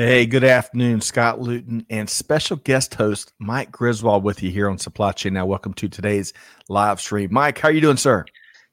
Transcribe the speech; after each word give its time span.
Hey, 0.00 0.26
good 0.26 0.44
afternoon, 0.44 1.00
Scott 1.00 1.40
Luton 1.40 1.84
and 1.90 2.08
special 2.08 2.56
guest 2.56 2.94
host 2.94 3.32
Mike 3.40 3.72
Griswold 3.72 4.22
with 4.22 4.44
you 4.44 4.50
here 4.52 4.70
on 4.70 4.78
Supply 4.78 5.10
Chain 5.10 5.32
Now. 5.32 5.44
Welcome 5.44 5.74
to 5.74 5.88
today's 5.88 6.32
live 6.68 7.00
stream. 7.00 7.30
Mike, 7.32 7.58
how 7.58 7.66
are 7.66 7.72
you 7.72 7.80
doing, 7.80 7.96
sir? 7.96 8.24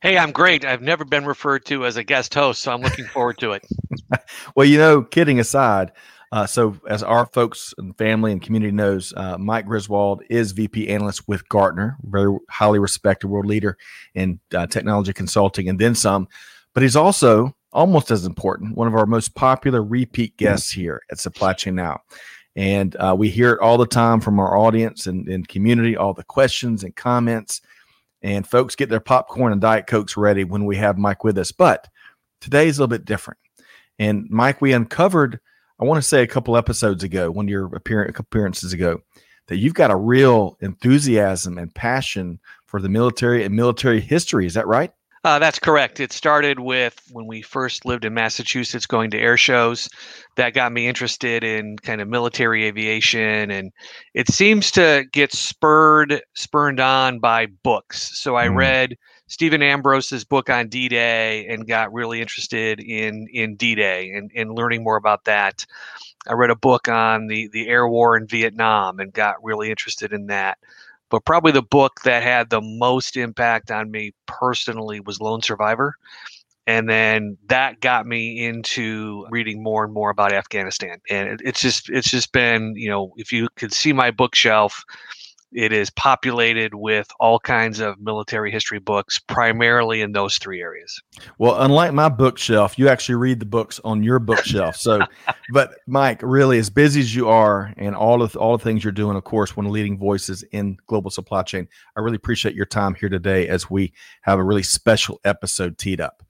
Hey, 0.02 0.20
I'm 0.20 0.32
great. 0.32 0.64
I've 0.64 0.84
never 0.84 1.04
been 1.04 1.26
referred 1.26 1.66
to 1.66 1.84
as 1.88 1.98
a 1.98 2.04
guest 2.04 2.32
host, 2.36 2.62
so 2.62 2.72
I'm 2.72 2.82
looking 2.82 3.06
forward 3.06 3.40
to 3.40 3.54
it. 3.54 3.66
well, 4.56 4.68
you 4.68 4.78
know, 4.78 5.02
kidding 5.02 5.40
aside, 5.40 5.94
uh, 6.32 6.46
so 6.46 6.78
as 6.88 7.02
our 7.02 7.26
folks 7.26 7.74
and 7.80 7.98
family 7.98 8.32
and 8.32 8.40
community 8.40 8.72
knows, 8.72 9.12
uh, 9.18 9.36
Mike 9.40 9.66
Griswold 9.66 10.22
is 10.30 10.52
VP 10.52 10.90
analyst 10.90 11.28
with 11.28 11.50
Gartner, 11.50 11.98
very 12.04 12.38
highly 12.52 12.78
respected 12.78 13.30
world 13.30 13.48
leader 13.48 13.80
in 14.14 14.40
uh, 14.54 14.68
technology 14.68 15.12
consulting, 15.12 15.70
and 15.70 15.80
then 15.80 15.96
some. 15.96 16.28
But 16.76 16.84
he's 16.84 16.96
also 16.96 17.56
almost 17.76 18.10
as 18.10 18.26
important, 18.26 18.76
one 18.76 18.88
of 18.88 18.96
our 18.96 19.06
most 19.06 19.36
popular 19.36 19.84
repeat 19.84 20.36
guests 20.38 20.72
here 20.72 21.02
at 21.12 21.20
Supply 21.20 21.54
Chain 21.54 21.76
Now. 21.76 22.00
And 22.56 22.96
uh, 22.96 23.14
we 23.18 23.30
hear 23.30 23.52
it 23.52 23.60
all 23.60 23.78
the 23.78 23.86
time 23.86 24.22
from 24.22 24.40
our 24.40 24.58
audience 24.58 25.08
and, 25.08 25.28
and 25.28 25.48
community, 25.48 25.98
all 25.98 26.14
the 26.14 26.24
questions 26.24 26.84
and 26.84 26.96
comments. 26.96 27.62
And 28.22 28.48
folks 28.48 28.76
get 28.76 28.90
their 28.90 29.02
popcorn 29.02 29.52
and 29.52 29.62
Diet 29.62 29.88
Cokes 29.88 30.16
ready 30.16 30.46
when 30.46 30.66
we 30.66 30.78
have 30.78 30.98
Mike 30.98 31.26
with 31.26 31.38
us. 31.38 31.52
But 31.52 31.88
today 32.40 32.68
is 32.68 32.80
a 32.80 32.82
little 32.82 32.98
bit 32.98 33.06
different. 33.06 33.40
And 34.00 34.26
Mike, 34.30 34.62
we 34.62 34.72
uncovered, 34.72 35.40
I 35.80 35.84
want 35.84 36.02
to 36.02 36.08
say 36.08 36.24
a 36.24 36.28
couple 36.28 36.56
episodes 36.56 37.04
ago, 37.04 37.30
one 37.30 37.46
of 37.46 37.50
your 37.50 37.66
appearances 37.76 38.72
ago, 38.72 39.02
that 39.48 39.58
you've 39.58 39.74
got 39.74 39.92
a 39.92 39.96
real 39.96 40.58
enthusiasm 40.62 41.58
and 41.58 41.74
passion 41.76 42.40
for 42.66 42.82
the 42.82 42.90
military 42.90 43.44
and 43.44 43.54
military 43.54 44.00
history. 44.00 44.46
Is 44.46 44.54
that 44.54 44.66
right? 44.66 44.92
Uh, 45.26 45.40
that's 45.40 45.58
correct. 45.58 46.00
It 46.00 46.14
started 46.14 46.60
with 46.60 47.02
when 47.12 47.26
we 47.26 47.42
first 47.42 47.84
lived 47.84 48.06
in 48.06 48.14
Massachusetts, 48.14 48.86
going 48.86 49.10
to 49.10 49.18
air 49.18 49.38
shows. 49.38 49.90
That 50.36 50.54
got 50.54 50.72
me 50.72 50.88
interested 50.88 51.44
in 51.44 51.78
kind 51.78 52.00
of 52.00 52.08
military 52.08 52.66
aviation, 52.66 53.50
and 53.50 53.72
it 54.14 54.30
seems 54.30 54.70
to 54.74 55.04
get 55.12 55.34
spurred, 55.34 56.22
spurned 56.36 56.80
on 56.80 57.18
by 57.18 57.48
books. 57.64 58.20
So 58.20 58.36
I 58.36 58.50
mm. 58.50 58.56
read 58.56 58.98
Stephen 59.26 59.64
Ambrose's 59.64 60.24
book 60.24 60.52
on 60.52 60.68
D-Day 60.68 61.48
and 61.48 61.68
got 61.68 61.92
really 61.92 62.22
interested 62.22 62.80
in 62.80 63.28
in 63.34 63.56
D-Day 63.56 64.12
and, 64.12 64.30
and 64.36 64.54
learning 64.54 64.84
more 64.84 64.96
about 64.96 65.26
that. 65.26 65.66
I 66.28 66.34
read 66.34 66.52
a 66.52 66.56
book 66.56 66.88
on 66.88 67.26
the 67.26 67.50
the 67.52 67.68
air 67.68 67.88
war 67.88 68.16
in 68.16 68.28
Vietnam 68.28 69.00
and 69.00 69.12
got 69.12 69.44
really 69.44 69.72
interested 69.72 70.14
in 70.14 70.28
that 70.28 70.60
but 71.10 71.26
probably 71.26 71.52
the 71.52 71.62
book 71.62 72.02
that 72.04 72.24
had 72.24 72.50
the 72.50 72.62
most 72.62 73.18
impact 73.18 73.72
on 73.72 73.92
me 73.92 74.12
personally 74.26 75.00
was 75.00 75.22
Lone 75.22 75.42
Survivor. 75.42 75.96
And 76.68 76.90
then 76.90 77.38
that 77.48 77.80
got 77.80 78.08
me 78.08 78.44
into 78.44 79.28
reading 79.30 79.62
more 79.62 79.84
and 79.84 79.94
more 79.94 80.10
about 80.10 80.34
Afghanistan. 80.34 80.98
And 81.12 81.40
it's 81.44 81.62
just 81.62 81.90
it's 81.92 82.10
just 82.10 82.32
been, 82.32 82.74
you 82.76 82.90
know, 82.90 83.14
if 83.18 83.32
you 83.32 83.48
could 83.56 83.72
see 83.72 83.94
my 83.94 84.10
bookshelf, 84.10 84.84
it 85.56 85.72
is 85.72 85.90
populated 85.90 86.76
with 86.76 87.08
all 87.20 87.40
kinds 87.40 87.80
of 87.80 88.00
military 88.00 88.52
history 88.52 88.80
books, 88.80 89.20
primarily 89.20 90.02
in 90.02 90.12
those 90.12 90.38
three 90.38 90.62
areas. 90.62 91.02
Well, 91.38 91.62
unlike 91.62 91.94
my 91.94 92.10
bookshelf, 92.10 92.78
you 92.78 92.90
actually 92.90 93.16
read 93.16 93.40
the 93.40 93.46
books 93.46 93.80
on 93.84 94.04
your 94.04 94.20
bookshelf. 94.20 94.76
So, 94.76 95.00
but 95.54 95.76
Mike, 95.88 96.20
really, 96.22 96.60
as 96.60 96.70
busy 96.70 97.00
as 97.00 97.16
you 97.16 97.30
are, 97.30 97.74
and 97.78 97.96
all 97.96 98.22
of 98.22 98.36
all 98.36 98.58
the 98.58 98.64
things 98.64 98.84
you're 98.84 98.92
doing, 98.92 99.16
of 99.16 99.24
course, 99.24 99.56
one 99.56 99.66
of 99.66 99.70
the 99.70 99.74
leading 99.74 99.98
voices 99.98 100.44
in 100.52 100.78
global 100.88 101.10
supply 101.10 101.44
chain, 101.44 101.68
I 101.96 102.02
really 102.02 102.18
appreciate 102.18 102.54
your 102.54 102.66
time 102.66 102.94
here 102.94 103.10
today 103.10 103.48
as 103.48 103.70
we 103.70 103.94
have 104.24 104.40
a 104.40 104.44
really 104.44 104.64
special 104.64 105.22
episode 105.24 105.78
teed 105.78 106.02
up. 106.02 106.22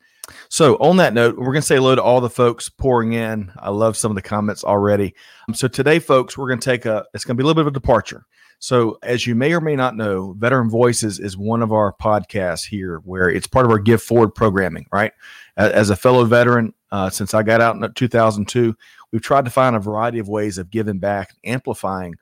So, 0.50 0.76
on 0.76 0.98
that 0.98 1.14
note, 1.14 1.38
we're 1.38 1.46
going 1.46 1.58
to 1.58 1.62
say 1.62 1.76
hello 1.76 1.96
to 1.96 2.02
all 2.02 2.22
the 2.22 2.30
folks 2.30 2.70
pouring 2.70 3.14
in. 3.14 3.52
I 3.58 3.70
love 3.70 3.98
some 3.98 4.12
of 4.12 4.16
the 4.16 4.22
comments 4.22 4.64
already. 4.64 5.14
So, 5.54 5.68
today, 5.68 6.00
folks, 6.00 6.38
we're 6.38 6.48
going 6.48 6.60
to 6.60 6.66
take 6.66 6.86
a, 6.86 7.06
it's 7.14 7.26
going 7.26 7.36
to 7.36 7.42
be 7.42 7.44
a 7.44 7.48
little 7.48 7.62
bit 7.62 7.68
of 7.68 7.74
a 7.76 7.80
departure. 7.80 8.26
So, 8.60 8.98
as 9.04 9.28
you 9.28 9.36
may 9.36 9.54
or 9.54 9.62
may 9.62 9.76
not 9.76 9.96
know, 9.96 10.34
Veteran 10.38 10.70
Voices 10.70 11.20
is 11.20 11.38
one 11.38 11.62
of 11.62 11.72
our 11.72 11.94
podcasts 11.94 12.66
here 12.66 13.02
where 13.04 13.30
it's 13.30 13.48
part 13.48 13.66
of 13.66 13.72
our 13.72 13.80
Give 13.80 14.02
Forward 14.02 14.34
programming, 14.34 14.88
right? 14.92 15.12
As 15.58 15.90
a 15.90 15.96
fellow 15.96 16.26
veteran, 16.26 16.74
uh, 16.92 17.10
since 17.10 17.34
I 17.34 17.44
got 17.44 17.62
out 17.62 17.76
in 17.76 17.94
2002, 17.94 18.76
we've 19.12 19.22
tried 19.22 19.46
to 19.46 19.52
find 19.52 19.76
a 19.76 19.80
variety 19.80 20.20
of 20.20 20.30
ways 20.30 20.58
of 20.58 20.70
giving 20.70 21.00
back, 21.00 21.36
amplifying 21.44 22.16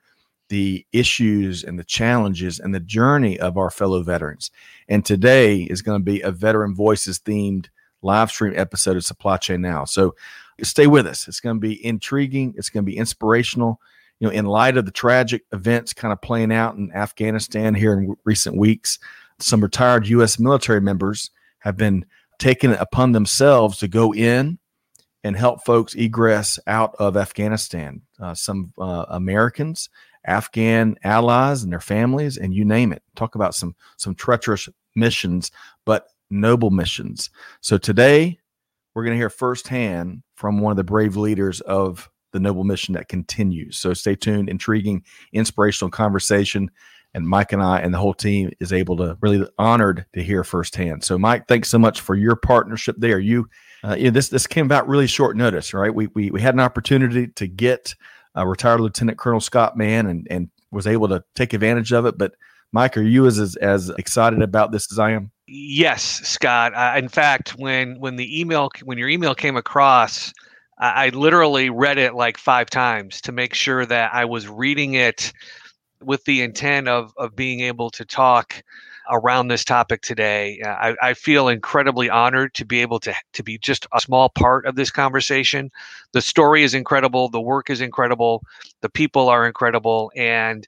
the 0.50 0.86
issues 0.92 1.64
and 1.64 1.80
the 1.80 1.84
challenges 1.84 2.60
and 2.60 2.76
the 2.76 2.80
journey 2.80 3.40
of 3.40 3.58
our 3.58 3.70
fellow 3.70 4.04
veterans. 4.04 4.52
And 4.88 5.06
today 5.06 5.62
is 5.62 5.82
going 5.82 6.00
to 6.00 6.04
be 6.04 6.22
a 6.22 6.32
Veteran 6.32 6.76
Voices 6.76 7.20
themed 7.20 7.68
live 8.02 8.30
stream 8.30 8.54
episode 8.56 8.98
of 8.98 9.06
Supply 9.06 9.38
Chain 9.38 9.62
Now. 9.62 9.86
So, 9.86 10.16
stay 10.62 10.88
with 10.88 11.08
us. 11.08 11.28
It's 11.28 11.40
going 11.40 11.56
to 11.56 11.60
be 11.60 11.84
intriguing, 11.86 12.54
it's 12.58 12.70
going 12.70 12.86
to 12.86 12.92
be 12.92 12.98
inspirational 12.98 13.80
you 14.24 14.30
know, 14.30 14.36
in 14.36 14.46
light 14.46 14.78
of 14.78 14.86
the 14.86 14.92
tragic 14.92 15.44
events 15.52 15.92
kind 15.92 16.14
of 16.14 16.22
playing 16.22 16.54
out 16.54 16.78
in 16.78 16.94
Afghanistan 16.94 17.76
here 17.76 17.92
in 17.92 18.16
recent 18.24 18.56
weeks, 18.56 18.98
some 19.38 19.60
retired 19.60 20.08
U.S. 20.08 20.40
military 20.40 20.80
members 20.80 21.30
have 21.60 21.76
been 21.76 22.06
taking 22.40 22.72
it 22.72 22.80
upon 22.80 23.12
themselves 23.12 23.80
to 23.80 23.90
go 23.90 24.14
in 24.14 24.60
and 25.26 25.36
help 25.36 25.66
folks 25.66 25.94
egress 25.96 26.58
out 26.68 26.96
of 27.00 27.18
Afghanistan. 27.18 28.04
Uh, 28.18 28.34
some 28.34 28.72
uh, 28.80 29.04
Americans, 29.10 29.90
Afghan 30.26 30.96
allies, 31.04 31.62
and 31.62 31.74
their 31.74 31.82
families, 31.82 32.38
and 32.38 32.54
you 32.54 32.64
name 32.64 32.94
it. 32.94 33.04
Talk 33.18 33.36
about 33.36 33.54
some 33.54 33.76
some 33.98 34.16
treacherous 34.16 34.70
missions, 34.96 35.52
but 35.86 36.08
noble 36.30 36.70
missions. 36.70 37.30
So 37.60 37.78
today, 37.78 38.40
we're 38.96 39.04
going 39.04 39.16
to 39.16 39.20
hear 39.20 39.30
firsthand 39.30 40.24
from 40.38 40.62
one 40.62 40.72
of 40.72 40.78
the 40.78 40.86
brave 40.86 41.18
leaders 41.18 41.60
of 41.60 42.10
the 42.34 42.40
noble 42.40 42.64
mission 42.64 42.94
that 42.96 43.08
continues. 43.08 43.78
So 43.78 43.94
stay 43.94 44.16
tuned, 44.16 44.50
intriguing, 44.50 45.04
inspirational 45.32 45.92
conversation. 45.92 46.70
And 47.14 47.28
Mike 47.28 47.54
and 47.54 47.62
I 47.62 47.80
and 47.80 47.94
the 47.94 48.00
whole 48.00 48.14
team 48.14 48.52
is 48.60 48.74
able 48.74 48.98
to 48.98 49.18
really 49.22 49.48
honored 49.60 50.06
to 50.14 50.24
hear 50.24 50.44
firsthand. 50.44 51.04
So, 51.04 51.18
Mike, 51.18 51.48
thanks 51.48 51.70
so 51.70 51.78
much 51.78 52.02
for 52.02 52.16
your 52.16 52.36
partnership 52.36 52.96
there. 52.98 53.20
You, 53.20 53.48
uh, 53.84 53.96
you 53.96 54.06
know, 54.06 54.10
this 54.10 54.30
this 54.30 54.48
came 54.48 54.66
about 54.66 54.88
really 54.88 55.06
short 55.06 55.38
notice, 55.38 55.74
right? 55.74 55.94
We 55.94 56.08
we, 56.08 56.32
we 56.32 56.42
had 56.42 56.56
an 56.56 56.60
opportunity 56.60 57.28
to 57.28 57.48
get 57.48 57.94
uh, 58.36 58.48
retired 58.48 58.82
Lieutenant 58.82 59.20
Colonel 59.20 59.42
Scott 59.42 59.78
Mann 59.78 60.08
and 60.08 60.28
and 60.32 60.50
was 60.72 60.88
able 60.88 61.08
to 61.10 61.24
take 61.36 61.54
advantage 61.54 61.94
of 61.94 62.08
it. 62.08 62.18
But 62.18 62.34
Mike, 62.72 62.98
are 62.98 63.04
you 63.04 63.28
as 63.28 63.38
as, 63.38 63.56
as 63.58 63.90
excited 63.92 64.42
about 64.42 64.72
this 64.72 64.92
as 64.92 64.98
I 64.98 65.12
am? 65.12 65.32
Yes, 65.46 66.04
Scott. 66.04 66.74
Uh, 66.74 66.98
in 66.98 67.10
fact, 67.10 67.52
when 67.58 68.00
when 68.00 68.16
the 68.16 68.40
email 68.42 68.70
when 68.84 68.98
your 68.98 69.10
email 69.10 69.36
came 69.36 69.56
across, 69.56 70.34
I, 70.84 71.06
I 71.06 71.10
literally 71.10 71.70
read 71.70 71.98
it 71.98 72.14
like 72.14 72.38
five 72.38 72.70
times 72.70 73.22
to 73.22 73.32
make 73.32 73.54
sure 73.54 73.86
that 73.86 74.14
I 74.14 74.26
was 74.26 74.48
reading 74.48 74.96
it 74.96 75.32
with 76.02 76.26
the 76.26 76.42
intent 76.42 76.90
of 76.90 77.14
of 77.18 77.36
being 77.36 77.62
able 77.62 77.90
to 77.92 78.04
talk 78.04 78.62
around 79.10 79.48
this 79.48 79.64
topic 79.64 80.02
today. 80.02 80.62
Uh, 80.64 80.70
I, 80.70 81.10
I, 81.10 81.14
feel 81.14 81.50
incredibly 81.50 82.10
honored 82.10 82.54
to 82.56 82.66
be 82.66 82.82
able 82.82 83.00
to 83.02 83.14
to 83.34 83.44
be 83.44 83.58
just 83.58 83.88
a 83.94 84.02
small 84.02 84.30
part 84.30 84.66
of 84.66 84.76
this 84.76 84.92
conversation. 84.92 85.72
The 86.12 86.22
story 86.22 86.64
is 86.64 86.74
incredible. 86.74 87.30
The 87.30 87.42
work 87.42 87.70
is 87.70 87.82
incredible. 87.82 88.44
The 88.82 88.90
people 88.90 89.30
are 89.30 89.48
incredible, 89.48 90.12
and 90.16 90.68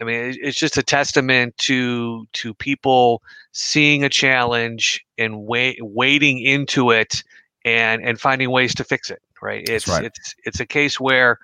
I 0.00 0.04
mean 0.04 0.36
it's 0.40 0.58
just 0.58 0.78
a 0.78 0.82
testament 0.82 1.56
to 1.58 2.26
to 2.32 2.54
people 2.54 3.22
seeing 3.52 4.04
a 4.04 4.08
challenge 4.08 5.04
and 5.18 5.44
wait, 5.44 5.78
wading 5.80 6.40
into 6.40 6.90
it 6.90 7.22
and 7.64 8.02
and 8.02 8.18
finding 8.18 8.50
ways 8.50 8.74
to 8.76 8.84
fix 8.84 9.10
it 9.10 9.22
right? 9.42 9.68
It's 9.68 9.88
right. 9.88 10.04
it's 10.04 10.34
it's 10.44 10.60
a 10.60 10.66
case 10.66 10.98
where, 10.98 11.38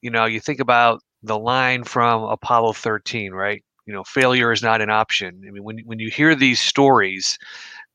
you 0.00 0.10
know, 0.10 0.24
you 0.24 0.40
think 0.40 0.58
about 0.58 1.02
the 1.22 1.38
line 1.38 1.84
from 1.84 2.24
Apollo 2.24 2.72
13, 2.74 3.32
right? 3.32 3.62
You 3.86 3.92
know, 3.92 4.02
failure 4.02 4.50
is 4.50 4.62
not 4.62 4.80
an 4.80 4.90
option. 4.90 5.42
I 5.46 5.50
mean, 5.50 5.62
when 5.62 5.78
when 5.80 5.98
you 5.98 6.10
hear 6.10 6.34
these 6.34 6.60
stories, 6.60 7.38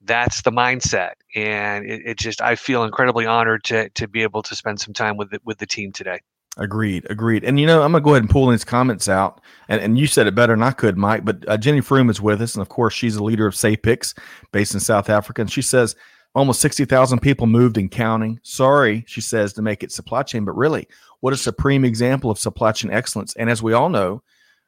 that's 0.04 0.44
the 0.44 0.52
mindset, 0.52 1.14
and 1.36 1.86
it, 1.86 2.02
it 2.06 2.18
just 2.18 2.42
I 2.42 2.56
feel 2.56 2.84
incredibly 2.84 3.26
honored 3.26 3.64
to 3.66 3.90
to 3.90 4.08
be 4.08 4.22
able 4.24 4.44
to 4.44 4.56
spend 4.56 4.80
some 4.80 4.94
time 4.94 5.18
with 5.18 5.32
the, 5.32 5.40
with 5.44 5.58
the 5.58 5.68
team 5.68 5.92
today. 5.92 6.20
Agreed, 6.58 7.08
agreed. 7.10 7.46
And 7.46 7.60
you 7.60 7.66
know, 7.66 7.82
I'm 7.82 7.92
gonna 7.92 8.04
go 8.04 8.12
ahead 8.12 8.24
and 8.24 8.30
pull 8.30 8.48
these 8.48 8.66
comments 8.66 9.08
out. 9.08 9.42
And, 9.70 9.82
and 9.82 9.98
you 9.98 10.06
said 10.06 10.28
it 10.28 10.36
better 10.36 10.54
than 10.54 10.64
I 10.64 10.72
could, 10.72 10.98
Mike. 10.98 11.24
But 11.24 11.48
uh, 11.48 11.58
Jenny 11.58 11.80
Froome 11.80 12.10
is 12.10 12.22
with 12.22 12.42
us, 12.42 12.56
and 12.56 12.62
of 12.62 12.70
course, 12.70 12.94
she's 12.94 13.16
a 13.16 13.24
leader 13.24 13.48
of 13.48 13.56
SAPICS, 13.56 14.18
based 14.52 14.74
in 14.74 14.82
South 14.82 15.10
Africa. 15.10 15.42
And 15.42 15.52
she 15.52 15.62
says 15.62 15.96
Almost 16.34 16.62
60,000 16.62 17.20
people 17.20 17.46
moved 17.46 17.78
and 17.78 17.92
counting. 17.92 18.40
Sorry, 18.44 19.04
she 19.08 19.20
says, 19.20 19.54
to 19.54 19.62
make 19.62 19.84
it 19.84 19.92
supply 19.92 20.24
chain, 20.24 20.46
but 20.46 20.56
really, 20.56 20.88
what 21.20 21.34
a 21.34 21.38
supreme 21.38 21.84
example 21.84 22.32
of 22.32 22.40
supply 22.40 22.72
chain 22.72 22.92
excellence. 22.92 23.36
And 23.36 23.50
as 23.50 23.62
we 23.62 23.74
all 23.74 23.90
know, 23.90 24.24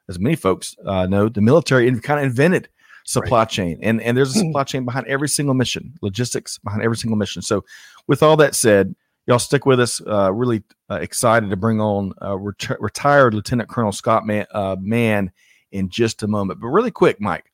as 0.08 0.18
many 0.18 0.36
folks 0.36 0.76
uh, 0.84 1.06
know, 1.06 1.28
the 1.28 1.40
military 1.40 1.90
kind 2.00 2.20
of 2.20 2.26
invented 2.26 2.68
supply 3.04 3.40
right. 3.40 3.48
chain, 3.48 3.78
and 3.82 4.00
and 4.02 4.16
there's 4.16 4.36
a 4.36 4.38
supply 4.40 4.64
chain 4.64 4.84
behind 4.84 5.06
every 5.06 5.28
single 5.28 5.54
mission, 5.54 5.94
logistics 6.02 6.58
behind 6.58 6.82
every 6.82 6.96
single 6.96 7.16
mission. 7.16 7.42
So, 7.42 7.64
with 8.06 8.22
all 8.22 8.36
that 8.36 8.54
said, 8.54 8.94
y'all 9.26 9.38
stick 9.38 9.66
with 9.66 9.80
us. 9.80 10.00
Uh, 10.06 10.32
really 10.32 10.62
uh, 10.90 10.96
excited 10.96 11.50
to 11.50 11.56
bring 11.56 11.80
on 11.80 12.12
uh, 12.22 12.36
ret- 12.36 12.80
retired 12.80 13.34
Lieutenant 13.34 13.68
Colonel 13.68 13.92
Scott 13.92 14.26
Mann, 14.26 14.46
uh, 14.52 14.76
Mann 14.78 15.32
in 15.72 15.88
just 15.88 16.22
a 16.22 16.28
moment. 16.28 16.60
But 16.60 16.68
really 16.68 16.90
quick, 16.90 17.20
Mike, 17.20 17.50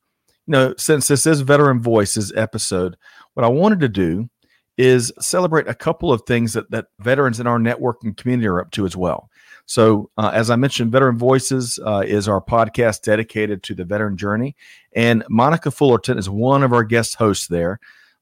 you 0.47 0.51
know, 0.51 0.73
since 0.77 1.07
this 1.07 1.25
is 1.25 1.41
Veteran 1.41 1.81
Voices 1.81 2.31
episode, 2.35 2.97
what 3.33 3.45
I 3.45 3.49
wanted 3.49 3.79
to 3.81 3.89
do 3.89 4.29
is 4.77 5.11
celebrate 5.19 5.67
a 5.67 5.73
couple 5.73 6.11
of 6.11 6.23
things 6.25 6.53
that 6.53 6.71
that 6.71 6.87
veterans 6.99 7.39
in 7.39 7.47
our 7.47 7.59
networking 7.59 8.15
community 8.15 8.47
are 8.47 8.61
up 8.61 8.71
to 8.71 8.85
as 8.85 8.95
well. 8.95 9.29
So, 9.65 10.09
uh, 10.17 10.31
as 10.33 10.49
I 10.49 10.55
mentioned, 10.55 10.91
Veteran 10.91 11.17
Voices 11.17 11.79
uh, 11.85 12.03
is 12.05 12.27
our 12.27 12.41
podcast 12.41 13.03
dedicated 13.03 13.63
to 13.63 13.75
the 13.75 13.85
veteran 13.85 14.17
journey, 14.17 14.55
and 14.95 15.23
Monica 15.29 15.71
Fullerton 15.71 16.17
is 16.17 16.29
one 16.29 16.63
of 16.63 16.73
our 16.73 16.83
guest 16.83 17.15
hosts 17.15 17.47
there. 17.47 17.79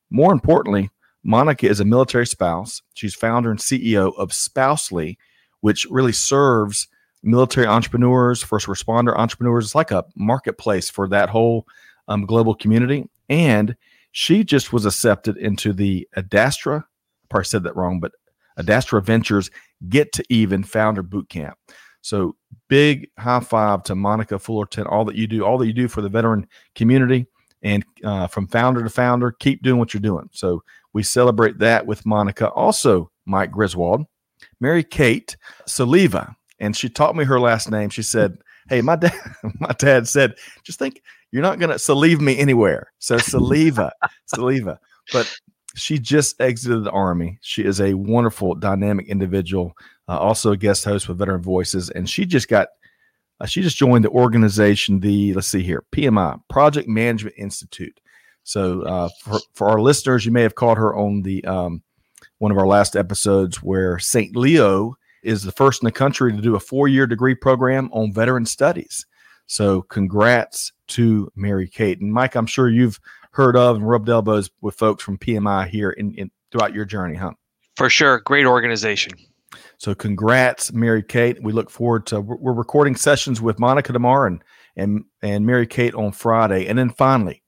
More 0.09 0.33
importantly, 0.33 0.89
Monica 1.23 1.67
is 1.67 1.79
a 1.79 1.85
military 1.85 2.25
spouse. 2.25 2.81
She's 2.93 3.15
founder 3.15 3.51
and 3.51 3.59
CEO 3.59 4.13
of 4.17 4.33
Spousely, 4.33 5.17
which 5.61 5.85
really 5.89 6.13
serves 6.13 6.87
military 7.23 7.67
entrepreneurs, 7.67 8.41
first 8.41 8.67
responder 8.67 9.15
entrepreneurs. 9.15 9.65
It's 9.65 9.75
like 9.75 9.91
a 9.91 10.05
marketplace 10.15 10.89
for 10.89 11.07
that 11.09 11.29
whole 11.29 11.67
um, 12.07 12.25
global 12.25 12.55
community. 12.55 13.09
And 13.27 13.75
she 14.11 14.43
just 14.43 14.73
was 14.73 14.85
accepted 14.85 15.37
into 15.37 15.73
the 15.73 16.07
Adastra. 16.17 16.81
I 16.81 17.27
probably 17.29 17.45
said 17.45 17.63
that 17.63 17.75
wrong, 17.75 17.99
but 17.99 18.11
Adastra 18.57 19.03
Ventures 19.03 19.49
Get 19.87 20.11
to 20.13 20.23
Even 20.29 20.63
Founder 20.63 21.03
Bootcamp. 21.03 21.53
So 22.01 22.35
big 22.67 23.09
high 23.17 23.39
five 23.39 23.83
to 23.83 23.95
Monica 23.95 24.39
Fullerton, 24.39 24.87
all 24.87 25.05
that 25.05 25.15
you 25.15 25.27
do, 25.27 25.45
all 25.45 25.57
that 25.57 25.67
you 25.67 25.73
do 25.73 25.87
for 25.87 26.01
the 26.01 26.09
veteran 26.09 26.47
community, 26.75 27.27
and 27.61 27.83
uh, 28.03 28.27
from 28.27 28.47
founder 28.47 28.83
to 28.83 28.89
founder, 28.89 29.31
keep 29.31 29.61
doing 29.61 29.79
what 29.79 29.93
you're 29.93 30.01
doing. 30.01 30.29
So 30.31 30.63
we 30.93 31.03
celebrate 31.03 31.59
that 31.59 31.85
with 31.85 32.05
Monica. 32.05 32.49
Also, 32.51 33.11
Mike 33.25 33.51
Griswold, 33.51 34.05
Mary 34.59 34.83
Kate 34.83 35.35
Soliva, 35.67 36.35
and 36.59 36.75
she 36.75 36.89
taught 36.89 37.15
me 37.15 37.25
her 37.25 37.39
last 37.39 37.69
name. 37.69 37.89
She 37.89 38.03
said, 38.03 38.37
"Hey, 38.69 38.81
my 38.81 38.95
dad, 38.95 39.13
my 39.59 39.73
dad 39.77 40.07
said, 40.07 40.35
just 40.63 40.79
think 40.79 41.01
you're 41.31 41.43
not 41.43 41.59
going 41.59 41.69
to 41.69 41.79
saliva 41.79 42.21
me 42.21 42.37
anywhere. 42.37 42.91
So 42.99 43.17
saliva, 43.17 43.91
saliva. 44.25 44.79
But 45.11 45.31
she 45.75 45.99
just 45.99 46.39
exited 46.41 46.83
the 46.83 46.91
army. 46.91 47.39
She 47.41 47.63
is 47.63 47.79
a 47.81 47.93
wonderful, 47.93 48.55
dynamic 48.55 49.07
individual. 49.07 49.73
Uh, 50.07 50.17
also 50.17 50.51
a 50.51 50.57
guest 50.57 50.85
host 50.85 51.07
with 51.07 51.19
Veteran 51.19 51.41
Voices, 51.41 51.89
and 51.91 52.09
she 52.09 52.25
just 52.25 52.47
got. 52.47 52.69
Uh, 53.41 53.45
she 53.45 53.61
just 53.61 53.77
joined 53.77 54.03
the 54.03 54.09
organization, 54.09 54.99
the 54.99 55.33
let's 55.33 55.47
see 55.47 55.63
here, 55.63 55.85
PMI 55.93 56.41
Project 56.49 56.89
Management 56.89 57.35
Institute. 57.37 57.97
So 58.43 58.81
uh, 58.81 59.09
for 59.23 59.39
for 59.53 59.69
our 59.69 59.79
listeners, 59.79 60.25
you 60.25 60.31
may 60.31 60.41
have 60.41 60.55
caught 60.55 60.77
her 60.77 60.95
on 60.95 61.21
the 61.21 61.45
um, 61.45 61.83
one 62.39 62.51
of 62.51 62.57
our 62.57 62.67
last 62.67 62.95
episodes 62.95 63.61
where 63.61 63.99
St. 63.99 64.35
Leo 64.35 64.95
is 65.23 65.43
the 65.43 65.51
first 65.51 65.81
in 65.81 65.85
the 65.85 65.91
country 65.91 66.31
to 66.31 66.41
do 66.41 66.55
a 66.55 66.59
four 66.59 66.87
year 66.87 67.05
degree 67.05 67.35
program 67.35 67.89
on 67.93 68.11
veteran 68.11 68.45
studies. 68.45 69.05
So 69.49 69.81
congrats 69.81 70.71
to 70.89 71.31
Mary 71.35 71.67
Kate 71.67 71.99
and 71.99 72.13
Mike. 72.13 72.35
I'm 72.35 72.45
sure 72.45 72.69
you've 72.69 72.99
heard 73.31 73.57
of 73.57 73.77
and 73.77 73.89
rubbed 73.89 74.07
elbows 74.07 74.51
with 74.61 74.75
folks 74.75 75.03
from 75.03 75.17
PMI 75.17 75.67
here 75.67 75.89
in, 75.89 76.13
in 76.13 76.29
throughout 76.51 76.75
your 76.75 76.85
journey, 76.85 77.15
huh? 77.15 77.31
For 77.75 77.89
sure, 77.89 78.19
great 78.19 78.45
organization. 78.45 79.13
So 79.79 79.95
congrats, 79.95 80.71
Mary 80.71 81.01
Kate. 81.01 81.41
We 81.41 81.51
look 81.51 81.71
forward 81.71 82.05
to 82.07 82.21
we're 82.21 82.53
recording 82.53 82.95
sessions 82.95 83.41
with 83.41 83.57
Monica 83.57 83.91
tomorrow 83.91 84.27
and 84.27 84.43
and 84.75 85.05
and 85.23 85.47
Mary 85.47 85.65
Kate 85.65 85.95
on 85.95 86.11
Friday, 86.11 86.67
and 86.67 86.77
then 86.77 86.91
finally, 86.91 87.41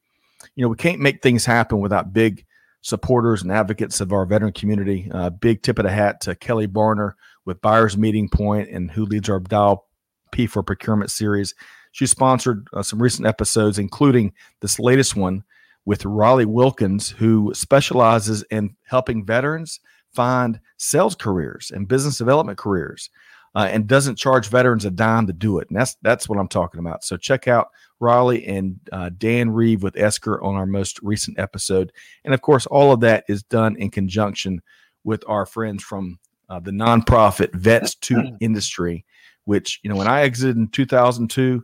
you 0.56 0.64
know, 0.64 0.70
we 0.70 0.78
can't 0.78 1.00
make 1.00 1.22
things 1.22 1.46
happen 1.46 1.82
without 1.82 2.14
big 2.14 2.46
supporters 2.82 3.44
and 3.44 3.52
advocates 3.52 4.02
of 4.02 4.12
our 4.12 4.26
veteran 4.26 4.54
community. 4.54 5.08
Uh, 5.14 5.30
big 5.30 5.62
tip 5.62 5.78
of 5.78 5.86
the 5.86 5.92
hat 5.92 6.22
to 6.22 6.34
Kelly 6.34 6.68
Barner 6.68 7.12
with 7.46 7.62
Buyers 7.62 7.96
Meeting 7.96 8.28
Point 8.28 8.70
and 8.70 8.90
who 8.90 9.06
leads 9.06 9.30
our 9.30 9.40
Dial 9.40 9.86
P 10.32 10.48
for 10.48 10.64
Procurement 10.64 11.12
series. 11.12 11.54
She 11.92 12.06
sponsored 12.06 12.68
uh, 12.74 12.84
some 12.84 13.02
recent 13.02 13.28
episodes, 13.28 13.80
including 13.80 14.34
this 14.62 14.80
latest 14.80 15.16
one 15.16 15.44
with 15.86 16.06
Riley 16.06 16.46
Wilkins, 16.46 17.10
who 17.10 17.52
specializes 17.54 18.44
in 18.52 18.76
helping 18.86 19.26
veterans 19.26 19.80
find 20.14 20.60
sales 20.78 21.16
careers 21.16 21.72
and 21.74 21.88
business 21.88 22.18
development 22.18 22.58
careers, 22.58 23.10
uh, 23.56 23.68
and 23.70 23.88
doesn't 23.88 24.18
charge 24.18 24.48
veterans 24.48 24.86
a 24.86 24.92
dime 24.92 25.28
to 25.28 25.34
do 25.34 25.60
it. 25.60 25.70
And 25.70 25.78
that's 25.78 25.96
that's 26.02 26.30
what 26.30 26.40
I'm 26.40 26.48
talking 26.48 26.80
about. 26.80 27.04
So 27.04 27.18
check 27.18 27.48
out 27.48 27.70
Riley 28.00 28.46
and 28.46 28.80
uh, 28.92 29.10
Dan 29.18 29.50
Reeve 29.50 29.84
with 29.84 29.98
Esker 29.98 30.42
on 30.42 30.56
our 30.56 30.66
most 30.66 31.00
recent 31.02 31.40
episode, 31.40 31.92
and 32.24 32.34
of 32.34 32.42
course, 32.42 32.66
all 32.66 32.92
of 32.92 33.02
that 33.02 33.26
is 33.28 33.44
done 33.44 33.76
in 33.78 33.90
conjunction 33.90 34.62
with 35.04 35.24
our 35.28 35.46
friends 35.46 35.84
from 35.84 36.20
uh, 36.50 36.60
the 36.60 36.72
nonprofit 36.72 37.54
Vets 37.54 37.96
to 37.96 38.38
Industry, 38.40 39.06
which 39.46 39.80
you 39.84 39.90
know 39.90 39.96
when 39.96 40.08
I 40.08 40.22
exited 40.22 40.58
in 40.58 40.68
2002 40.70 41.64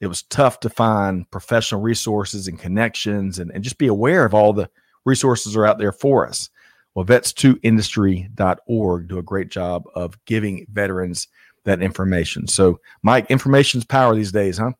it 0.00 0.06
was 0.06 0.22
tough 0.24 0.60
to 0.60 0.68
find 0.68 1.30
professional 1.30 1.80
resources 1.80 2.48
and 2.48 2.58
connections 2.58 3.38
and, 3.38 3.50
and 3.52 3.64
just 3.64 3.78
be 3.78 3.86
aware 3.86 4.24
of 4.24 4.34
all 4.34 4.52
the 4.52 4.68
resources 5.04 5.56
are 5.56 5.66
out 5.66 5.78
there 5.78 5.92
for 5.92 6.28
us. 6.28 6.50
Well, 6.94 7.04
vets2industry.org 7.04 9.08
do 9.08 9.18
a 9.18 9.22
great 9.22 9.50
job 9.50 9.84
of 9.94 10.22
giving 10.24 10.66
veterans 10.70 11.28
that 11.64 11.82
information. 11.82 12.46
So, 12.46 12.80
Mike, 13.02 13.30
information's 13.30 13.84
power 13.84 14.14
these 14.14 14.32
days, 14.32 14.58
huh? 14.58 14.72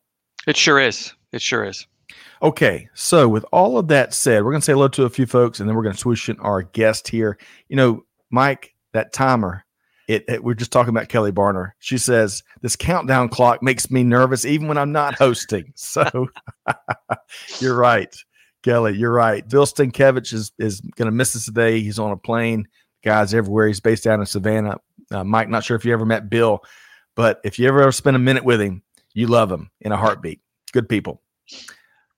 It 0.47 0.57
sure 0.57 0.79
is. 0.79 1.13
It 1.31 1.41
sure 1.41 1.65
is. 1.65 1.85
Okay, 2.41 2.87
so 2.93 3.27
with 3.27 3.45
all 3.51 3.77
of 3.77 3.87
that 3.89 4.13
said, 4.13 4.43
we're 4.43 4.51
going 4.51 4.61
to 4.61 4.65
say 4.65 4.73
hello 4.73 4.87
to 4.89 5.03
a 5.03 5.09
few 5.09 5.25
folks 5.25 5.59
and 5.59 5.67
then 5.67 5.75
we're 5.75 5.83
going 5.83 5.95
to 5.95 5.99
switch 5.99 6.29
in 6.29 6.39
our 6.39 6.61
guest 6.61 7.07
here. 7.07 7.37
You 7.67 7.75
know, 7.75 8.05
Mike, 8.29 8.73
that 8.93 9.13
timer 9.13 9.65
it, 10.07 10.23
it, 10.27 10.43
we're 10.43 10.53
just 10.53 10.71
talking 10.71 10.89
about 10.89 11.09
Kelly 11.09 11.31
Barner. 11.31 11.71
She 11.79 11.97
says 11.97 12.41
this 12.61 12.75
countdown 12.75 13.27
clock 13.29 13.61
makes 13.61 13.91
me 13.91 14.03
nervous 14.03 14.45
even 14.45 14.67
when 14.67 14.77
I'm 14.77 14.91
not 14.91 15.15
hosting. 15.17 15.73
So 15.75 16.27
you're 17.59 17.75
right, 17.75 18.15
Kelly. 18.63 18.95
You're 18.97 19.11
right. 19.11 19.47
Bill 19.47 19.65
Stankiewicz 19.65 20.33
is 20.33 20.51
is 20.57 20.81
going 20.81 21.07
to 21.07 21.11
miss 21.11 21.35
us 21.35 21.45
today. 21.45 21.81
He's 21.81 21.99
on 21.99 22.11
a 22.11 22.17
plane. 22.17 22.67
Guys 23.03 23.33
everywhere. 23.33 23.67
He's 23.67 23.79
based 23.79 24.05
down 24.05 24.19
in 24.19 24.25
Savannah. 24.25 24.77
Uh, 25.11 25.23
Mike, 25.23 25.49
not 25.49 25.63
sure 25.63 25.77
if 25.77 25.85
you 25.85 25.93
ever 25.93 26.05
met 26.05 26.29
Bill, 26.29 26.61
but 27.15 27.39
if 27.43 27.59
you 27.59 27.67
ever, 27.67 27.81
ever 27.81 27.91
spend 27.91 28.15
a 28.15 28.19
minute 28.19 28.43
with 28.43 28.59
him, 28.59 28.81
you 29.13 29.27
love 29.27 29.51
him 29.51 29.71
in 29.81 29.91
a 29.91 29.97
heartbeat. 29.97 30.41
Good 30.73 30.89
people. 30.89 31.21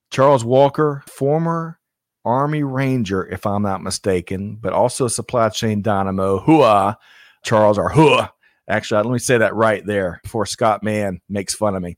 Charles 0.10 0.44
Walker, 0.44 1.04
former 1.06 1.80
Army 2.26 2.64
Ranger, 2.64 3.28
if 3.28 3.46
I'm 3.46 3.62
not 3.62 3.84
mistaken, 3.84 4.58
but 4.60 4.74
also 4.74 5.06
a 5.06 5.10
supply 5.10 5.50
chain 5.50 5.84
dynamo. 5.84 6.40
Hooah 6.40 6.96
Charles 7.44 7.78
or 7.78 7.90
Hua. 7.90 8.32
Actually, 8.68 9.04
let 9.04 9.14
me 9.14 9.20
say 9.20 9.38
that 9.38 9.56
right 9.56 9.86
there 9.86 10.20
before 10.24 10.46
Scott 10.46 10.84
Mann 10.84 11.22
makes 11.28 11.56
fun 11.56 11.76
of 11.76 11.82
me. 11.82 11.98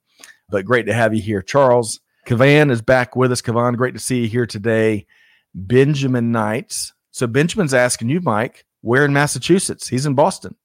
But 0.49 0.65
great 0.65 0.85
to 0.85 0.93
have 0.93 1.13
you 1.13 1.21
here. 1.21 1.41
Charles 1.41 1.99
Kavan 2.25 2.71
is 2.71 2.81
back 2.81 3.15
with 3.15 3.31
us. 3.31 3.41
Kavan, 3.41 3.75
great 3.75 3.93
to 3.93 3.99
see 3.99 4.21
you 4.21 4.27
here 4.27 4.45
today. 4.45 5.05
Benjamin 5.53 6.31
Knights. 6.31 6.93
So 7.11 7.27
Benjamin's 7.27 7.73
asking 7.73 8.09
you, 8.09 8.21
Mike, 8.21 8.65
where 8.81 9.03
in 9.05 9.13
Massachusetts? 9.13 9.87
He's 9.87 10.05
in 10.05 10.15
Boston. 10.15 10.55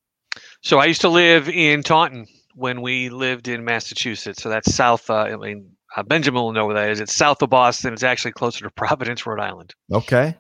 So 0.63 0.79
I 0.79 0.85
used 0.85 1.01
to 1.01 1.09
live 1.09 1.49
in 1.49 1.83
Taunton 1.83 2.27
when 2.55 2.83
we 2.83 3.09
lived 3.09 3.49
in 3.49 3.65
Massachusetts. 3.65 4.43
So 4.43 4.49
that's 4.49 4.75
south. 4.75 5.11
Uh, 5.11 5.15
I 5.15 5.37
mean, 5.37 5.71
uh, 5.97 6.03
Benjamin 6.03 6.43
will 6.43 6.53
know 6.53 6.67
where 6.67 6.75
that 6.75 6.91
is. 6.91 7.01
It's 7.01 7.17
south 7.17 7.43
of 7.43 7.51
Boston. 7.51 7.93
It's 7.93 8.03
actually 8.03 8.33
closer 8.33 8.65
to 8.65 8.71
Providence, 8.77 9.27
Rhode 9.27 9.41
Island. 9.41 9.75
Okay. 9.93 10.37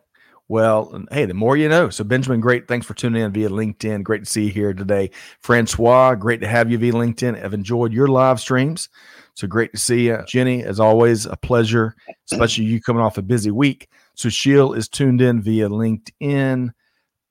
Well, 0.48 1.04
hey, 1.10 1.24
the 1.24 1.34
more 1.34 1.56
you 1.56 1.68
know. 1.68 1.90
So, 1.90 2.04
Benjamin, 2.04 2.40
great. 2.40 2.68
Thanks 2.68 2.86
for 2.86 2.94
tuning 2.94 3.22
in 3.22 3.32
via 3.32 3.48
LinkedIn. 3.48 4.04
Great 4.04 4.24
to 4.24 4.30
see 4.30 4.44
you 4.44 4.52
here 4.52 4.72
today. 4.72 5.10
Francois, 5.40 6.14
great 6.14 6.40
to 6.40 6.46
have 6.46 6.70
you 6.70 6.78
via 6.78 6.92
LinkedIn. 6.92 7.42
I've 7.42 7.54
enjoyed 7.54 7.92
your 7.92 8.06
live 8.06 8.38
streams. 8.38 8.88
So, 9.34 9.46
great 9.48 9.72
to 9.72 9.78
see 9.78 10.06
you. 10.06 10.22
Jenny, 10.28 10.62
as 10.62 10.78
always, 10.78 11.26
a 11.26 11.36
pleasure, 11.36 11.96
especially 12.30 12.64
you 12.64 12.80
coming 12.80 13.02
off 13.02 13.18
a 13.18 13.22
busy 13.22 13.50
week. 13.50 13.88
So 14.16 14.30
Sushil 14.30 14.74
is 14.74 14.88
tuned 14.88 15.20
in 15.20 15.42
via 15.42 15.68
LinkedIn. 15.68 16.70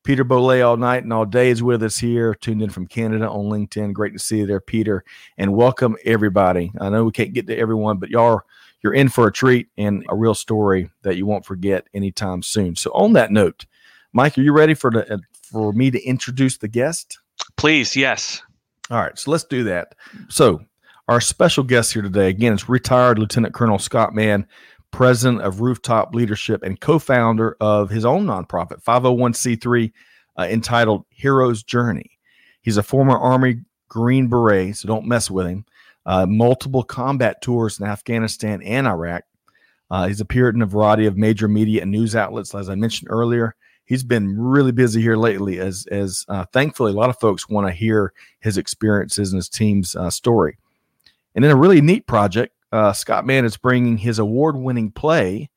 Peter 0.04 0.24
Bolay 0.24 0.64
all 0.64 0.78
night 0.78 1.04
and 1.04 1.12
all 1.12 1.26
day 1.26 1.50
is 1.50 1.64
with 1.64 1.82
us 1.82 1.98
here, 1.98 2.36
tuned 2.36 2.62
in 2.62 2.70
from 2.70 2.86
Canada 2.86 3.28
on 3.28 3.46
LinkedIn. 3.46 3.92
Great 3.92 4.14
to 4.14 4.20
see 4.20 4.38
you 4.38 4.46
there, 4.46 4.62
Peter. 4.62 5.04
And 5.40 5.56
welcome 5.56 5.98
everybody. 6.06 6.72
I 6.80 6.90
know 6.90 7.04
we 7.04 7.12
can't 7.12 7.34
get 7.34 7.48
to 7.48 7.58
everyone, 7.58 7.98
but 7.98 8.12
y'all 8.12 8.42
you're 8.86 8.94
in 8.94 9.10
for 9.10 9.26
a 9.26 9.34
treat 9.34 9.68
and 9.80 10.06
a 10.10 10.16
real 10.16 10.36
story 10.36 10.92
that 11.02 11.18
you 11.18 11.26
won't 11.26 11.44
forget 11.44 11.88
anytime 11.96 12.44
soon. 12.44 12.76
So, 12.76 12.92
on 12.94 13.14
that 13.14 13.32
note, 13.32 13.66
Mike, 14.14 14.38
are 14.38 14.44
you 14.44 14.54
ready 14.54 14.76
for 14.76 14.92
the 14.92 15.12
uh, 15.12 15.18
for 15.52 15.74
me 15.74 15.90
to 15.90 16.00
introduce 16.04 16.58
the 16.58 16.68
guest? 16.68 17.18
Please, 17.58 17.96
yes. 17.96 18.44
All 18.92 19.00
right, 19.00 19.18
so 19.18 19.32
let's 19.32 19.44
do 19.44 19.64
that. 19.64 19.96
So, 20.30 20.62
our 21.08 21.20
special 21.20 21.64
guest 21.64 21.94
here 21.94 22.04
today, 22.04 22.30
again, 22.30 22.54
is 22.54 22.70
retired 22.70 23.18
Lieutenant 23.18 23.56
Colonel 23.56 23.80
Scott 23.80 24.14
Mann, 24.14 24.46
president 24.92 25.42
of 25.42 25.62
Rooftop 25.62 26.14
Leadership, 26.14 26.62
and 26.62 26.80
co 26.80 27.00
founder 27.00 27.58
of 27.60 27.90
his 27.90 28.06
own 28.06 28.28
nonprofit, 28.28 28.84
501c3, 28.84 29.92
uh, 30.38 30.44
entitled 30.44 31.06
Hero's 31.10 31.64
Journey. 31.64 32.12
He's 32.62 32.78
a 32.78 32.84
former 32.84 33.18
Army 33.18 33.62
Green 33.90 34.28
Beret, 34.28 34.78
so 34.78 34.88
don't 34.88 35.08
mess 35.08 35.32
with 35.32 35.48
him. 35.48 35.66
Uh, 36.06 36.26
multiple 36.28 36.84
combat 36.84 37.42
tours 37.42 37.80
in 37.80 37.86
Afghanistan 37.86 38.62
and 38.62 38.88
Iraq. 38.88 39.24
Uh, 39.90 40.08
he's 40.08 40.22
appeared 40.22 40.56
in 40.56 40.62
a 40.62 40.68
variety 40.68 41.06
of 41.06 41.18
major 41.18 41.48
media 41.48 41.82
and 41.82 41.92
news 41.92 42.16
outlets, 42.16 42.54
as 42.54 42.70
I 42.70 42.76
mentioned 42.76 43.10
earlier. 43.10 43.56
He's 43.86 44.04
been 44.04 44.36
really 44.38 44.72
busy 44.72 45.02
here 45.02 45.16
lately, 45.16 45.60
as 45.60 45.86
as 45.92 46.26
uh, 46.28 46.46
thankfully 46.52 46.92
a 46.92 46.96
lot 46.96 47.12
of 47.12 47.20
folks 47.20 47.48
want 47.48 47.68
to 47.68 47.74
hear 47.74 48.14
his 48.40 48.58
experiences 48.58 49.32
and 49.32 49.38
his 49.38 49.50
team's 49.50 49.96
uh, 49.96 50.10
story. 50.10 50.58
And 51.36 51.46
in 51.46 51.52
a 51.52 51.56
really 51.56 51.82
neat 51.82 52.08
project, 52.08 52.56
uh, 52.72 52.94
Scott 52.94 53.26
Mann 53.28 53.46
is 53.46 53.58
bringing 53.58 53.98
his 53.98 54.18
award-winning 54.18 54.92
play, 54.92 55.52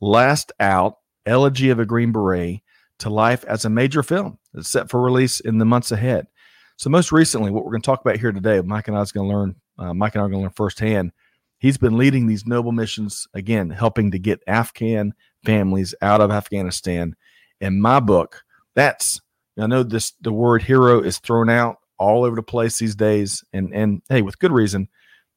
"Last 0.00 0.52
Out: 0.58 0.96
Elegy 1.26 1.68
of 1.68 1.78
a 1.78 1.84
Green 1.84 2.12
Beret," 2.12 2.62
to 3.00 3.10
life 3.10 3.44
as 3.44 3.66
a 3.66 3.70
major 3.70 4.02
film. 4.02 4.38
It's 4.54 4.70
set 4.70 4.88
for 4.88 5.02
release 5.02 5.40
in 5.40 5.58
the 5.58 5.66
months 5.66 5.92
ahead. 5.92 6.28
So, 6.76 6.88
most 6.88 7.12
recently, 7.12 7.50
what 7.50 7.64
we're 7.64 7.72
going 7.72 7.82
to 7.82 7.86
talk 7.86 8.00
about 8.00 8.18
here 8.18 8.32
today, 8.32 8.60
Mike 8.62 8.88
and 8.88 8.96
I 8.96 9.02
is 9.02 9.12
going 9.12 9.28
to 9.28 9.36
learn. 9.36 9.56
Uh, 9.78 9.94
Mike 9.94 10.14
and 10.14 10.22
I 10.22 10.24
are 10.24 10.28
going 10.28 10.40
to 10.40 10.42
learn 10.42 10.50
firsthand 10.50 11.12
He's 11.58 11.78
been 11.78 11.96
leading 11.96 12.26
these 12.26 12.46
noble 12.46 12.72
missions, 12.72 13.26
again, 13.34 13.70
helping 13.70 14.10
to 14.10 14.18
get 14.18 14.42
Afghan 14.46 15.14
families 15.44 15.94
out 16.02 16.20
of 16.20 16.30
Afghanistan. 16.30 17.16
In 17.60 17.80
my 17.80 18.00
book, 18.00 18.44
that's 18.74 19.20
I 19.58 19.66
know 19.66 19.82
this 19.82 20.12
the 20.20 20.32
word 20.32 20.62
hero 20.62 21.00
is 21.00 21.18
thrown 21.18 21.48
out 21.48 21.78
all 21.98 22.24
over 22.24 22.36
the 22.36 22.42
place 22.42 22.78
these 22.78 22.94
days, 22.94 23.42
and 23.54 23.74
and 23.74 24.02
hey, 24.08 24.20
with 24.20 24.38
good 24.38 24.52
reason. 24.52 24.88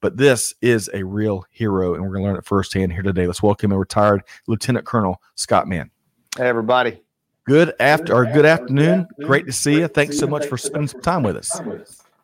But 0.01 0.17
this 0.17 0.53
is 0.61 0.89
a 0.93 1.03
real 1.03 1.45
hero, 1.51 1.93
and 1.93 2.03
we're 2.03 2.11
going 2.11 2.23
to 2.23 2.27
learn 2.29 2.37
it 2.37 2.45
firsthand 2.45 2.93
here 2.93 3.01
today. 3.01 3.27
Let's 3.27 3.43
welcome 3.43 3.71
a 3.71 3.77
retired 3.77 4.23
Lieutenant 4.47 4.85
Colonel 4.85 5.21
Scott 5.35 5.67
Mann. 5.67 5.89
Hey, 6.37 6.47
everybody. 6.47 7.01
Good 7.45 7.73
after 7.79 8.13
or 8.13 8.25
good 8.25 8.45
afternoon. 8.45 9.07
Great 9.23 9.45
to 9.47 9.51
see 9.51 9.79
you. 9.79 9.87
Thanks 9.87 10.17
so 10.17 10.27
much 10.27 10.45
for 10.45 10.57
spending 10.57 10.87
some 10.87 11.01
time 11.01 11.23
with 11.23 11.37
us. 11.37 11.59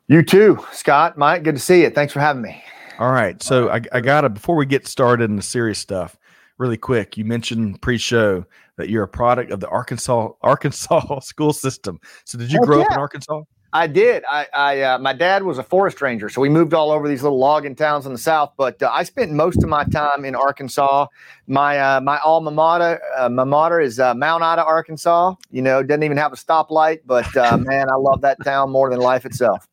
You 0.08 0.22
too, 0.22 0.64
Scott, 0.72 1.18
Mike. 1.18 1.42
Good 1.42 1.56
to 1.56 1.60
see 1.60 1.82
you. 1.82 1.90
Thanks 1.90 2.12
for 2.12 2.20
having 2.20 2.42
me. 2.42 2.62
All 2.98 3.10
right. 3.10 3.42
So 3.42 3.70
I, 3.70 3.80
I 3.92 4.00
got 4.00 4.20
to, 4.22 4.28
before 4.28 4.54
we 4.54 4.64
get 4.64 4.86
started 4.86 5.28
in 5.28 5.36
the 5.36 5.42
serious 5.42 5.78
stuff, 5.78 6.16
really 6.58 6.76
quick, 6.76 7.16
you 7.16 7.24
mentioned 7.24 7.82
pre 7.82 7.98
show 7.98 8.44
that 8.76 8.88
you're 8.88 9.02
a 9.02 9.08
product 9.08 9.50
of 9.50 9.60
the 9.60 9.68
Arkansas 9.68 10.30
Arkansas 10.42 11.18
school 11.20 11.52
system. 11.52 11.98
So 12.24 12.38
did 12.38 12.52
you 12.52 12.60
grow 12.60 12.78
yeah. 12.78 12.84
up 12.84 12.92
in 12.92 12.98
Arkansas? 12.98 13.42
I 13.72 13.86
did. 13.86 14.24
I, 14.30 14.46
I 14.54 14.80
uh, 14.82 14.98
my 14.98 15.12
dad 15.12 15.42
was 15.42 15.58
a 15.58 15.62
forest 15.62 16.00
ranger, 16.00 16.28
so 16.28 16.40
we 16.40 16.48
moved 16.48 16.72
all 16.72 16.90
over 16.90 17.08
these 17.08 17.22
little 17.22 17.38
logging 17.38 17.74
towns 17.74 18.06
in 18.06 18.12
the 18.12 18.18
south. 18.18 18.52
But 18.56 18.82
uh, 18.82 18.90
I 18.92 19.02
spent 19.02 19.32
most 19.32 19.62
of 19.62 19.68
my 19.68 19.84
time 19.84 20.24
in 20.24 20.34
Arkansas. 20.34 21.06
My 21.46 21.78
uh, 21.78 22.00
my 22.00 22.18
alma 22.20 22.50
mater, 22.50 23.00
uh, 23.16 23.28
my 23.28 23.44
mater 23.44 23.80
is 23.80 24.00
uh, 24.00 24.14
Mount 24.14 24.42
Ida, 24.42 24.64
Arkansas. 24.64 25.34
You 25.50 25.62
know, 25.62 25.82
doesn't 25.82 26.02
even 26.02 26.16
have 26.16 26.32
a 26.32 26.36
stoplight, 26.36 27.00
but 27.06 27.36
uh, 27.36 27.56
man, 27.60 27.88
I 27.90 27.96
love 27.96 28.20
that 28.22 28.38
town 28.44 28.70
more 28.70 28.88
than 28.88 29.00
life 29.00 29.26
itself. 29.26 29.68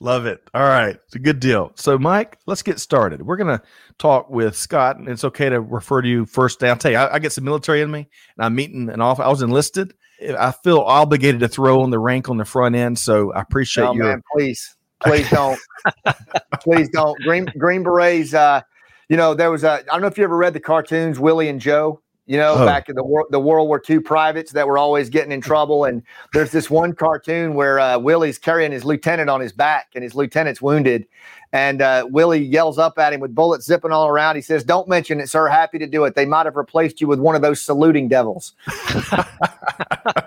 love 0.00 0.26
it. 0.26 0.42
All 0.54 0.62
right, 0.62 0.98
it's 1.06 1.14
a 1.14 1.20
good 1.20 1.40
deal. 1.40 1.72
So, 1.74 1.98
Mike, 1.98 2.38
let's 2.46 2.62
get 2.62 2.80
started. 2.80 3.22
We're 3.22 3.36
gonna 3.36 3.62
talk 3.98 4.30
with 4.30 4.56
Scott, 4.56 4.96
and 4.96 5.08
it's 5.08 5.24
okay 5.24 5.48
to 5.48 5.60
refer 5.60 6.02
to 6.02 6.08
you 6.08 6.26
first. 6.26 6.62
I'll 6.64 6.76
tell 6.76 6.90
you, 6.90 6.98
I, 6.98 7.14
I 7.14 7.18
get 7.18 7.32
some 7.32 7.44
military 7.44 7.82
in 7.82 7.90
me, 7.90 8.08
and 8.36 8.44
I'm 8.44 8.54
meeting 8.54 8.88
an 8.88 9.00
off. 9.00 9.20
I 9.20 9.28
was 9.28 9.42
enlisted 9.42 9.94
I 10.20 10.52
feel 10.52 10.80
obligated 10.80 11.40
to 11.40 11.48
throw 11.48 11.82
on 11.82 11.90
the 11.90 11.98
rank 11.98 12.28
on 12.28 12.36
the 12.36 12.44
front 12.44 12.74
end. 12.74 12.98
So 12.98 13.32
I 13.32 13.40
appreciate 13.40 13.84
oh, 13.84 13.92
your. 13.94 14.04
Man, 14.04 14.22
please, 14.32 14.76
please 15.04 15.28
don't, 15.30 15.58
please 16.60 16.88
don't. 16.90 17.18
Green 17.22 17.46
Green 17.56 17.82
Berets. 17.82 18.34
Uh, 18.34 18.62
you 19.08 19.16
know, 19.16 19.34
there 19.34 19.50
was 19.50 19.64
a. 19.64 19.72
I 19.72 19.82
don't 19.82 20.00
know 20.00 20.06
if 20.08 20.18
you 20.18 20.24
ever 20.24 20.36
read 20.36 20.54
the 20.54 20.60
cartoons 20.60 21.18
Willie 21.18 21.48
and 21.48 21.60
Joe. 21.60 22.00
You 22.28 22.36
know, 22.36 22.56
oh. 22.58 22.66
back 22.66 22.90
in 22.90 22.94
the 22.94 23.02
war, 23.02 23.26
the 23.30 23.40
World 23.40 23.68
War 23.68 23.82
II 23.88 24.00
privates 24.00 24.52
that 24.52 24.68
were 24.68 24.76
always 24.76 25.08
getting 25.08 25.32
in 25.32 25.40
trouble. 25.40 25.86
And 25.86 26.02
there's 26.34 26.52
this 26.52 26.68
one 26.68 26.92
cartoon 26.92 27.54
where 27.54 27.80
uh, 27.80 27.98
Willie's 27.98 28.36
carrying 28.36 28.70
his 28.70 28.84
lieutenant 28.84 29.30
on 29.30 29.40
his 29.40 29.50
back, 29.50 29.88
and 29.94 30.04
his 30.04 30.14
lieutenant's 30.14 30.60
wounded, 30.60 31.06
and 31.52 31.80
uh, 31.80 32.06
Willie 32.10 32.44
yells 32.44 32.78
up 32.78 32.98
at 32.98 33.14
him 33.14 33.20
with 33.20 33.34
bullets 33.34 33.64
zipping 33.64 33.92
all 33.92 34.06
around. 34.06 34.36
He 34.36 34.42
says, 34.42 34.62
"Don't 34.62 34.86
mention 34.88 35.20
it, 35.20 35.30
sir. 35.30 35.48
Happy 35.48 35.78
to 35.78 35.86
do 35.86 36.04
it. 36.04 36.14
They 36.14 36.26
might 36.26 36.44
have 36.44 36.56
replaced 36.56 37.00
you 37.00 37.06
with 37.06 37.18
one 37.18 37.34
of 37.34 37.40
those 37.40 37.62
saluting 37.62 38.08
devils." 38.08 38.52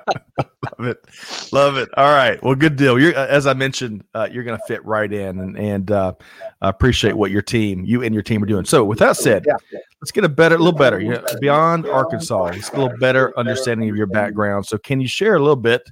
Love 0.82 0.90
it, 0.90 1.54
love 1.54 1.78
it. 1.78 1.90
All 1.96 2.12
right, 2.12 2.42
well, 2.42 2.56
good 2.56 2.76
deal. 2.76 3.00
You're, 3.00 3.16
uh, 3.16 3.28
as 3.28 3.46
I 3.46 3.54
mentioned, 3.54 4.04
uh, 4.16 4.28
you're 4.32 4.44
going 4.44 4.58
to 4.58 4.64
fit 4.68 4.84
right 4.84 5.14
in, 5.14 5.40
and 5.40 5.56
and 5.56 5.92
uh, 5.92 6.14
I 6.60 6.70
appreciate 6.70 7.14
what 7.14 7.30
your 7.30 7.44
team, 7.44 7.86
you 7.86 8.02
and 8.02 8.16
your 8.16 8.24
team 8.24 8.42
are 8.42 8.48
doing. 8.48 8.66
So, 8.66 8.84
with 8.84 8.98
that 8.98 9.16
said, 9.16 9.46
let's 10.02 10.12
get 10.12 10.24
a 10.24 10.30
better, 10.30 10.56
a 10.56 10.58
little 10.58 10.78
better. 10.78 11.00
You 11.00 11.10
know, 11.10 11.24
beyond 11.40 11.86
Arkansas, 11.86 12.46
let's 12.46 12.72
get 12.72 12.80
a 12.80 12.82
little 12.82 12.98
better 12.98 13.38
understanding 13.38 13.92
of 13.92 13.96
your 13.96 14.08
background. 14.08 14.66
So, 14.66 14.80
can 14.80 15.00
you 15.00 15.08
share 15.08 15.36
a 15.36 15.40
little 15.40 15.56
bit 15.56 15.88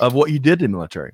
of 0.00 0.12
what 0.12 0.30
you 0.30 0.38
did 0.38 0.60
in 0.60 0.72
the 0.72 0.76
military? 0.76 1.12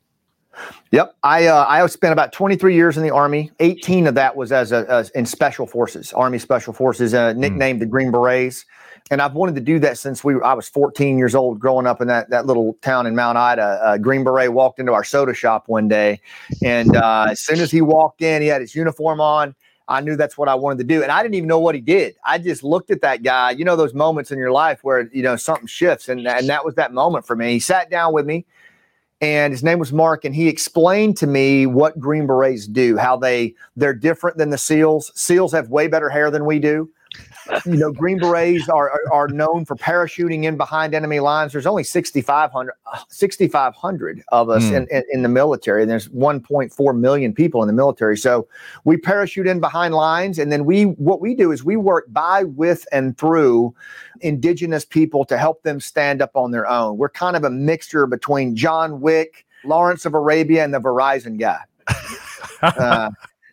Yep, 0.91 1.15
I 1.23 1.47
uh, 1.47 1.67
I 1.69 1.87
spent 1.87 2.13
about 2.13 2.33
23 2.33 2.75
years 2.75 2.97
in 2.97 3.05
the 3.05 3.11
Army. 3.11 3.53
18 3.61 4.09
of 4.09 4.17
that 4.17 4.35
was 4.35 4.51
as 4.51 4.73
a 4.73 4.87
as 4.89 5.11
in 5.11 5.25
Special 5.25 5.69
Forces, 5.69 6.13
Army 6.15 6.41
Special 6.41 6.73
Forces, 6.73 7.15
uh, 7.15 7.33
hmm. 7.33 7.39
nicknamed 7.39 7.77
mm. 7.77 7.83
the 7.83 7.87
Green 7.87 8.11
Berets. 8.11 8.65
And 9.11 9.21
I've 9.21 9.35
wanted 9.35 9.57
to 9.57 9.61
do 9.61 9.81
that 9.81 9.99
since 9.99 10.23
we 10.23 10.41
I 10.41 10.55
was 10.55 10.69
14 10.69 11.19
years 11.19 11.35
old, 11.35 11.59
growing 11.59 11.87
up 11.87 12.01
in 12.01 12.07
that 12.09 12.31
that 12.31 12.47
little 12.47 12.75
town 12.81 13.07
in 13.07 13.17
Mount 13.17 13.37
Ida. 13.37 13.63
Uh, 13.63 13.99
Green 13.99 14.23
Beret 14.23 14.53
walked 14.53 14.79
into 14.79 14.93
our 14.93 15.03
soda 15.03 15.35
shop 15.35 15.65
one 15.67 15.89
day, 15.89 16.21
and 16.63 16.97
uh, 16.97 17.27
as 17.31 17.41
soon 17.41 17.59
as 17.59 17.71
he 17.71 17.83
walked 17.83 18.23
in, 18.23 18.41
he 18.41 18.49
had 18.49 18.61
his 18.61 18.75
uniform 18.75 19.21
on. 19.21 19.55
I 19.89 20.01
knew 20.01 20.15
that's 20.15 20.39
what 20.39 20.49
I 20.49 20.55
wanted 20.55 20.79
to 20.79 20.85
do. 20.85 21.03
And 21.03 21.11
I 21.11 21.21
didn't 21.21 21.35
even 21.35 21.49
know 21.49 21.59
what 21.59 21.75
he 21.75 21.81
did. 21.81 22.15
I 22.25 22.39
just 22.39 22.63
looked 22.63 22.93
at 22.93 23.01
that 23.01 23.25
guy. 23.25 23.51
You 23.51 23.65
know, 23.65 23.75
those 23.75 23.93
moments 23.93 24.31
in 24.31 24.39
your 24.39 24.53
life 24.53 24.79
where, 24.83 25.11
you 25.13 25.21
know, 25.21 25.35
something 25.35 25.67
shifts. 25.67 26.09
And, 26.09 26.29
and 26.29 26.49
that 26.49 26.65
was 26.65 26.77
that 26.77 26.93
moment 26.93 27.27
for 27.27 27.35
me. 27.35 27.55
He 27.55 27.59
sat 27.59 27.91
down 27.91 28.13
with 28.13 28.25
me 28.25 28.47
and 29.21 29.53
his 29.53 29.63
name 29.63 29.79
was 29.79 29.93
Mark, 29.93 30.25
and 30.25 30.35
he 30.35 30.49
explained 30.49 31.17
to 31.19 31.27
me 31.27 31.67
what 31.67 31.99
Green 31.99 32.27
Berets 32.27 32.67
do, 32.67 32.97
how 32.97 33.17
they 33.17 33.55
they're 33.77 33.93
different 33.93 34.39
than 34.39 34.51
the 34.51 34.59
SEALs. 34.59 35.13
SEALs 35.15 35.53
have 35.53 35.69
way 35.69 35.89
better 35.89 36.09
hair 36.09 36.31
than 36.31 36.47
we 36.47 36.59
do 36.59 36.89
you 37.67 37.77
know, 37.77 37.93
Green 37.93 38.19
Berets 38.19 38.69
are, 38.69 38.91
are, 38.91 39.13
are 39.13 39.29
known 39.29 39.65
for 39.65 39.77
parachuting 39.77 40.45
in 40.45 40.57
behind 40.57 40.95
enemy 40.95 41.21
lines. 41.21 41.53
There's 41.53 41.67
only 41.67 41.85
6,500 41.85 42.73
6, 43.09 43.37
of 44.29 44.51
us 44.51 44.63
mm. 44.65 44.73
in, 44.73 44.87
in, 44.91 45.03
in, 45.11 45.23
the 45.23 45.29
military, 45.29 45.83
and 45.83 45.91
there's 45.91 46.09
1.4 46.09 46.99
million 46.99 47.33
people 47.33 47.63
in 47.63 47.67
the 47.67 47.73
military. 47.73 48.17
So 48.17 48.49
we 48.85 48.97
parachute 48.97 49.47
in 49.47 49.61
behind 49.61 49.95
lines, 49.95 50.39
and 50.39 50.53
then 50.53 50.65
we 50.65 50.85
what 50.85 51.21
we 51.21 51.35
do 51.35 51.53
is 51.53 51.65
we 51.65 51.77
work 51.77 52.07
by, 52.09 52.45
with, 52.45 52.87
and 52.93 53.17
through 53.19 53.75
indigenous 54.21 54.85
people 54.85 55.25
to 55.25 55.39
help 55.39 55.63
them 55.63 55.81
stand 55.81 56.23
up 56.23 56.37
on 56.37 56.51
their 56.51 56.69
own. 56.69 56.99
We're 56.99 57.09
kind 57.09 57.37
of 57.37 57.45
a 57.45 57.51
mixture 57.51 58.07
between 58.07 58.55
John 58.55 59.01
Wick, 59.01 59.47
Lawrence 59.65 60.05
of 60.05 60.15
Arabia, 60.15 60.65
and 60.65 60.73
the 60.73 60.81
Verizon 60.81 61.39
guy. 61.39 61.61
uh, 62.63 63.11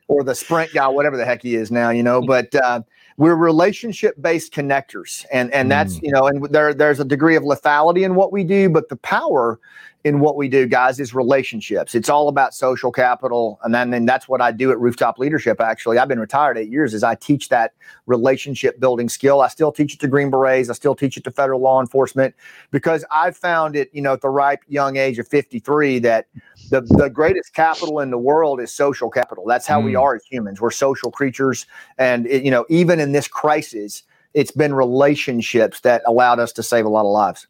or 0.08 0.24
the 0.24 0.36
Sprint 0.36 0.74
guy, 0.74 0.88
whatever 0.88 1.18
the 1.18 1.26
heck 1.26 1.42
he 1.42 1.56
is 1.56 1.72
now, 1.72 1.90
you 1.90 2.04
know. 2.04 2.22
But 2.22 2.54
uh, 2.56 2.82
we're 3.18 3.36
relationship 3.36 4.16
based 4.22 4.54
connectors 4.54 5.26
and 5.32 5.52
and 5.52 5.72
that's 5.72 5.96
mm. 5.96 6.04
you 6.04 6.12
know 6.12 6.28
and 6.28 6.46
there 6.46 6.74
there's 6.74 7.00
a 7.00 7.06
degree 7.06 7.36
of 7.36 7.44
lethality 7.44 8.04
in 8.04 8.16
what 8.16 8.32
we 8.32 8.44
do 8.44 8.70
but 8.70 8.90
the 8.90 8.96
power 8.98 9.60
in 10.08 10.22
what 10.22 10.38
we 10.38 10.48
do, 10.48 10.66
guys, 10.66 11.00
is 11.00 11.14
relationships. 11.14 11.94
It's 11.94 12.08
all 12.08 12.30
about 12.30 12.54
social 12.54 12.92
capital. 12.92 13.60
And 13.64 13.76
then 13.76 13.94
and 13.94 14.08
that's 14.08 14.28
what 14.28 14.42
I 14.42 14.52
do 14.52 14.72
at 14.72 14.80
Rooftop 14.80 15.20
Leadership, 15.20 15.60
actually. 15.60 15.98
I've 15.98 16.08
been 16.08 16.20
retired 16.20 16.58
eight 16.58 16.70
years, 16.70 16.94
is 16.94 17.04
I 17.04 17.16
teach 17.16 17.50
that 17.50 17.74
relationship 18.06 18.80
building 18.80 19.10
skill. 19.10 19.42
I 19.42 19.50
still 19.50 19.72
teach 19.72 19.94
it 19.94 20.00
to 20.00 20.08
Green 20.08 20.30
Berets. 20.30 20.70
I 20.70 20.74
still 20.74 20.96
teach 20.96 21.18
it 21.18 21.24
to 21.26 21.32
federal 21.32 21.60
law 21.60 21.82
enforcement 21.82 22.36
because 22.72 23.04
I've 23.12 23.36
found 23.36 23.76
it, 23.76 23.90
you 23.92 24.02
know, 24.02 24.14
at 24.14 24.22
the 24.22 24.30
ripe 24.30 24.62
young 24.68 24.96
age 24.96 25.20
of 25.20 25.28
53 25.28 26.00
that 26.00 26.28
the, 26.70 26.82
the 26.82 27.10
greatest 27.10 27.54
capital 27.54 28.00
in 28.00 28.12
the 28.12 28.18
world 28.18 28.60
is 28.60 28.74
social 28.74 29.10
capital. 29.10 29.46
That's 29.46 29.68
how 29.68 29.82
mm. 29.82 29.86
we 29.86 29.96
are 29.96 30.16
as 30.16 30.26
humans. 30.26 30.62
We're 30.62 30.72
social 30.72 31.12
creatures. 31.12 31.66
And, 31.98 32.28
it, 32.28 32.44
you 32.44 32.52
know, 32.52 32.66
even 32.70 33.00
in 33.00 33.12
this 33.12 33.28
crisis, 33.28 34.04
it's 34.34 34.52
been 34.52 34.74
relationships 34.74 35.82
that 35.82 36.02
allowed 36.06 36.40
us 36.40 36.52
to 36.54 36.64
save 36.64 36.86
a 36.86 36.90
lot 36.90 37.02
of 37.02 37.12
lives 37.12 37.48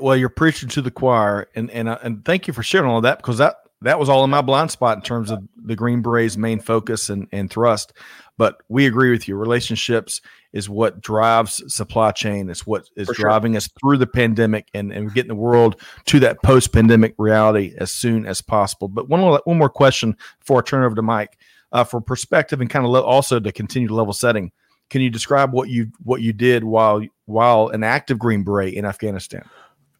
well, 0.00 0.16
you're 0.16 0.28
preaching 0.28 0.68
to 0.70 0.82
the 0.82 0.90
choir, 0.90 1.48
and 1.54 1.70
and 1.70 1.88
uh, 1.88 1.98
and 2.02 2.24
thank 2.24 2.46
you 2.46 2.52
for 2.52 2.62
sharing 2.62 2.90
all 2.90 2.98
of 2.98 3.02
that 3.04 3.18
because 3.18 3.38
that 3.38 3.56
that 3.86 3.98
was 3.98 4.08
all 4.08 4.24
in 4.24 4.30
my 4.30 4.42
blind 4.42 4.70
spot 4.70 4.98
in 4.98 5.02
terms 5.02 5.30
of 5.30 5.42
the 5.56 5.76
Green 5.76 6.02
Berets' 6.02 6.36
main 6.36 6.60
focus 6.60 7.10
and 7.10 7.26
and 7.32 7.50
thrust. 7.50 7.92
But 8.38 8.60
we 8.68 8.86
agree 8.86 9.10
with 9.10 9.28
you. 9.28 9.36
Relationships 9.36 10.20
is 10.52 10.68
what 10.68 11.00
drives 11.00 11.62
supply 11.74 12.12
chain. 12.12 12.50
It's 12.50 12.66
what 12.66 12.88
is 12.96 13.08
driving 13.08 13.56
us 13.56 13.68
through 13.80 13.98
the 13.98 14.06
pandemic 14.06 14.68
and, 14.74 14.92
and 14.92 15.12
getting 15.12 15.28
the 15.28 15.34
world 15.34 15.80
to 16.06 16.20
that 16.20 16.42
post 16.42 16.72
pandemic 16.72 17.14
reality 17.18 17.74
as 17.78 17.92
soon 17.92 18.26
as 18.26 18.42
possible. 18.42 18.88
But 18.88 19.08
one, 19.08 19.20
one 19.22 19.58
more 19.58 19.70
question 19.70 20.16
before 20.40 20.58
I 20.58 20.62
turn 20.62 20.84
over 20.84 20.94
to 20.94 21.02
Mike 21.02 21.38
uh, 21.72 21.84
for 21.84 22.00
perspective 22.00 22.60
and 22.60 22.70
kind 22.70 22.84
of 22.84 22.90
le- 22.90 23.02
also 23.02 23.40
to 23.40 23.52
continue 23.52 23.92
level 23.92 24.12
setting. 24.12 24.52
Can 24.88 25.00
you 25.00 25.10
describe 25.10 25.52
what 25.52 25.68
you 25.68 25.90
what 26.02 26.20
you 26.20 26.32
did 26.32 26.62
while 26.62 27.02
while 27.24 27.68
an 27.68 27.82
active 27.82 28.18
Green 28.18 28.44
Beret 28.44 28.74
in 28.74 28.84
Afghanistan? 28.84 29.48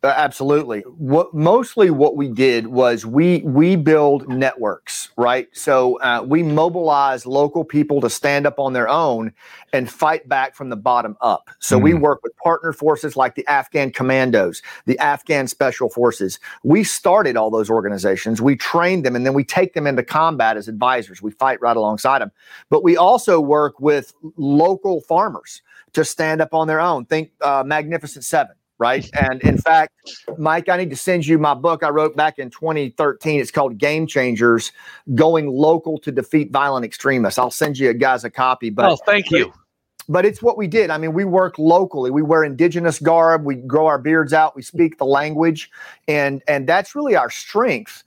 Uh, 0.07 0.15
absolutely. 0.17 0.83
What 0.83 1.35
mostly 1.35 1.91
what 1.91 2.17
we 2.17 2.29
did 2.29 2.69
was 2.69 3.05
we 3.05 3.39
we 3.41 3.75
build 3.75 4.29
networks, 4.29 5.09
right? 5.17 5.49
So 5.51 5.99
uh, 5.99 6.25
we 6.25 6.45
mobilize 6.45 7.27
local 7.27 7.65
people 7.65 8.01
to 8.03 8.09
stand 8.09 8.47
up 8.47 8.61
on 8.61 8.73
their 8.73 8.89
own 8.89 9.33
and 9.73 9.91
fight 9.91 10.29
back 10.29 10.55
from 10.55 10.69
the 10.69 10.77
bottom 10.77 11.17
up. 11.21 11.51
So 11.59 11.77
mm. 11.77 11.83
we 11.83 11.95
work 11.95 12.21
with 12.23 12.37
partner 12.37 12.73
forces 12.73 13.17
like 13.17 13.35
the 13.35 13.45
Afghan 13.49 13.91
Commandos, 13.91 14.63
the 14.85 14.97
Afghan 15.01 15.49
Special 15.49 15.89
Forces. 15.89 16.39
We 16.63 16.85
started 16.85 17.37
all 17.37 17.51
those 17.51 17.69
organizations. 17.69 18.41
We 18.41 18.55
trained 18.55 19.05
them, 19.05 19.17
and 19.17 19.27
then 19.27 19.35
we 19.35 19.43
take 19.43 19.75
them 19.75 19.89
into 19.89 20.05
combat 20.05 20.57
as 20.57 20.69
advisors. 20.69 21.21
We 21.21 21.33
fight 21.33 21.61
right 21.61 21.77
alongside 21.77 22.21
them. 22.21 22.31
But 22.71 22.85
we 22.85 22.97
also 22.97 23.41
work 23.41 23.81
with 23.81 24.15
local 24.37 25.01
farmers 25.01 25.63
to 25.95 26.05
stand 26.05 26.41
up 26.41 26.55
on 26.55 26.69
their 26.69 26.79
own. 26.79 27.07
Think 27.07 27.33
uh, 27.41 27.65
Magnificent 27.67 28.25
Seven 28.25 28.55
right? 28.79 29.09
And 29.15 29.41
in 29.43 29.59
fact, 29.59 29.93
Mike, 30.39 30.69
I 30.69 30.77
need 30.77 30.91
to 30.91 30.97
send 30.97 31.27
you 31.27 31.39
my 31.39 31.55
book 31.55 31.83
I 31.83 31.89
wrote 31.89 32.17
back 32.17 32.39
in 32.39 32.51
2013. 32.51 33.41
It's 33.41 33.51
called 33.51 33.79
Game 33.79 34.07
Changers 34.07 34.73
Going 35.15 35.49
Local 35.49 35.99
to 35.99 36.13
Defeat 36.13 36.51
Violent 36.51 36.85
Extremists. 36.85 37.39
I'll 37.39 37.51
send 37.51 37.79
you 37.79 37.93
guys 37.93 38.25
a 38.25 38.31
copy. 38.31 38.71
But 38.71 38.91
oh, 38.91 38.97
thank 38.97 39.31
you. 39.31 39.53
But 40.09 40.25
it's 40.25 40.41
what 40.41 40.57
we 40.57 40.69
did. 40.69 40.91
I 40.91 40.99
mean, 40.99 41.15
we 41.15 41.25
work 41.25 41.59
locally. 41.59 42.13
We 42.13 42.23
wear 42.23 42.45
indigenous 42.45 43.01
garb. 43.01 43.45
We 43.45 43.57
grow 43.57 43.87
our 43.87 43.99
beards 43.99 44.33
out. 44.33 44.55
We 44.55 44.63
speak 44.63 44.99
the 44.99 45.07
language, 45.07 45.69
and 46.07 46.43
and 46.47 46.69
that's 46.69 46.95
really 46.95 47.17
our 47.17 47.31
strength 47.31 48.05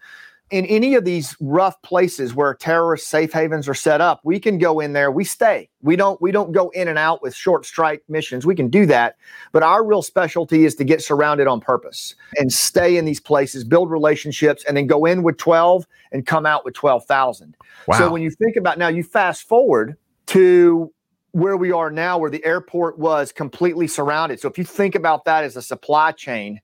in 0.52 0.66
any 0.66 0.96
of 0.96 1.06
these 1.06 1.36
rough 1.40 1.80
places 1.82 2.34
where 2.34 2.54
terrorist 2.54 3.08
safe 3.08 3.32
havens 3.32 3.68
are 3.68 3.74
set 3.74 4.02
up, 4.02 4.22
we 4.24 4.40
can 4.40 4.58
go 4.58 4.80
in 4.80 4.94
there. 4.94 5.12
We 5.12 5.24
stay. 5.24 5.70
We 5.82 5.96
don't. 5.96 6.20
We 6.22 6.32
don't 6.32 6.52
go 6.52 6.70
in 6.70 6.88
and 6.88 6.98
out 6.98 7.22
with 7.22 7.36
short 7.36 7.66
strike 7.66 8.04
missions. 8.10 8.46
We 8.46 8.56
can 8.56 8.70
do 8.70 8.86
that, 8.88 9.18
but 9.52 9.64
our 9.64 9.86
real 9.86 10.02
specialty 10.02 10.66
is 10.66 10.76
to 10.76 10.84
get 10.84 11.02
surrounded 11.02 11.48
on 11.48 11.62
purpose 11.62 12.16
and 12.38 12.52
stay 12.52 12.98
in 12.98 13.06
these 13.06 13.20
places, 13.20 13.64
build 13.64 13.92
relationships, 13.92 14.64
and 14.68 14.76
then 14.76 14.88
go 14.88 15.06
in 15.06 15.24
with 15.24 15.38
twelve 15.38 15.86
and 16.12 16.26
come 16.26 16.46
out 16.46 16.66
with 16.66 16.74
twelve 16.74 17.06
thousand. 17.06 17.56
Wow. 17.88 17.98
So 17.98 18.12
when 18.12 18.22
you 18.22 18.32
think 18.32 18.56
about 18.56 18.78
now, 18.78 18.88
you 18.88 19.04
fast 19.04 19.48
forward 19.48 19.96
to 20.28 20.92
where 21.32 21.58
we 21.58 21.72
are 21.72 21.92
now, 21.92 22.18
where 22.18 22.32
the 22.32 22.44
airport 22.44 22.98
was 22.98 23.32
completely 23.32 23.88
surrounded. 23.88 24.40
So 24.40 24.50
if 24.50 24.58
you 24.58 24.64
think 24.64 24.96
about 24.96 25.26
that 25.26 25.44
as 25.44 25.56
a 25.56 25.62
supply 25.62 26.12
chain 26.12 26.60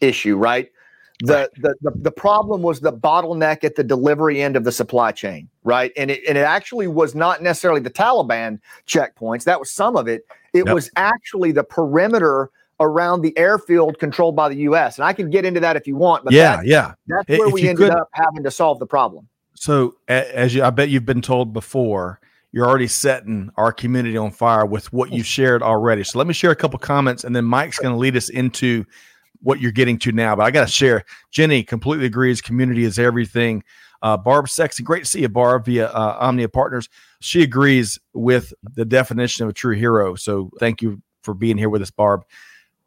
issue, 0.00 0.36
right? 0.36 0.70
The, 1.20 1.50
the, 1.56 1.74
the 1.80 1.92
the 1.96 2.10
problem 2.10 2.60
was 2.60 2.80
the 2.80 2.92
bottleneck 2.92 3.64
at 3.64 3.74
the 3.74 3.82
delivery 3.82 4.42
end 4.42 4.54
of 4.54 4.64
the 4.64 4.72
supply 4.72 5.12
chain, 5.12 5.48
right? 5.64 5.90
And 5.96 6.10
it 6.10 6.22
and 6.28 6.36
it 6.36 6.42
actually 6.42 6.88
was 6.88 7.14
not 7.14 7.42
necessarily 7.42 7.80
the 7.80 7.90
Taliban 7.90 8.60
checkpoints. 8.86 9.44
That 9.44 9.58
was 9.58 9.70
some 9.70 9.96
of 9.96 10.08
it. 10.08 10.26
It 10.52 10.66
yep. 10.66 10.74
was 10.74 10.90
actually 10.96 11.52
the 11.52 11.64
perimeter 11.64 12.50
around 12.80 13.22
the 13.22 13.36
airfield 13.38 13.98
controlled 13.98 14.36
by 14.36 14.50
the 14.50 14.56
U.S. 14.56 14.98
And 14.98 15.06
I 15.06 15.14
can 15.14 15.30
get 15.30 15.46
into 15.46 15.60
that 15.60 15.76
if 15.76 15.86
you 15.86 15.96
want. 15.96 16.24
But 16.24 16.34
yeah, 16.34 16.56
that, 16.56 16.66
yeah, 16.66 16.94
that's 17.06 17.28
where 17.28 17.48
if 17.48 17.54
we 17.54 17.68
ended 17.68 17.88
could, 17.88 17.98
up 17.98 18.10
having 18.12 18.42
to 18.42 18.50
solve 18.50 18.78
the 18.78 18.86
problem. 18.86 19.26
So 19.54 19.96
as 20.08 20.54
you, 20.54 20.62
I 20.62 20.70
bet 20.70 20.90
you've 20.90 21.06
been 21.06 21.22
told 21.22 21.54
before, 21.54 22.20
you're 22.52 22.66
already 22.66 22.88
setting 22.88 23.50
our 23.56 23.72
community 23.72 24.16
on 24.16 24.30
fire 24.30 24.64
with 24.66 24.92
what 24.92 25.12
you've 25.12 25.26
shared 25.26 25.62
already. 25.62 26.04
So 26.04 26.18
let 26.18 26.26
me 26.26 26.34
share 26.34 26.50
a 26.50 26.56
couple 26.56 26.78
comments, 26.78 27.24
and 27.24 27.34
then 27.34 27.44
Mike's 27.44 27.78
going 27.78 27.92
to 27.92 27.98
lead 27.98 28.16
us 28.16 28.28
into 28.28 28.84
what 29.40 29.60
you're 29.60 29.72
getting 29.72 29.98
to 30.00 30.12
now. 30.12 30.36
But 30.36 30.44
I 30.44 30.50
got 30.50 30.66
to 30.66 30.72
share. 30.72 31.04
Jenny 31.30 31.62
completely 31.62 32.06
agrees. 32.06 32.40
Community 32.40 32.84
is 32.84 32.98
everything. 32.98 33.62
Uh, 34.02 34.16
Barb 34.16 34.48
Sexy, 34.48 34.82
great 34.82 35.04
to 35.04 35.10
see 35.10 35.20
you, 35.22 35.28
Barb, 35.28 35.64
via 35.64 35.88
uh, 35.88 36.16
Omnia 36.20 36.48
Partners. 36.48 36.88
She 37.20 37.42
agrees 37.42 37.98
with 38.12 38.52
the 38.74 38.84
definition 38.84 39.44
of 39.44 39.50
a 39.50 39.54
true 39.54 39.74
hero. 39.74 40.14
So 40.14 40.50
thank 40.58 40.82
you 40.82 41.00
for 41.22 41.34
being 41.34 41.58
here 41.58 41.70
with 41.70 41.82
us, 41.82 41.90
Barb. 41.90 42.22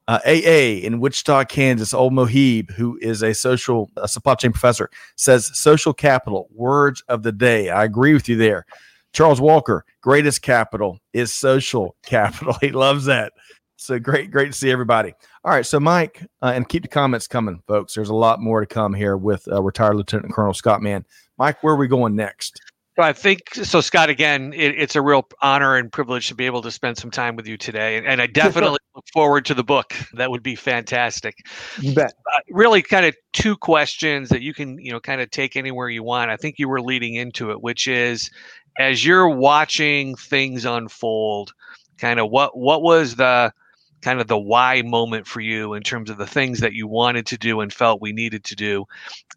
Uh, 0.07 0.19
AA 0.25 0.81
in 0.83 0.99
Wichita, 0.99 1.45
Kansas, 1.45 1.93
old 1.93 2.13
Mohib, 2.13 2.71
who 2.71 2.97
is 2.99 3.21
a 3.21 3.33
social 3.33 3.91
a 3.97 4.07
supply 4.07 4.33
chain 4.33 4.51
professor, 4.51 4.89
says 5.15 5.51
social 5.53 5.93
capital, 5.93 6.47
words 6.51 7.03
of 7.09 7.21
the 7.21 7.31
day. 7.31 7.69
I 7.69 7.83
agree 7.83 8.13
with 8.13 8.27
you 8.27 8.35
there. 8.35 8.65
Charles 9.13 9.39
Walker, 9.39 9.85
greatest 10.01 10.41
capital 10.41 10.99
is 11.13 11.31
social 11.31 11.95
capital. 12.03 12.55
He 12.61 12.71
loves 12.71 13.05
that. 13.05 13.33
So 13.79 13.97
great, 13.97 14.29
great 14.29 14.47
to 14.47 14.53
see 14.53 14.71
everybody. 14.71 15.13
All 15.45 15.51
right, 15.53 15.65
so 15.65 15.79
Mike, 15.79 16.21
uh, 16.41 16.51
and 16.53 16.67
keep 16.67 16.81
the 16.81 16.89
comments 16.89 17.27
coming, 17.27 17.61
folks. 17.65 17.95
There's 17.95 18.09
a 18.09 18.13
lot 18.13 18.41
more 18.41 18.59
to 18.59 18.65
come 18.67 18.93
here 18.93 19.15
with 19.15 19.47
uh, 19.49 19.63
retired 19.63 19.95
Lieutenant 19.95 20.33
Colonel 20.33 20.53
Scott 20.53 20.81
Mann. 20.81 21.05
Mike, 21.37 21.63
where 21.63 21.75
are 21.75 21.77
we 21.77 21.87
going 21.87 22.13
next? 22.13 22.59
So 22.97 23.03
I 23.03 23.13
think 23.13 23.53
so, 23.53 23.79
Scott. 23.79 24.09
Again, 24.09 24.51
it, 24.53 24.77
it's 24.77 24.97
a 24.97 25.01
real 25.01 25.25
honor 25.41 25.77
and 25.77 25.89
privilege 25.89 26.27
to 26.27 26.35
be 26.35 26.45
able 26.45 26.61
to 26.63 26.71
spend 26.71 26.97
some 26.97 27.09
time 27.09 27.37
with 27.37 27.47
you 27.47 27.55
today, 27.55 27.95
and, 27.95 28.05
and 28.05 28.21
I 28.21 28.27
definitely 28.27 28.79
look 28.93 29.05
forward 29.13 29.45
to 29.45 29.53
the 29.53 29.63
book. 29.63 29.93
That 30.13 30.29
would 30.29 30.43
be 30.43 30.55
fantastic. 30.55 31.37
You 31.79 31.95
bet. 31.95 32.11
Uh, 32.35 32.39
really, 32.49 32.81
kind 32.81 33.05
of 33.05 33.15
two 33.31 33.55
questions 33.55 34.27
that 34.27 34.41
you 34.41 34.53
can, 34.53 34.77
you 34.79 34.91
know, 34.91 34.99
kind 34.99 35.21
of 35.21 35.31
take 35.31 35.55
anywhere 35.55 35.87
you 35.87 36.03
want. 36.03 36.29
I 36.29 36.35
think 36.35 36.59
you 36.59 36.67
were 36.67 36.81
leading 36.81 37.15
into 37.15 37.51
it, 37.51 37.61
which 37.61 37.87
is, 37.87 38.29
as 38.77 39.05
you're 39.05 39.29
watching 39.29 40.15
things 40.17 40.65
unfold, 40.65 41.53
kind 41.97 42.19
of 42.19 42.29
what 42.29 42.57
what 42.57 42.81
was 42.81 43.15
the 43.15 43.53
kind 44.01 44.21
of 44.21 44.27
the 44.27 44.37
why 44.37 44.81
moment 44.81 45.27
for 45.27 45.41
you 45.41 45.73
in 45.73 45.83
terms 45.83 46.09
of 46.09 46.17
the 46.17 46.27
things 46.27 46.59
that 46.59 46.73
you 46.73 46.87
wanted 46.87 47.25
to 47.27 47.37
do 47.37 47.59
and 47.59 47.73
felt 47.73 48.01
we 48.01 48.13
needed 48.13 48.43
to 48.45 48.55
do. 48.55 48.85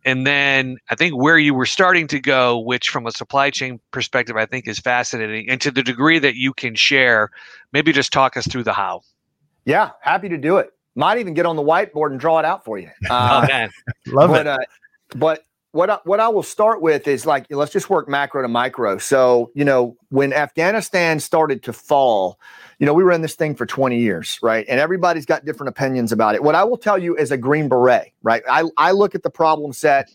And 0.05 0.27
then 0.27 0.79
I 0.90 0.94
think 0.94 1.16
where 1.16 1.38
you 1.38 1.55
were 1.55 1.66
starting 1.66 2.07
to 2.09 2.20
go, 2.20 2.59
which 2.59 2.88
from 2.88 3.07
a 3.07 3.12
supply 3.12 3.51
chain 3.51 3.81
perspective, 3.90 4.37
I 4.37 4.46
think 4.46 4.66
is 4.66 4.79
fascinating. 4.79 5.48
And 5.48 5.61
to 5.61 5.70
the 5.70 5.83
degree 5.83 6.18
that 6.18 6.37
you 6.37 6.53
can 6.53 6.75
share, 6.75 7.31
maybe 7.72 7.92
just 7.92 8.12
talk 8.12 8.37
us 8.37 8.46
through 8.46 8.64
the 8.64 8.72
how. 8.72 9.03
Yeah, 9.64 9.90
happy 10.01 10.29
to 10.29 10.38
do 10.38 10.57
it. 10.57 10.72
Might 10.94 11.18
even 11.18 11.35
get 11.35 11.46
on 11.46 11.57
the 11.57 11.62
whiteboard 11.62 12.11
and 12.11 12.20
draw 12.20 12.38
it 12.38 12.44
out 12.44 12.64
for 12.64 12.79
you. 12.79 12.90
Uh, 13.11 13.46
oh. 13.51 13.68
Love 14.12 14.31
but, 14.31 14.40
it. 14.40 14.46
Uh, 14.46 14.59
but 15.16 15.44
what 15.72 15.88
I, 15.88 15.98
what 16.05 16.20
I 16.20 16.29
will 16.29 16.42
start 16.42 16.83
with 16.83 17.09
is 17.09 17.27
like 17.27 17.46
let's 17.51 17.72
just 17.72 17.90
work 17.90 18.09
macro 18.09 18.42
to 18.42 18.48
micro. 18.48 18.98
So 18.98 19.51
you 19.55 19.64
know 19.64 19.96
when 20.11 20.33
Afghanistan 20.33 21.18
started 21.18 21.62
to 21.64 21.72
fall, 21.72 22.38
you 22.83 22.87
know 22.87 22.95
we 22.95 23.05
were 23.05 23.12
in 23.12 23.23
this 23.23 23.37
thing 23.37 23.55
for 23.55 23.64
20 23.64 23.97
years, 23.97 24.40
right? 24.42 24.66
And 24.68 24.81
everybody's 24.81 25.25
got 25.25 25.45
different 25.45 25.68
opinions 25.68 26.11
about 26.11 26.35
it. 26.35 26.42
What 26.42 26.57
I 26.57 26.64
will 26.64 26.77
tell 26.77 26.99
you 26.99 27.16
is 27.16 27.31
a 27.31 27.37
Green 27.37 27.68
Beret, 27.68 28.12
right? 28.25 28.42
I, 28.51 28.64
I 28.77 28.90
look 28.90 29.14
at 29.14 29.23
the 29.23 29.31
problem 29.31 29.73
set 29.73 30.11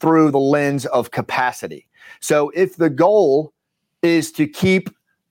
through 0.00 0.30
the 0.30 0.38
lens 0.38 0.84
of 0.84 1.12
capacity. 1.12 1.88
So 2.20 2.50
if 2.50 2.76
the 2.76 2.90
goal 2.90 3.54
is 4.02 4.32
to 4.32 4.46
keep 4.46 4.90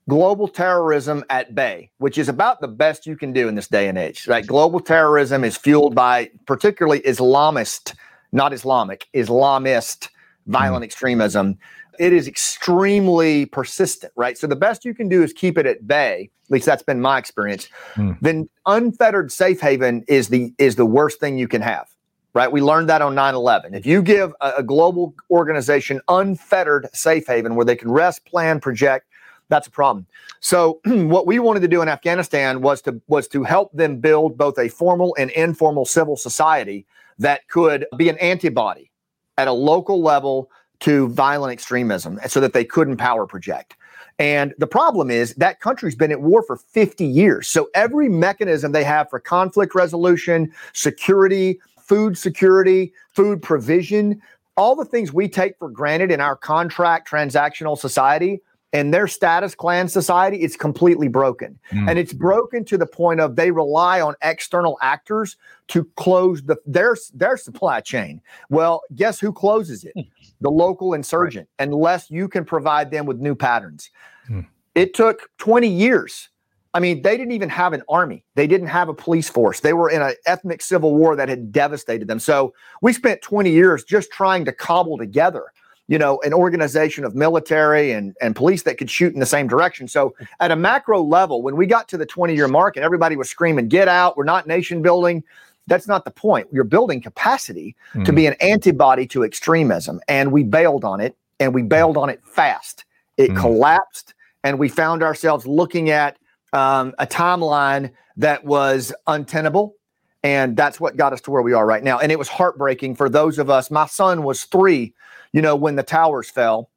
global 0.10 0.48
terrorism 0.48 1.24
at 1.30 1.54
bay, 1.54 1.92
which 2.00 2.18
is 2.18 2.28
about 2.28 2.60
the 2.60 2.68
best 2.68 3.06
you 3.06 3.16
can 3.16 3.34
do 3.34 3.48
in 3.48 3.54
this 3.54 3.68
day 3.68 3.88
and 3.88 3.96
age, 3.96 4.28
right? 4.28 4.48
Global 4.48 4.80
terrorism 4.80 5.44
is 5.44 5.56
fueled 5.56 5.94
by 5.94 6.32
particularly 6.48 7.02
Islamist 7.02 7.94
not 8.32 8.52
Islamic, 8.52 9.08
Islamist 9.14 10.10
violent 10.48 10.82
mm. 10.82 10.86
extremism. 10.86 11.60
It 12.00 12.14
is 12.14 12.28
extremely 12.28 13.46
persistent, 13.46 14.14
right? 14.16 14.38
So 14.38 14.48
the 14.48 14.56
best 14.56 14.86
you 14.86 14.96
can 14.96 15.10
do 15.10 15.22
is 15.22 15.34
keep 15.34 15.58
it 15.58 15.66
at 15.66 15.86
bay. 15.86 16.32
At 16.46 16.52
least 16.52 16.66
that's 16.66 16.82
been 16.82 17.02
my 17.02 17.18
experience. 17.20 17.68
Mm. 17.96 18.18
Then 18.22 18.50
unfettered 18.66 19.32
safe 19.32 19.60
haven 19.60 20.04
is 20.08 20.30
the 20.30 20.54
is 20.58 20.78
the 20.78 20.86
worst 20.86 21.20
thing 21.20 21.38
you 21.38 21.48
can 21.48 21.62
have. 21.62 21.88
Right? 22.34 22.52
We 22.52 22.62
learned 22.62 22.90
that 22.90 23.02
on 23.02 23.16
9/11. 23.16 23.76
If 23.76 23.86
you 23.86 24.02
give 24.02 24.34
a, 24.40 24.54
a 24.58 24.64
global 24.64 25.14
organization 25.30 26.00
unfettered 26.08 26.88
safe 26.94 27.28
haven 27.28 27.56
where 27.56 27.66
they 27.66 27.76
can 27.76 27.92
rest, 27.92 28.26
plan, 28.26 28.60
project, 28.60 29.06
that's 29.50 29.68
a 29.68 29.72
problem. 29.72 30.08
So 30.40 30.80
what 30.86 31.28
we 31.28 31.40
wanted 31.40 31.62
to 31.62 31.68
do 31.68 31.82
in 31.82 31.90
Afghanistan 31.90 32.62
was 32.62 32.82
to 32.84 33.02
was 33.08 33.28
to 33.30 33.44
help 33.44 33.74
them 33.74 33.98
build 33.98 34.38
both 34.38 34.58
a 34.58 34.70
formal 34.70 35.16
and 35.20 35.32
informal 35.32 35.86
civil 35.86 36.16
society 36.16 36.86
that 37.18 37.48
could 37.50 37.86
be 37.98 38.08
an 38.08 38.18
antibody 38.20 38.90
at 39.38 39.48
a 39.48 39.54
local 39.54 40.02
level 40.02 40.50
to 40.82 41.10
violent 41.10 41.52
extremism 41.52 42.20
so 42.28 42.40
that 42.40 42.54
they 42.54 42.64
couldn't 42.64 42.98
power 42.98 43.26
project. 43.26 43.76
And 44.18 44.54
the 44.58 44.68
problem 44.68 45.10
is 45.10 45.34
that 45.36 45.62
country's 45.62 45.96
been 45.96 46.12
at 46.12 46.22
war 46.22 46.44
for 46.44 46.58
50 46.58 47.06
years. 47.06 47.48
So 47.48 47.70
every 47.74 48.10
mechanism 48.10 48.74
they 48.74 48.84
have 48.84 49.10
for 49.10 49.20
conflict 49.20 49.74
resolution, 49.76 50.52
security, 50.74 51.60
food 51.80 52.18
security, 52.18 52.94
food 53.14 53.42
provision, 53.42 54.22
all 54.58 54.76
the 54.76 54.86
things 54.86 55.14
we 55.14 55.30
take 55.30 55.58
for 55.58 55.70
granted 55.70 56.12
in 56.12 56.20
our 56.20 56.36
contract 56.36 57.10
transactional 57.10 57.78
society 57.78 58.42
and 58.74 58.94
their 58.94 59.08
status 59.08 59.56
clan 59.56 59.88
society 59.88 60.38
it's 60.38 60.56
completely 60.56 61.08
broken 61.08 61.58
mm. 61.72 61.90
and 61.90 61.98
it's 61.98 62.14
broken 62.14 62.64
to 62.64 62.78
the 62.78 62.86
point 62.86 63.20
of 63.20 63.36
they 63.36 63.52
rely 63.52 64.02
on 64.02 64.16
external 64.22 64.78
actors 64.82 65.38
to 65.68 65.84
close 65.96 66.44
the 66.44 66.58
their 66.66 66.96
their 67.14 67.38
supply 67.38 67.80
chain 67.80 68.22
well 68.50 68.82
guess 68.96 69.20
who 69.20 69.32
closes 69.32 69.84
it 69.84 69.94
hmm. 69.94 70.02
the 70.42 70.52
local 70.52 70.94
insurgent 70.94 71.48
right. 71.60 71.68
unless 71.68 72.10
you 72.10 72.28
can 72.28 72.46
provide 72.46 72.92
them 72.92 73.06
with 73.06 73.18
new 73.18 73.36
patterns 73.36 73.90
mm. 74.30 74.46
it 74.76 74.94
took 74.94 75.30
20 75.38 75.68
years 75.68 76.30
i 76.74 76.80
mean 76.80 77.02
they 77.02 77.18
didn't 77.18 77.34
even 77.34 77.50
have 77.50 77.74
an 77.74 77.82
army 77.90 78.24
they 78.36 78.48
didn't 78.48 78.68
have 78.68 78.90
a 78.90 78.94
police 78.94 79.30
force 79.30 79.62
they 79.62 79.74
were 79.74 79.90
in 79.90 80.02
an 80.02 80.14
ethnic 80.26 80.62
civil 80.62 80.96
war 80.96 81.16
that 81.16 81.30
had 81.30 81.52
devastated 81.52 82.08
them 82.08 82.20
so 82.20 82.54
we 82.82 82.94
spent 82.94 83.22
20 83.22 83.50
years 83.50 83.84
just 83.84 84.12
trying 84.12 84.46
to 84.46 84.52
cobble 84.52 84.98
together 84.98 85.52
you 85.90 85.98
know, 85.98 86.22
an 86.24 86.34
organization 86.34 87.04
of 87.04 87.16
military 87.16 87.92
and, 87.92 88.16
and 88.22 88.36
police 88.36 88.62
that 88.62 88.78
could 88.78 88.92
shoot 88.92 89.12
in 89.12 89.20
the 89.20 89.26
same 89.26 89.48
direction. 89.48 89.88
So 89.88 90.16
at 90.40 90.52
a 90.52 90.56
macro 90.56 91.02
level, 91.02 91.42
when 91.42 91.58
we 91.58 91.66
got 91.66 91.88
to 91.90 91.98
the 91.98 92.06
20 92.06 92.36
year 92.36 92.48
mark 92.48 92.78
and 92.78 92.86
everybody 92.86 93.16
was 93.16 93.28
screaming, 93.28 93.68
get 93.68 93.88
out, 93.88 94.16
we're 94.16 94.24
not 94.24 94.46
nation 94.46 94.84
building, 94.84 95.24
That's 95.66 95.88
not 95.88 96.06
the 96.06 96.12
point. 96.12 96.48
You're 96.52 96.64
building 96.64 97.02
capacity 97.02 97.76
mm. 97.94 98.06
to 98.06 98.14
be 98.14 98.28
an 98.28 98.36
antibody 98.40 99.08
to 99.08 99.24
extremism. 99.24 100.00
And 100.08 100.32
we 100.32 100.44
bailed 100.44 100.86
on 100.86 101.02
it 101.02 101.18
and 101.40 101.56
we 101.56 101.64
bailed 101.64 101.98
on 101.98 102.08
it 102.10 102.22
fast. 102.24 102.86
It 103.18 103.32
mm. 103.32 103.38
collapsed 103.38 104.14
and 104.44 104.60
we 104.60 104.70
found 104.70 105.02
ourselves 105.02 105.48
looking 105.48 105.90
at 105.90 106.18
um, 106.54 106.94
a 107.00 107.08
timeline 107.08 107.92
that 108.18 108.46
was 108.46 108.94
untenable. 109.08 109.76
And 110.22 110.56
that's 110.56 110.80
what 110.80 110.98
got 110.98 111.14
us 111.14 111.22
to 111.22 111.32
where 111.32 111.42
we 111.42 111.54
are 111.54 111.66
right 111.66 111.84
now. 111.84 111.98
And 111.98 112.12
it 112.12 112.20
was 112.20 112.28
heartbreaking 112.28 112.96
for 112.96 113.10
those 113.10 113.40
of 113.40 113.50
us. 113.50 113.72
My 113.72 113.88
son 113.88 114.24
was 114.24 114.44
three, 114.44 114.94
you 115.34 115.42
know, 115.42 115.56
when 115.56 115.76
the 115.76 115.84
towers 115.84 116.30
fell. 116.30 116.70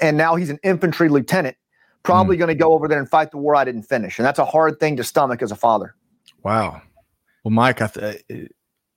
And 0.00 0.16
now 0.16 0.36
he's 0.36 0.50
an 0.50 0.58
infantry 0.62 1.08
lieutenant, 1.08 1.56
probably 2.02 2.36
mm. 2.36 2.40
going 2.40 2.48
to 2.48 2.54
go 2.54 2.72
over 2.72 2.88
there 2.88 2.98
and 2.98 3.08
fight 3.08 3.30
the 3.30 3.36
war 3.36 3.54
I 3.54 3.64
didn't 3.64 3.82
finish. 3.82 4.18
And 4.18 4.26
that's 4.26 4.38
a 4.38 4.44
hard 4.44 4.80
thing 4.80 4.96
to 4.96 5.04
stomach 5.04 5.42
as 5.42 5.52
a 5.52 5.56
father. 5.56 5.94
Wow. 6.42 6.82
Well, 7.44 7.52
Mike, 7.52 7.82
I 7.82 7.86
th- 7.88 8.50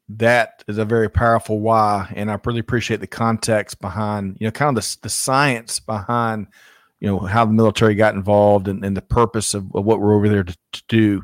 that 0.10 0.64
is 0.68 0.78
a 0.78 0.86
very 0.86 1.10
powerful 1.10 1.60
why. 1.60 2.12
And 2.16 2.32
I 2.32 2.40
really 2.46 2.60
appreciate 2.60 3.02
the 3.02 3.08
context 3.08 3.82
behind, 3.82 4.38
you 4.40 4.48
know, 4.48 4.52
kind 4.52 4.76
of 4.76 4.84
the, 4.84 4.98
the 5.04 5.10
science 5.10 5.80
behind 5.80 6.48
you 7.00 7.08
know 7.08 7.20
how 7.20 7.46
the 7.46 7.54
military 7.54 7.96
got 7.96 8.16
involved 8.16 8.68
and, 8.68 8.84
and 8.84 8.96
the 8.96 9.02
purpose 9.02 9.54
of, 9.54 9.64
of, 9.76 9.86
what 9.86 10.00
we're 10.00 10.16
over 10.16 10.30
there 10.30 10.44
to, 10.44 10.58
to, 10.72 10.84
do 10.88 11.24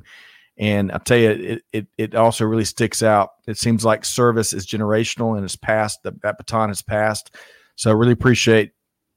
and 0.62 0.92
i'll 0.92 1.00
tell 1.00 1.18
you 1.18 1.32
it, 1.32 1.64
it 1.74 1.88
it 1.98 2.16
also 2.16 2.46
really 2.46 2.64
sticks 2.64 3.04
out. 3.04 3.32
It 3.48 3.58
seems 3.58 3.84
like 3.84 4.06
service 4.06 4.54
is 4.54 4.66
generational 4.66 5.36
and 5.36 5.44
it's 5.44 5.58
passed 5.58 6.04
that, 6.04 6.22
that 6.22 6.38
baton 6.38 6.70
has 6.70 6.82
passed. 6.82 7.36
So 7.76 7.90
i 7.90 7.94
really 7.94 8.14
appreciate 8.14 8.72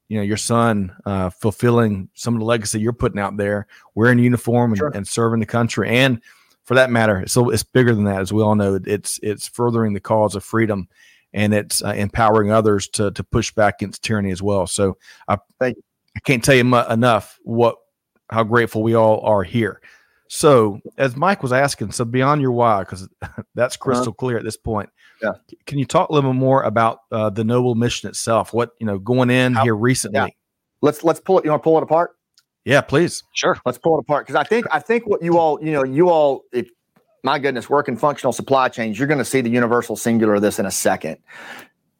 you 0.09 0.17
know 0.17 0.23
your 0.23 0.37
son 0.37 0.93
uh, 1.05 1.29
fulfilling 1.29 2.09
some 2.15 2.33
of 2.33 2.39
the 2.39 2.45
legacy 2.45 2.79
you're 2.79 2.93
putting 2.93 3.19
out 3.19 3.37
there 3.37 3.67
wearing 3.93 4.19
uniform 4.19 4.71
and, 4.71 4.77
sure. 4.77 4.91
and 4.93 5.07
serving 5.07 5.39
the 5.39 5.45
country. 5.45 5.89
And 5.89 6.21
for 6.65 6.73
that 6.73 6.89
matter 6.89 7.23
so 7.27 7.51
it's 7.51 7.63
bigger 7.63 7.93
than 7.93 8.05
that 8.05 8.21
as 8.21 8.33
we 8.33 8.41
all 8.41 8.55
know. 8.55 8.79
It's 8.83 9.19
it's 9.23 9.47
furthering 9.47 9.93
the 9.93 9.99
cause 9.99 10.35
of 10.35 10.43
freedom 10.43 10.89
and 11.31 11.53
it's 11.53 11.83
uh, 11.83 11.89
empowering 11.89 12.51
others 12.51 12.87
to 12.89 13.11
to 13.11 13.23
push 13.23 13.51
back 13.51 13.81
against 13.81 14.03
tyranny 14.03 14.31
as 14.31 14.41
well. 14.41 14.65
So 14.65 14.97
i 15.27 15.37
thank 15.59 15.77
you. 15.77 15.83
I 16.17 16.21
can't 16.21 16.43
tell 16.43 16.55
you 16.55 16.63
mu- 16.63 16.89
enough 16.89 17.37
what 17.43 17.75
how 18.31 18.43
grateful 18.43 18.81
we 18.81 18.95
all 18.95 19.19
are 19.21 19.43
here. 19.43 19.81
So, 20.27 20.79
as 20.97 21.15
Mike 21.15 21.43
was 21.43 21.53
asking, 21.53 21.91
so 21.91 22.03
beyond 22.03 22.41
your 22.41 22.51
why, 22.51 22.81
because 22.81 23.07
that's 23.55 23.75
uh-huh. 23.75 23.83
crystal 23.83 24.09
uh-huh. 24.09 24.17
clear 24.17 24.37
at 24.37 24.43
this 24.43 24.57
point. 24.57 24.89
Yeah. 25.21 25.33
Can 25.65 25.79
you 25.79 25.85
talk 25.85 26.09
a 26.09 26.13
little 26.13 26.31
bit 26.31 26.37
more 26.37 26.63
about 26.63 26.99
uh, 27.11 27.29
the 27.29 27.43
noble 27.43 27.75
mission 27.75 28.09
itself? 28.09 28.53
What 28.53 28.71
you 28.79 28.85
know 28.85 28.99
going 28.99 29.29
in 29.29 29.53
how, 29.53 29.63
here 29.63 29.75
recently? 29.75 30.19
Yeah. 30.19 30.27
Let's 30.81 31.03
let's 31.03 31.19
pull 31.19 31.39
it. 31.39 31.45
You 31.45 31.51
want 31.51 31.61
to 31.61 31.63
pull 31.63 31.77
it 31.77 31.83
apart? 31.83 32.15
Yeah, 32.65 32.81
please. 32.81 33.23
Sure. 33.33 33.57
Let's 33.65 33.77
pull 33.77 33.97
it 33.97 34.01
apart 34.01 34.25
because 34.25 34.35
I 34.35 34.43
think 34.43 34.65
I 34.71 34.79
think 34.79 35.07
what 35.07 35.21
you 35.21 35.37
all 35.37 35.63
you 35.63 35.71
know 35.71 35.83
you 35.83 36.09
all 36.09 36.43
if 36.51 36.69
my 37.23 37.39
goodness 37.39 37.69
work 37.69 37.87
in 37.87 37.95
functional 37.95 38.33
supply 38.33 38.69
chains 38.69 38.99
you're 38.99 39.07
going 39.07 39.19
to 39.19 39.25
see 39.25 39.41
the 39.41 39.49
universal 39.49 39.95
singular 39.95 40.35
of 40.35 40.41
this 40.41 40.59
in 40.59 40.65
a 40.65 40.71
second 40.71 41.17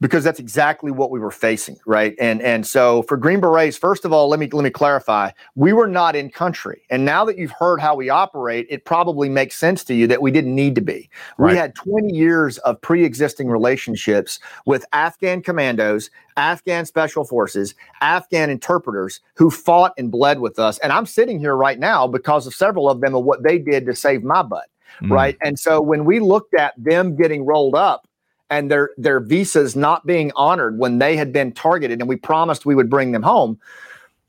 because 0.01 0.23
that's 0.23 0.39
exactly 0.39 0.91
what 0.91 1.09
we 1.09 1.19
were 1.19 1.31
facing, 1.31 1.77
right? 1.85 2.15
And 2.19 2.41
and 2.41 2.67
so 2.67 3.03
for 3.03 3.15
Green 3.15 3.39
Berets, 3.39 3.77
first 3.77 4.03
of 4.03 4.11
all, 4.11 4.27
let 4.27 4.39
me 4.39 4.49
let 4.51 4.63
me 4.63 4.69
clarify, 4.69 5.31
we 5.55 5.73
were 5.73 5.87
not 5.87 6.15
in 6.15 6.29
country. 6.29 6.81
And 6.89 7.05
now 7.05 7.23
that 7.25 7.37
you've 7.37 7.53
heard 7.57 7.79
how 7.79 7.95
we 7.95 8.09
operate, 8.09 8.67
it 8.69 8.85
probably 8.85 9.29
makes 9.29 9.55
sense 9.55 9.83
to 9.85 9.93
you 9.93 10.05
that 10.07 10.21
we 10.21 10.31
didn't 10.31 10.53
need 10.53 10.75
to 10.75 10.81
be. 10.81 11.09
Right. 11.37 11.51
We 11.51 11.57
had 11.57 11.75
20 11.75 12.13
years 12.13 12.57
of 12.59 12.79
pre-existing 12.81 13.47
relationships 13.47 14.39
with 14.65 14.85
Afghan 14.91 15.41
commandos, 15.41 16.09
Afghan 16.35 16.85
special 16.85 17.23
forces, 17.23 17.73
Afghan 18.01 18.49
interpreters 18.49 19.21
who 19.35 19.49
fought 19.49 19.93
and 19.97 20.11
bled 20.11 20.39
with 20.39 20.59
us. 20.59 20.77
And 20.79 20.91
I'm 20.91 21.05
sitting 21.05 21.39
here 21.39 21.55
right 21.55 21.79
now 21.79 22.07
because 22.07 22.45
of 22.45 22.53
several 22.53 22.89
of 22.89 22.99
them 22.99 23.15
and 23.15 23.23
what 23.23 23.43
they 23.43 23.57
did 23.57 23.85
to 23.85 23.95
save 23.95 24.23
my 24.23 24.43
butt. 24.43 24.67
Mm. 25.01 25.11
Right. 25.11 25.37
And 25.41 25.57
so 25.59 25.81
when 25.81 26.05
we 26.05 26.19
looked 26.19 26.53
at 26.53 26.73
them 26.77 27.15
getting 27.15 27.45
rolled 27.45 27.75
up, 27.75 28.07
and 28.49 28.69
their 28.69 28.91
their 28.97 29.19
visas 29.19 29.75
not 29.75 30.05
being 30.05 30.31
honored 30.35 30.77
when 30.77 30.99
they 30.99 31.15
had 31.15 31.33
been 31.33 31.51
targeted 31.51 31.99
and 31.99 32.09
we 32.09 32.15
promised 32.15 32.65
we 32.65 32.75
would 32.75 32.89
bring 32.89 33.11
them 33.11 33.23
home 33.23 33.59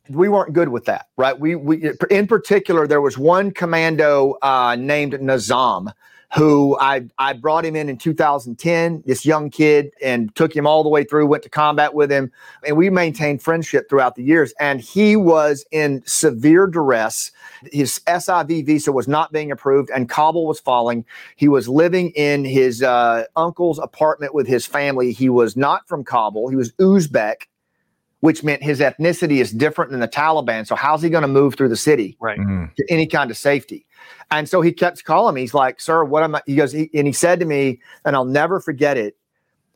we 0.08 0.28
weren't 0.28 0.52
good 0.52 0.68
with 0.68 0.84
that 0.84 1.06
right? 1.16 1.38
We 1.38 1.54
we 1.54 1.92
in 2.10 2.26
particular 2.26 2.86
there 2.86 3.00
was 3.00 3.18
one 3.18 3.50
commando 3.50 4.36
uh, 4.42 4.76
named 4.78 5.14
Nizam 5.14 5.92
who 6.34 6.76
I 6.80 7.06
I 7.18 7.32
brought 7.32 7.64
him 7.64 7.76
in 7.76 7.88
in 7.88 7.98
2010, 7.98 9.02
this 9.06 9.24
young 9.24 9.50
kid, 9.50 9.92
and 10.02 10.34
took 10.34 10.54
him 10.54 10.66
all 10.66 10.82
the 10.82 10.88
way 10.88 11.04
through. 11.04 11.26
Went 11.26 11.42
to 11.44 11.48
combat 11.48 11.94
with 11.94 12.10
him, 12.10 12.32
and 12.66 12.76
we 12.76 12.90
maintained 12.90 13.42
friendship 13.42 13.88
throughout 13.88 14.16
the 14.16 14.22
years. 14.22 14.52
And 14.58 14.80
he 14.80 15.16
was 15.16 15.64
in 15.70 16.02
severe 16.06 16.66
duress. 16.66 17.30
His 17.72 18.00
SIV 18.06 18.66
visa 18.66 18.92
was 18.92 19.08
not 19.08 19.32
being 19.32 19.50
approved, 19.50 19.90
and 19.90 20.08
Kabul 20.08 20.46
was 20.46 20.60
falling. 20.60 21.04
He 21.36 21.48
was 21.48 21.68
living 21.68 22.10
in 22.10 22.44
his 22.44 22.82
uh, 22.82 23.24
uncle's 23.36 23.78
apartment 23.78 24.34
with 24.34 24.46
his 24.46 24.66
family. 24.66 25.12
He 25.12 25.28
was 25.28 25.56
not 25.56 25.86
from 25.88 26.04
Kabul. 26.04 26.48
He 26.48 26.56
was 26.56 26.72
Uzbek 26.72 27.44
which 28.20 28.42
meant 28.42 28.62
his 28.62 28.80
ethnicity 28.80 29.40
is 29.40 29.52
different 29.52 29.90
than 29.90 30.00
the 30.00 30.08
Taliban. 30.08 30.66
So 30.66 30.74
how's 30.74 31.02
he 31.02 31.10
going 31.10 31.22
to 31.22 31.28
move 31.28 31.54
through 31.54 31.68
the 31.68 31.76
city 31.76 32.16
right. 32.20 32.38
Mm. 32.38 32.74
to 32.74 32.84
any 32.88 33.06
kind 33.06 33.30
of 33.30 33.36
safety? 33.36 33.86
And 34.30 34.48
so 34.48 34.60
he 34.60 34.72
kept 34.72 35.04
calling 35.04 35.34
me. 35.34 35.42
He's 35.42 35.54
like, 35.54 35.80
"Sir, 35.80 36.04
what 36.04 36.22
am 36.22 36.34
I?" 36.34 36.42
He 36.46 36.56
goes, 36.56 36.72
he, 36.72 36.90
and 36.94 37.06
he 37.06 37.12
said 37.12 37.40
to 37.40 37.46
me, 37.46 37.80
and 38.04 38.16
I'll 38.16 38.24
never 38.24 38.60
forget 38.60 38.96
it. 38.96 39.16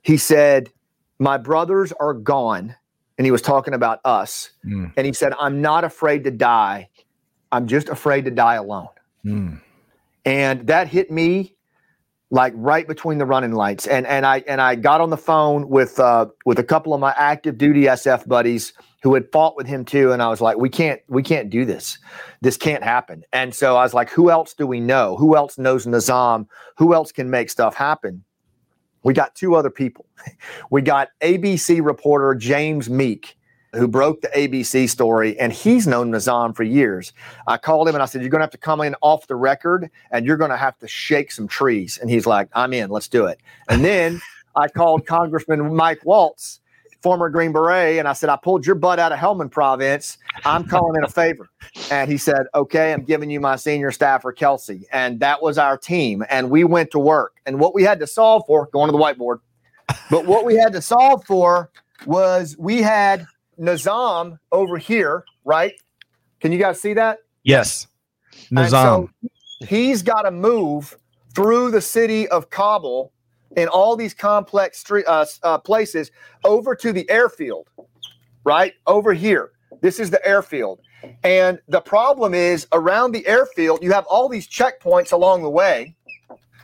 He 0.03 0.17
said, 0.17 0.71
"My 1.19 1.37
brothers 1.37 1.93
are 1.93 2.15
gone," 2.15 2.75
and 3.19 3.27
he 3.27 3.31
was 3.31 3.43
talking 3.43 3.75
about 3.75 4.01
us. 4.05 4.51
Mm. 4.65 4.93
And 4.97 5.07
he 5.07 5.13
said, 5.13 5.35
"I'm 5.39 5.61
not 5.61 5.85
afraid 5.85 6.25
to 6.25 6.31
die. 6.31 6.89
I'm 7.53 7.67
just 7.67 7.89
afraid 7.89 8.25
to 8.25 8.31
die 8.31 8.55
alone." 8.55 8.89
Mm. 9.25 9.61
And 10.25 10.67
that 10.67 10.89
hit 10.89 11.11
me 11.11 11.55
like 12.31 12.53
right 12.57 12.87
between 12.87 13.19
the 13.19 13.27
running 13.27 13.53
lights. 13.53 13.87
And 13.87 14.07
and 14.07 14.25
I 14.25 14.43
and 14.47 14.61
I 14.61 14.77
got 14.77 15.01
on 15.01 15.11
the 15.11 15.17
phone 15.17 15.69
with 15.69 15.99
uh, 15.99 16.27
with 16.47 16.59
a 16.59 16.65
couple 16.65 16.95
of 16.95 17.01
my 17.01 17.15
active 17.17 17.59
duty 17.59 17.83
SF 17.83 18.27
buddies 18.29 18.73
who 19.03 19.15
had 19.15 19.31
fought 19.33 19.57
with 19.57 19.67
him 19.67 19.85
too, 19.85 20.13
and 20.13 20.23
I 20.23 20.29
was 20.29 20.41
like, 20.41 20.57
we 20.59 20.69
can't 20.69 21.01
we 21.09 21.23
can't 21.23 21.51
do 21.51 21.65
this. 21.65 21.99
This 22.41 22.57
can't 22.57 22.85
happen. 22.85 23.25
And 23.33 23.55
so 23.55 23.77
I 23.77 23.83
was 23.83 23.95
like, 23.95 24.11
who 24.11 24.31
else 24.31 24.55
do 24.55 24.67
we 24.67 24.81
know? 24.81 25.17
Who 25.17 25.37
else 25.37 25.59
knows 25.59 25.87
Nizam? 25.87 26.47
Who 26.77 26.95
else 26.95 27.13
can 27.13 27.31
make 27.31 27.51
stuff 27.51 27.75
happen? 27.75 28.25
We 29.03 29.15
got 29.15 29.35
two 29.35 29.55
other 29.55 29.71
people. 29.71 30.07
We 30.71 30.83
got 30.83 31.09
ABC 31.23 31.85
reporter 31.85 32.35
James 32.35 32.89
Meek 32.89 33.37
who 33.73 33.87
broke 33.87 34.21
the 34.21 34.29
ABC 34.29 34.89
story, 34.89 35.39
and 35.39 35.53
he's 35.53 35.87
known 35.87 36.11
Nizam 36.11 36.55
for 36.55 36.63
years. 36.65 37.13
I 37.47 37.57
called 37.57 37.89
him 37.89 37.95
and 37.95 38.03
I 38.03 38.07
said, 38.07 38.23
You're 38.23 38.31
going 38.31 38.41
to 38.41 38.45
have 38.45 38.51
to 38.51 38.59
come 38.59 38.81
in 38.81 38.95
off 39.01 39.27
the 39.27 39.37
record 39.37 39.91
and 40.11 40.27
you're 40.27 40.37
going 40.37 40.51
to 40.51 40.57
have 40.57 40.79
to 40.79 40.89
shake 40.89 41.31
some 41.33 41.47
trees. 41.47 41.99
And 41.99 42.11
he's 42.11 42.27
like, 42.27 42.49
I'm 42.53 42.73
in, 42.73 42.91
let's 42.91 43.09
do 43.09 43.27
it. 43.27 43.41
And 43.69 43.85
then 43.85 44.21
I 44.57 44.69
called 44.69 45.07
Congressman 45.07 45.75
Mike 45.75 46.05
Waltz, 46.05 46.61
former 47.01 47.29
Green 47.29 47.53
Beret, 47.53 47.99
and 47.99 48.09
I 48.09 48.13
said, 48.13 48.29
I 48.29 48.37
pulled 48.37 48.67
your 48.67 48.75
butt 48.75 48.99
out 48.99 49.13
of 49.13 49.19
Helmand 49.19 49.53
province. 49.53 50.19
I'm 50.45 50.67
calling 50.67 50.97
in 50.97 51.05
a 51.05 51.09
favor. 51.09 51.49
And 51.91 52.11
he 52.11 52.19
said, 52.19 52.47
Okay, 52.55 52.93
I'm 52.93 53.05
giving 53.05 53.31
you 53.31 53.41
my 53.41 53.57
senior 53.57 53.93
staffer, 53.93 54.33
Kelsey. 54.33 54.87
And 54.93 55.21
that 55.21 55.43
was 55.43 55.59
our 55.59 55.79
team. 55.79 56.25
And 56.29 56.51
we 56.51 56.65
went 56.65 56.91
to 56.91 56.99
work. 56.99 57.37
And 57.47 57.61
what 57.61 57.75
we 57.75 57.85
had 57.85 58.01
to 58.01 58.07
solve 58.07 58.45
for, 58.47 58.69
going 58.73 58.89
to 58.89 58.93
the 58.93 58.99
whiteboard, 58.99 59.39
but 60.11 60.27
what 60.27 60.45
we 60.45 60.55
had 60.55 60.73
to 60.73 60.83
solve 60.83 61.25
for 61.25 61.71
was 62.07 62.57
we 62.59 62.81
had 62.81 63.27
Nizam 63.61 64.39
over 64.53 64.79
here, 64.79 65.25
right? 65.45 65.75
Can 66.41 66.53
you 66.53 66.59
guys 66.59 66.81
see 66.81 66.95
that? 66.95 67.19
Yes. 67.43 67.87
Nizam. 68.51 68.71
So 68.71 69.11
he's 69.67 70.03
got 70.03 70.23
to 70.23 70.31
move 70.31 70.97
through 71.35 71.71
the 71.71 71.81
city 71.81 72.27
of 72.29 72.51
Kabul 72.51 73.13
in 73.57 73.69
all 73.69 73.97
these 73.97 74.15
complex 74.15 74.79
street 74.79 75.05
uh, 75.07 75.27
uh, 75.43 75.59
places 75.59 76.11
over 76.45 76.75
to 76.77 76.93
the 76.93 77.09
airfield, 77.11 77.69
right? 78.45 78.75
Over 78.87 79.13
here. 79.13 79.51
This 79.81 80.01
is 80.01 80.11
the 80.11 80.25
airfield. 80.27 80.81
And 81.25 81.59
the 81.69 81.81
problem 81.81 82.35
is 82.35 82.67
around 82.73 83.13
the 83.13 83.27
airfield, 83.27 83.83
you 83.83 83.93
have 83.93 84.07
all 84.07 84.29
these 84.29 84.47
checkpoints 84.47 85.13
along 85.13 85.43
the 85.43 85.51
way. 85.51 85.95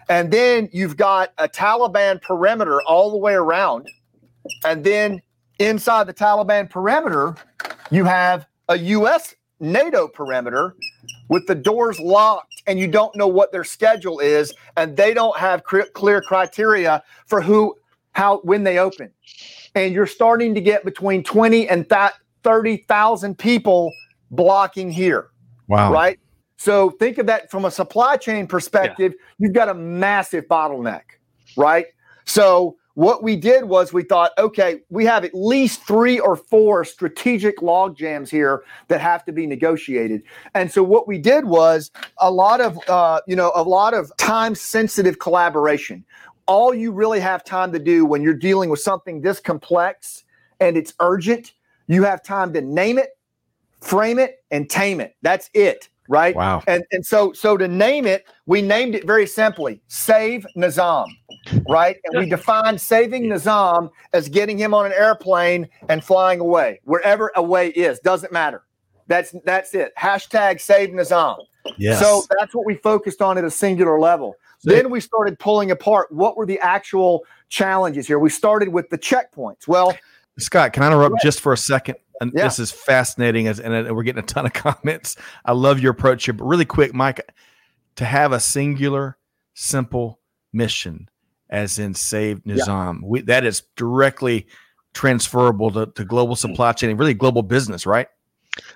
And 0.08 0.30
then 0.30 0.68
you've 0.72 0.96
got 0.96 1.32
a 1.38 1.48
Taliban 1.48 2.22
perimeter 2.22 2.80
all 2.82 3.10
the 3.10 3.16
way 3.16 3.34
around. 3.34 3.88
And 4.64 4.84
then 4.84 5.20
inside 5.58 6.06
the 6.06 6.14
Taliban 6.14 6.68
perimeter, 6.68 7.34
you 7.90 8.04
have 8.04 8.46
a 8.68 8.78
U.S. 8.78 9.34
NATO 9.60 10.06
perimeter 10.08 10.74
with 11.28 11.46
the 11.46 11.54
doors 11.54 11.98
locked, 11.98 12.62
and 12.66 12.78
you 12.78 12.86
don't 12.86 13.14
know 13.16 13.26
what 13.26 13.52
their 13.52 13.64
schedule 13.64 14.20
is, 14.20 14.52
and 14.76 14.96
they 14.96 15.14
don't 15.14 15.36
have 15.36 15.62
clear 15.64 16.20
criteria 16.20 17.02
for 17.26 17.40
who, 17.40 17.74
how, 18.12 18.38
when 18.38 18.64
they 18.64 18.78
open. 18.78 19.10
And 19.74 19.94
you're 19.94 20.06
starting 20.06 20.54
to 20.54 20.60
get 20.60 20.84
between 20.84 21.22
20 21.22 21.68
and 21.68 21.86
30,000 22.42 23.38
people 23.38 23.92
blocking 24.30 24.90
here. 24.90 25.30
Wow. 25.68 25.92
Right? 25.92 26.18
So 26.56 26.90
think 26.90 27.18
of 27.18 27.26
that 27.26 27.50
from 27.50 27.64
a 27.64 27.70
supply 27.70 28.16
chain 28.16 28.46
perspective. 28.46 29.14
Yeah. 29.16 29.26
You've 29.38 29.52
got 29.52 29.68
a 29.68 29.74
massive 29.74 30.46
bottleneck, 30.46 31.02
right? 31.56 31.86
So 32.24 32.76
what 32.96 33.22
we 33.22 33.36
did 33.36 33.66
was 33.66 33.92
we 33.92 34.02
thought, 34.02 34.32
okay, 34.38 34.80
we 34.88 35.04
have 35.04 35.22
at 35.22 35.34
least 35.34 35.82
three 35.82 36.18
or 36.18 36.34
four 36.34 36.82
strategic 36.82 37.60
log 37.60 37.94
jams 37.94 38.30
here 38.30 38.64
that 38.88 39.02
have 39.02 39.22
to 39.26 39.32
be 39.32 39.46
negotiated. 39.46 40.22
And 40.54 40.72
so 40.72 40.82
what 40.82 41.06
we 41.06 41.18
did 41.18 41.44
was 41.44 41.90
a 42.16 42.30
lot 42.30 42.62
of, 42.62 42.78
uh, 42.88 43.20
you 43.26 43.36
know, 43.36 43.52
a 43.54 43.62
lot 43.62 43.92
of 43.92 44.10
time 44.16 44.54
sensitive 44.54 45.18
collaboration. 45.18 46.06
All 46.46 46.72
you 46.72 46.90
really 46.90 47.20
have 47.20 47.44
time 47.44 47.70
to 47.72 47.78
do 47.78 48.06
when 48.06 48.22
you're 48.22 48.32
dealing 48.32 48.70
with 48.70 48.80
something 48.80 49.20
this 49.20 49.40
complex 49.40 50.24
and 50.58 50.74
it's 50.74 50.94
urgent, 50.98 51.52
you 51.88 52.02
have 52.04 52.22
time 52.22 52.54
to 52.54 52.62
name 52.62 52.98
it, 52.98 53.10
frame 53.82 54.18
it, 54.18 54.42
and 54.50 54.70
tame 54.70 55.00
it. 55.00 55.16
That's 55.20 55.50
it 55.52 55.90
right? 56.08 56.34
Wow. 56.34 56.62
And 56.66 56.84
and 56.92 57.04
so 57.04 57.32
so 57.32 57.56
to 57.56 57.68
name 57.68 58.06
it, 58.06 58.26
we 58.46 58.62
named 58.62 58.94
it 58.94 59.06
very 59.06 59.26
simply, 59.26 59.80
Save 59.88 60.46
Nizam, 60.56 61.06
right? 61.68 61.96
And 62.04 62.18
we 62.18 62.28
defined 62.28 62.80
saving 62.80 63.24
Nizam 63.24 63.90
as 64.12 64.28
getting 64.28 64.58
him 64.58 64.74
on 64.74 64.86
an 64.86 64.92
airplane 64.92 65.68
and 65.88 66.02
flying 66.02 66.40
away, 66.40 66.80
wherever 66.84 67.32
away 67.36 67.68
is, 67.68 67.98
doesn't 68.00 68.32
matter. 68.32 68.62
That's 69.08 69.34
that's 69.44 69.74
it. 69.74 69.92
Hashtag 69.96 70.60
Save 70.60 70.90
Nizam. 70.90 71.38
Yes. 71.78 72.00
So 72.00 72.22
that's 72.38 72.54
what 72.54 72.66
we 72.66 72.76
focused 72.76 73.22
on 73.22 73.38
at 73.38 73.44
a 73.44 73.50
singular 73.50 73.98
level. 73.98 74.36
So 74.58 74.70
then 74.70 74.90
we 74.90 75.00
started 75.00 75.38
pulling 75.38 75.70
apart 75.70 76.10
what 76.10 76.36
were 76.36 76.46
the 76.46 76.58
actual 76.60 77.24
challenges 77.48 78.06
here. 78.06 78.18
We 78.18 78.30
started 78.30 78.70
with 78.70 78.88
the 78.90 78.98
checkpoints. 78.98 79.68
Well, 79.68 79.96
Scott, 80.38 80.72
can 80.72 80.82
I 80.82 80.88
interrupt 80.88 81.20
just 81.22 81.40
for 81.40 81.52
a 81.52 81.56
second? 81.56 81.96
And 82.20 82.32
Yeah. 82.34 82.44
this 82.44 82.58
is 82.58 82.70
fascinating, 82.70 83.46
as 83.46 83.60
and 83.60 83.88
uh, 83.88 83.94
we're 83.94 84.02
getting 84.02 84.22
a 84.22 84.26
ton 84.26 84.46
of 84.46 84.52
comments. 84.54 85.16
I 85.44 85.52
love 85.52 85.80
your 85.80 85.92
approach 85.92 86.24
here, 86.24 86.34
but 86.34 86.44
really 86.44 86.64
quick, 86.64 86.94
Mike, 86.94 87.20
to 87.96 88.04
have 88.04 88.32
a 88.32 88.40
singular, 88.40 89.18
simple 89.54 90.20
mission, 90.52 91.08
as 91.50 91.78
in 91.78 91.94
save 91.94 92.40
Nizam, 92.44 93.00
we, 93.02 93.20
that 93.22 93.44
is 93.44 93.62
directly 93.76 94.46
transferable 94.94 95.70
to, 95.70 95.86
to 95.86 96.04
global 96.04 96.36
supply 96.36 96.72
chain 96.72 96.90
and 96.90 96.98
really 96.98 97.14
global 97.14 97.42
business, 97.42 97.84
right? 97.86 98.08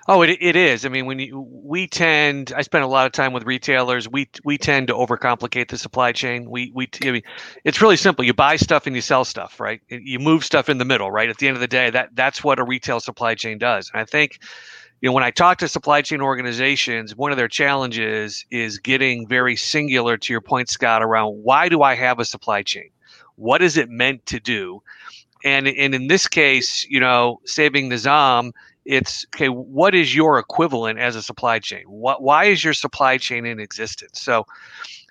Oh, 0.07 0.21
it, 0.21 0.37
it 0.41 0.55
is. 0.55 0.85
I 0.85 0.89
mean, 0.89 1.05
when 1.05 1.19
you, 1.19 1.41
we 1.51 1.87
tend, 1.87 2.53
I 2.55 2.61
spend 2.61 2.83
a 2.83 2.87
lot 2.87 3.05
of 3.05 3.11
time 3.11 3.33
with 3.33 3.43
retailers. 3.45 4.07
We 4.07 4.29
we 4.43 4.57
tend 4.57 4.87
to 4.87 4.93
overcomplicate 4.93 5.69
the 5.69 5.77
supply 5.77 6.11
chain. 6.11 6.49
We 6.49 6.71
we 6.73 6.89
I 7.03 7.11
mean, 7.11 7.23
it's 7.63 7.81
really 7.81 7.97
simple. 7.97 8.23
You 8.23 8.33
buy 8.33 8.55
stuff 8.57 8.85
and 8.85 8.95
you 8.95 9.01
sell 9.01 9.25
stuff, 9.25 9.59
right? 9.59 9.81
You 9.89 10.19
move 10.19 10.43
stuff 10.45 10.69
in 10.69 10.77
the 10.77 10.85
middle, 10.85 11.11
right? 11.11 11.29
At 11.29 11.37
the 11.37 11.47
end 11.47 11.55
of 11.57 11.61
the 11.61 11.67
day, 11.67 11.89
that 11.89 12.09
that's 12.15 12.43
what 12.43 12.59
a 12.59 12.63
retail 12.63 12.99
supply 12.99 13.35
chain 13.35 13.57
does. 13.57 13.89
And 13.93 14.01
I 14.01 14.05
think, 14.05 14.39
you 15.01 15.09
know, 15.09 15.13
when 15.13 15.23
I 15.23 15.31
talk 15.31 15.57
to 15.59 15.67
supply 15.67 16.01
chain 16.01 16.21
organizations, 16.21 17.15
one 17.15 17.31
of 17.31 17.37
their 17.37 17.47
challenges 17.47 18.45
is 18.51 18.77
getting 18.77 19.27
very 19.27 19.55
singular. 19.55 20.17
To 20.17 20.33
your 20.33 20.41
point, 20.41 20.69
Scott, 20.69 21.01
around 21.01 21.43
why 21.43 21.69
do 21.69 21.81
I 21.81 21.95
have 21.95 22.19
a 22.19 22.25
supply 22.25 22.61
chain? 22.61 22.89
What 23.35 23.61
is 23.63 23.77
it 23.77 23.89
meant 23.89 24.25
to 24.27 24.39
do? 24.39 24.81
And 25.43 25.67
and 25.67 25.95
in 25.95 26.07
this 26.07 26.27
case, 26.27 26.85
you 26.89 26.99
know, 26.99 27.39
saving 27.45 27.89
Nizam 27.89 28.51
it's 28.85 29.25
okay 29.35 29.47
what 29.49 29.93
is 29.93 30.15
your 30.15 30.39
equivalent 30.39 30.99
as 30.99 31.15
a 31.15 31.21
supply 31.21 31.59
chain 31.59 31.83
what 31.87 32.21
why 32.21 32.45
is 32.45 32.63
your 32.63 32.73
supply 32.73 33.17
chain 33.17 33.45
in 33.45 33.59
existence 33.59 34.21
so 34.21 34.45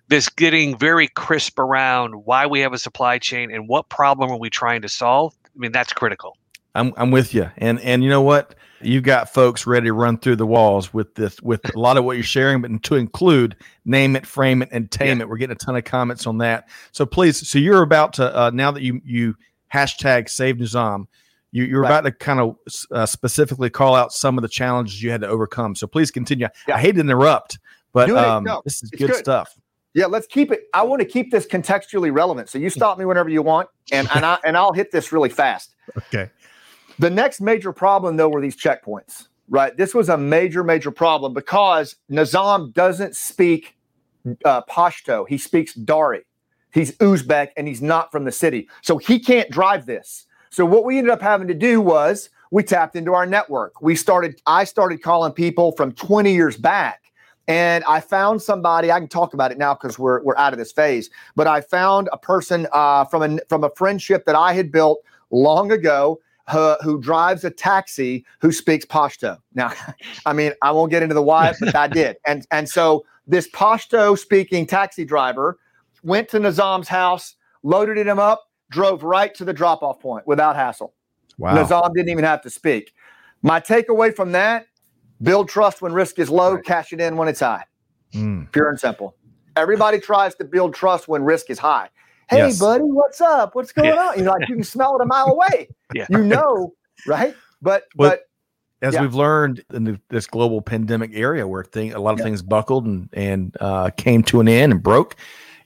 this 0.08 0.28
getting 0.28 0.76
very 0.76 1.06
crisp 1.08 1.58
around 1.58 2.12
why 2.24 2.46
we 2.46 2.60
have 2.60 2.72
a 2.72 2.78
supply 2.78 3.18
chain 3.18 3.50
and 3.50 3.68
what 3.68 3.88
problem 3.88 4.30
are 4.30 4.38
we 4.38 4.50
trying 4.50 4.82
to 4.82 4.88
solve 4.88 5.32
i 5.44 5.58
mean 5.58 5.72
that's 5.72 5.92
critical 5.92 6.36
I'm 6.74 6.92
I'm 6.96 7.10
with 7.10 7.34
you, 7.34 7.50
and 7.56 7.80
and 7.80 8.04
you 8.04 8.08
know 8.08 8.22
what? 8.22 8.54
you've 8.82 9.02
got 9.02 9.28
folks 9.32 9.66
ready 9.66 9.86
to 9.86 9.92
run 9.92 10.16
through 10.18 10.36
the 10.36 10.46
walls 10.46 10.94
with 10.94 11.14
this, 11.14 11.40
with 11.42 11.60
a 11.74 11.78
lot 11.78 11.96
of 11.96 12.04
what 12.04 12.16
you're 12.16 12.24
sharing, 12.24 12.62
but 12.62 12.82
to 12.82 12.94
include 12.94 13.54
name 13.84 14.16
it, 14.16 14.26
frame 14.26 14.62
it, 14.62 14.68
and 14.72 14.90
tame 14.90 15.18
Yeah. 15.18 15.24
it. 15.24 15.28
We're 15.28 15.36
getting 15.36 15.52
a 15.52 15.58
ton 15.58 15.76
of 15.76 15.84
comments 15.84 16.26
on 16.26 16.38
that. 16.38 16.68
So 16.92 17.04
please, 17.04 17.46
so 17.46 17.58
you're 17.58 17.82
about 17.82 18.14
to 18.14 18.34
uh, 18.38 18.50
now 18.50 18.70
that 18.70 18.82
you 18.82 19.00
you 19.04 19.36
hashtag 19.72 20.28
save 20.28 20.56
Nizam, 20.56 21.06
you 21.52 21.64
you're 21.64 21.82
Right. 21.82 21.88
about 21.90 22.00
to 22.02 22.12
kind 22.12 22.40
of 22.40 22.56
uh, 22.92 23.06
specifically 23.06 23.70
call 23.70 23.94
out 23.94 24.12
some 24.12 24.38
of 24.38 24.42
the 24.42 24.48
challenges 24.48 25.02
you 25.02 25.10
had 25.10 25.20
to 25.22 25.28
overcome. 25.28 25.74
So 25.74 25.86
please 25.86 26.10
continue. 26.10 26.48
Yeah. 26.68 26.76
I 26.76 26.80
hate 26.80 26.92
to 26.92 27.00
interrupt, 27.00 27.58
but 27.92 28.08
it. 28.08 28.16
um, 28.16 28.44
No, 28.44 28.62
this 28.64 28.82
is 28.82 28.90
good, 28.90 29.08
good. 29.10 29.16
stuff. 29.16 29.56
Yeah, 29.92 30.06
let's 30.06 30.28
keep 30.28 30.52
it. 30.52 30.60
I 30.72 30.82
want 30.84 31.00
to 31.00 31.06
keep 31.06 31.32
this 31.32 31.46
contextually 31.46 32.14
relevant. 32.14 32.48
So 32.48 32.58
you 32.58 32.70
stop 32.70 32.96
me 32.98 33.04
whenever 33.04 33.28
you 33.28 33.42
want, 33.42 33.68
and 33.90 34.08
and 34.14 34.24
I 34.24 34.38
and 34.44 34.56
I'll 34.56 34.72
hit 34.72 34.92
this 34.92 35.12
really 35.12 35.30
fast. 35.30 35.74
Okay. 35.96 36.30
The 37.00 37.10
next 37.10 37.40
major 37.40 37.72
problem, 37.72 38.16
though, 38.16 38.28
were 38.28 38.40
these 38.40 38.56
checkpoints. 38.56 39.26
Right, 39.48 39.76
this 39.76 39.92
was 39.96 40.08
a 40.08 40.16
major, 40.16 40.62
major 40.62 40.92
problem 40.92 41.34
because 41.34 41.96
Nizam 42.08 42.72
doesn't 42.72 43.16
speak 43.16 43.76
uh, 44.44 44.62
Pashto. 44.70 45.26
He 45.28 45.36
speaks 45.38 45.74
Dari. 45.74 46.20
He's 46.72 46.96
Uzbek, 46.98 47.48
and 47.56 47.66
he's 47.66 47.82
not 47.82 48.12
from 48.12 48.24
the 48.24 48.30
city, 48.30 48.68
so 48.82 48.98
he 48.98 49.18
can't 49.18 49.50
drive 49.50 49.86
this. 49.86 50.26
So 50.50 50.66
what 50.66 50.84
we 50.84 50.98
ended 50.98 51.12
up 51.12 51.22
having 51.22 51.48
to 51.48 51.54
do 51.54 51.80
was 51.80 52.28
we 52.50 52.62
tapped 52.62 52.96
into 52.96 53.14
our 53.14 53.26
network. 53.26 53.80
We 53.80 53.94
started. 53.94 54.40
I 54.46 54.64
started 54.64 55.02
calling 55.02 55.32
people 55.32 55.72
from 55.72 55.92
20 55.92 56.32
years 56.32 56.56
back 56.56 57.10
and 57.50 57.82
I 57.84 58.00
found 58.00 58.40
somebody. 58.40 58.92
I 58.92 59.00
can 59.00 59.08
talk 59.08 59.34
about 59.34 59.50
it 59.50 59.58
now 59.58 59.74
because 59.74 59.98
we're 59.98 60.22
we're 60.22 60.36
out 60.36 60.52
of 60.52 60.58
this 60.58 60.70
phase. 60.70 61.10
But 61.34 61.48
I 61.48 61.60
found 61.60 62.08
a 62.12 62.18
person 62.18 62.68
uh, 62.72 63.04
from 63.06 63.22
a 63.22 63.40
from 63.48 63.64
a 63.64 63.70
friendship 63.70 64.24
that 64.26 64.36
I 64.36 64.52
had 64.52 64.70
built 64.70 65.02
long 65.30 65.72
ago. 65.72 66.20
Who, 66.50 66.74
who 66.82 67.00
drives 67.00 67.44
a 67.44 67.50
taxi 67.50 68.24
who 68.40 68.50
speaks 68.50 68.84
Pashto? 68.84 69.38
Now, 69.54 69.72
I 70.26 70.32
mean, 70.32 70.52
I 70.62 70.72
won't 70.72 70.90
get 70.90 71.00
into 71.00 71.14
the 71.14 71.22
why, 71.22 71.54
but 71.60 71.76
I 71.76 71.86
did. 72.02 72.16
And 72.26 72.46
and 72.50 72.68
so 72.68 73.04
this 73.26 73.48
Pashto 73.50 74.18
speaking 74.18 74.66
taxi 74.66 75.04
driver 75.04 75.58
went 76.02 76.28
to 76.30 76.40
Nizam's 76.40 76.88
house, 76.88 77.36
loaded 77.62 78.06
him 78.06 78.18
up, 78.18 78.49
drove 78.70 79.02
right 79.02 79.34
to 79.34 79.44
the 79.44 79.52
drop 79.52 79.82
off 79.82 80.00
point 80.00 80.26
without 80.26 80.56
hassle. 80.56 80.94
Wow. 81.38 81.56
Nizam 81.56 81.92
didn't 81.94 82.08
even 82.10 82.24
have 82.24 82.40
to 82.42 82.50
speak. 82.50 82.92
My 83.42 83.60
takeaway 83.60 84.14
from 84.14 84.32
that 84.32 84.66
build 85.22 85.48
trust 85.48 85.82
when 85.82 85.92
risk 85.92 86.18
is 86.18 86.30
low, 86.30 86.54
Right. 86.54 86.64
cash 86.64 86.92
it 86.92 87.00
in 87.00 87.16
when 87.16 87.28
it's 87.28 87.40
high. 87.40 87.64
Mm. 88.14 88.50
Pure 88.52 88.68
and 88.70 88.80
simple. 88.80 89.16
Everybody 89.56 90.00
tries 90.00 90.34
to 90.36 90.44
build 90.44 90.74
trust 90.74 91.08
when 91.08 91.22
risk 91.24 91.50
is 91.50 91.58
high. 91.58 91.88
Hey, 92.28 92.38
Yes. 92.38 92.58
buddy, 92.58 92.84
what's 92.84 93.20
up? 93.20 93.54
What's 93.54 93.72
going 93.72 93.88
Yeah. 93.88 94.08
on? 94.08 94.18
You 94.18 94.24
know, 94.24 94.32
like 94.32 94.48
you 94.48 94.54
can 94.54 94.64
smell 94.64 94.96
it 94.96 95.02
a 95.02 95.06
mile 95.06 95.26
away. 95.28 95.68
Yeah. 95.94 96.06
You 96.08 96.22
know, 96.22 96.72
right? 97.06 97.34
But 97.60 97.84
Well, 97.96 98.10
but 98.10 98.20
as 98.80 98.94
Yeah. 98.94 99.00
we've 99.02 99.14
learned 99.14 99.64
in 99.74 99.82
the, 99.84 100.00
this 100.08 100.28
global 100.28 100.62
pandemic 100.62 101.10
area 101.12 101.48
where 101.48 101.64
thing, 101.64 101.92
a 101.92 101.98
lot 101.98 102.12
of 102.12 102.20
Yeah. 102.20 102.26
things 102.26 102.42
buckled 102.42 102.86
and 102.86 103.08
and 103.12 103.56
uh, 103.60 103.90
came 103.96 104.22
to 104.24 104.40
an 104.40 104.46
end 104.48 104.72
and 104.72 104.82
broke, 104.82 105.16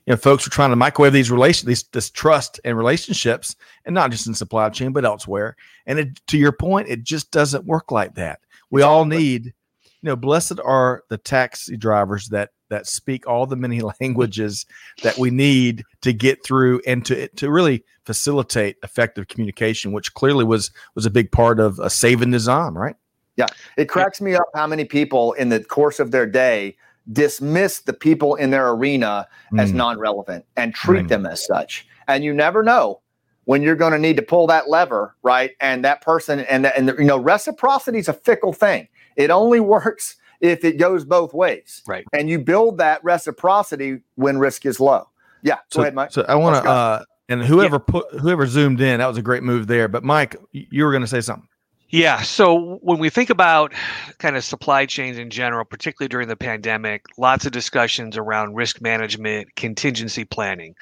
you 0.05 0.13
know, 0.13 0.17
folks 0.17 0.45
are 0.45 0.51
trying 0.51 0.69
to 0.69 0.75
microwave 0.75 1.13
these 1.13 1.31
relations, 1.31 1.67
these 1.67 1.83
this 1.91 2.09
trust 2.11 2.59
and 2.63 2.77
relationships, 2.77 3.55
and 3.85 3.95
not 3.95 4.11
just 4.11 4.27
in 4.27 4.35
supply 4.35 4.69
chain 4.69 4.93
but 4.93 5.05
elsewhere. 5.05 5.55
And 5.87 5.99
it, 5.99 6.21
to 6.27 6.37
your 6.37 6.51
point, 6.51 6.89
it 6.89 7.03
just 7.03 7.31
doesn't 7.31 7.65
work 7.65 7.91
like 7.91 8.15
that. 8.15 8.39
We 8.69 8.83
all 8.83 9.05
need, 9.05 9.45
you 9.45 9.53
know, 10.03 10.15
blessed 10.15 10.59
are 10.63 11.03
the 11.09 11.17
taxi 11.17 11.75
drivers 11.75 12.29
that 12.29 12.51
that 12.69 12.87
speak 12.87 13.27
all 13.27 13.45
the 13.47 13.55
many 13.55 13.81
languages 14.01 14.65
that 15.01 15.17
we 15.17 15.31
need 15.31 15.83
to 16.01 16.13
get 16.13 16.43
through 16.45 16.81
and 16.85 17.03
to 17.05 17.27
to 17.29 17.49
really 17.49 17.83
facilitate 18.05 18.77
effective 18.83 19.27
communication, 19.27 19.91
which 19.91 20.13
clearly 20.13 20.45
was 20.45 20.69
was 20.93 21.07
a 21.07 21.11
big 21.11 21.31
part 21.31 21.59
of 21.59 21.79
uh, 21.79 21.89
saving 21.89 22.29
Nizam, 22.29 22.75
right? 22.75 22.95
Yeah, 23.37 23.47
it 23.75 23.89
cracks 23.89 24.21
me 24.21 24.35
up 24.35 24.47
how 24.53 24.67
many 24.67 24.85
people 24.85 25.33
in 25.33 25.49
the 25.49 25.61
course 25.63 25.99
of 25.99 26.11
their 26.11 26.25
day 26.25 26.77
dismiss 27.11 27.79
the 27.79 27.93
people 27.93 28.35
in 28.35 28.49
their 28.49 28.69
arena 28.69 29.27
as 29.57 29.71
Mm. 29.71 29.75
non-relevant 29.75 30.45
and 30.55 30.73
treat 30.73 31.01
Right. 31.01 31.07
them 31.09 31.25
as 31.25 31.45
such. 31.45 31.87
And 32.07 32.23
you 32.23 32.33
never 32.33 32.63
know 32.63 33.01
when 33.45 33.61
you're 33.61 33.75
going 33.75 33.91
to 33.93 33.99
need 33.99 34.15
to 34.17 34.23
pull 34.23 34.47
that 34.47 34.69
lever, 34.69 35.15
right? 35.23 35.51
And 35.59 35.85
that 35.85 36.01
person 36.01 36.39
and 36.41 36.65
the, 36.65 36.75
and 36.77 36.89
the, 36.89 36.95
you 36.97 37.05
know 37.05 37.17
reciprocity 37.17 37.99
is 37.99 38.07
a 38.07 38.13
fickle 38.13 38.53
thing. 38.53 38.87
It 39.15 39.29
only 39.29 39.59
works 39.75 40.15
if 40.41 40.65
it 40.65 40.73
goes 40.77 41.05
both 41.05 41.33
ways. 41.33 41.81
Right. 41.87 42.05
And 42.11 42.29
you 42.29 42.39
build 42.39 42.77
that 42.79 43.03
reciprocity 43.03 43.99
when 44.15 44.37
risk 44.37 44.65
is 44.65 44.79
low. 44.79 45.09
Yeah. 45.43 45.55
Go 45.55 45.59
so, 45.69 45.81
ahead, 45.81 45.95
Mike. 45.95 46.11
So 46.11 46.25
I 46.27 46.35
want 46.35 46.63
to, 46.63 46.69
uh, 46.69 47.03
and 47.29 47.43
whoever 47.43 47.79
put 47.79 48.05
whoever 48.19 48.45
zoomed 48.45 48.81
in, 48.81 48.99
that 48.99 49.07
was 49.07 49.17
a 49.17 49.21
great 49.21 49.43
move 49.43 49.67
there. 49.67 49.87
But 49.87 50.03
Mike, 50.03 50.35
you 50.51 50.83
were 50.83 50.91
going 50.91 51.01
to 51.01 51.07
say 51.07 51.21
something. 51.21 51.47
Yeah. 51.89 52.21
So 52.23 52.79
when 52.81 52.97
we 52.97 53.09
think 53.09 53.29
about 53.29 53.73
kind 54.17 54.35
of 54.35 54.43
supply 54.43 54.85
chains 54.85 55.17
in 55.17 55.29
general, 55.29 55.63
particularly 55.65 56.09
during 56.09 56.27
the 56.27 56.35
pandemic, 56.35 57.05
lots 57.17 57.45
of 57.45 57.51
discussions 57.51 58.17
around 58.17 58.55
risk 58.55 58.81
management, 58.81 59.55
contingency 59.55 60.25
planning. 60.25 60.75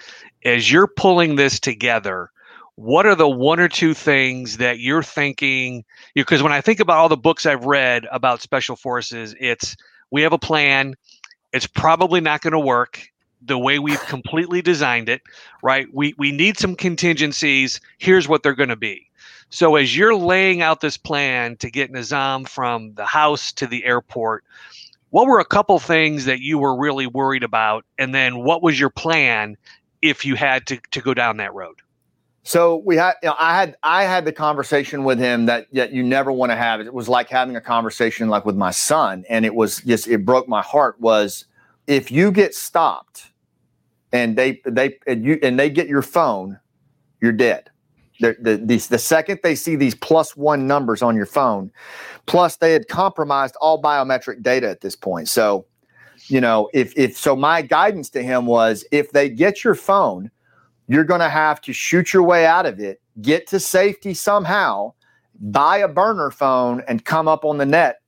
As 0.46 0.72
you're 0.72 0.88
pulling 0.88 1.36
this 1.36 1.60
together, 1.60 2.30
what 2.76 3.06
are 3.06 3.16
the 3.16 3.30
one 3.30 3.60
or 3.60 3.68
two 3.68 3.94
things 3.94 4.58
that 4.58 4.80
you're 4.80 5.04
thinking? 5.04 5.84
Because 6.16 6.42
when 6.42 6.54
I 6.54 6.62
think 6.62 6.80
about 6.80 6.98
all 6.98 7.10
the 7.10 7.18
books 7.18 7.46
I've 7.46 7.66
read 7.66 8.08
about 8.12 8.42
special 8.42 8.76
forces, 8.76 9.36
it's 9.40 9.76
we 10.10 10.22
have 10.22 10.34
a 10.34 10.40
plan. 10.40 10.96
It's 11.52 11.68
probably 11.68 12.22
not 12.22 12.42
going 12.42 12.54
to 12.54 12.60
work 12.60 13.08
the 13.46 13.58
way 13.60 13.78
we've 13.78 14.02
completely 14.08 14.62
designed 14.62 15.10
it, 15.10 15.22
right? 15.62 15.88
We 15.94 16.16
we 16.18 16.32
need 16.32 16.58
some 16.58 16.76
contingencies. 16.76 17.80
Here's 18.00 18.28
what 18.28 18.42
they're 18.42 18.56
going 18.56 18.70
to 18.70 18.76
be. 18.76 19.10
So 19.54 19.76
as 19.76 19.96
you're 19.96 20.16
laying 20.16 20.64
out 20.64 20.82
this 20.82 20.98
plan 20.98 21.58
to 21.58 21.70
get 21.70 21.92
Nizam 21.92 22.48
from 22.48 22.96
the 22.96 23.06
house 23.06 23.52
to 23.52 23.68
the 23.68 23.86
airport, 23.86 24.44
what 25.12 25.28
were 25.28 25.40
a 25.40 25.46
couple 25.46 25.78
things 25.78 26.26
that 26.26 26.40
you 26.40 26.58
were 26.58 26.76
really 26.76 27.06
worried 27.06 27.44
about? 27.44 27.86
And 28.00 28.16
then 28.16 28.44
what 28.44 28.64
was 28.64 28.80
your 28.80 28.90
plan 28.90 29.56
if 30.02 30.26
you 30.26 30.34
had 30.34 30.66
to, 30.66 30.80
to 30.90 31.02
go 31.02 31.14
down 31.14 31.38
that 31.38 31.54
road? 31.54 31.76
So 32.42 32.78
we 32.78 32.96
had, 32.98 33.14
you 33.22 33.30
know, 33.30 33.36
I 33.38 33.56
had, 33.56 33.78
I 33.84 34.06
had 34.06 34.26
the 34.26 34.32
conversation 34.32 35.04
with 35.04 35.20
him 35.20 35.46
that 35.46 35.68
that 35.74 35.92
you 35.92 36.02
never 36.02 36.32
want 36.32 36.52
to 36.52 36.56
have. 36.56 36.82
It 36.82 36.92
was 36.92 37.08
like 37.08 37.30
having 37.30 37.56
a 37.56 37.62
conversation 37.62 38.30
like 38.30 38.46
with 38.46 38.56
my 38.56 38.72
son, 38.72 39.24
and 39.30 39.46
it 39.46 39.54
was 39.54 39.82
just, 39.82 40.08
it 40.08 40.26
broke 40.26 40.48
my 40.50 40.64
heart. 40.64 41.00
Was 41.00 41.46
if 41.86 42.10
you 42.12 42.32
get 42.32 42.56
stopped, 42.56 43.30
and 44.12 44.36
they 44.36 44.62
they 44.66 44.98
and 45.06 45.24
you 45.24 45.38
and 45.44 45.60
they 45.60 45.70
get 45.70 45.88
your 45.88 46.02
phone, 46.02 46.60
you're 47.22 47.32
dead. 47.32 47.70
The, 48.20 48.38
the, 48.40 48.78
the, 48.78 49.00
second 49.00 49.40
they 49.42 49.56
see 49.56 49.76
these 49.76 49.96
plus 49.96 50.38
one 50.38 50.68
numbers 50.68 51.02
on 51.02 51.16
your 51.16 51.26
phone, 51.26 51.72
plus 52.28 52.58
they 52.58 52.72
had 52.72 52.88
compromised 52.88 53.56
all 53.60 53.82
biometric 53.82 54.44
data 54.44 54.70
at 54.70 54.82
this 54.82 54.96
point. 54.96 55.28
So, 55.30 55.66
you 56.28 56.40
know, 56.40 56.70
if 56.74 56.96
if 56.96 57.18
so, 57.18 57.36
my 57.36 57.64
guidance 57.64 58.10
to 58.12 58.24
him 58.24 58.46
was 58.46 58.86
if 58.92 59.12
they 59.12 59.30
get 59.30 59.64
your 59.64 59.76
phone 59.76 60.30
you're 60.88 61.04
going 61.04 61.22
to 61.22 61.30
have 61.30 61.62
to 61.62 61.74
shoot 61.74 62.14
your 62.14 62.24
way 62.24 62.46
out 62.46 62.66
of 62.66 62.80
it, 62.80 63.02
get 63.22 63.48
to 63.48 63.60
safety 63.60 64.14
somehow, 64.14 64.94
buy 65.40 65.78
a 65.78 65.88
burner 65.88 66.32
phone, 66.32 66.84
and 66.88 67.06
come 67.06 67.28
up 67.28 67.46
on 67.46 67.58
the 67.58 67.66
net, 67.66 68.02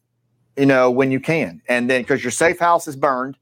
you 0.57 0.65
know, 0.65 0.91
when 0.91 1.11
you 1.11 1.19
can. 1.19 1.61
And 1.67 1.89
then 1.89 2.01
because 2.01 2.23
your 2.23 2.31
safe 2.31 2.59
house 2.59 2.87
is 2.87 2.95
burned, 2.95 3.37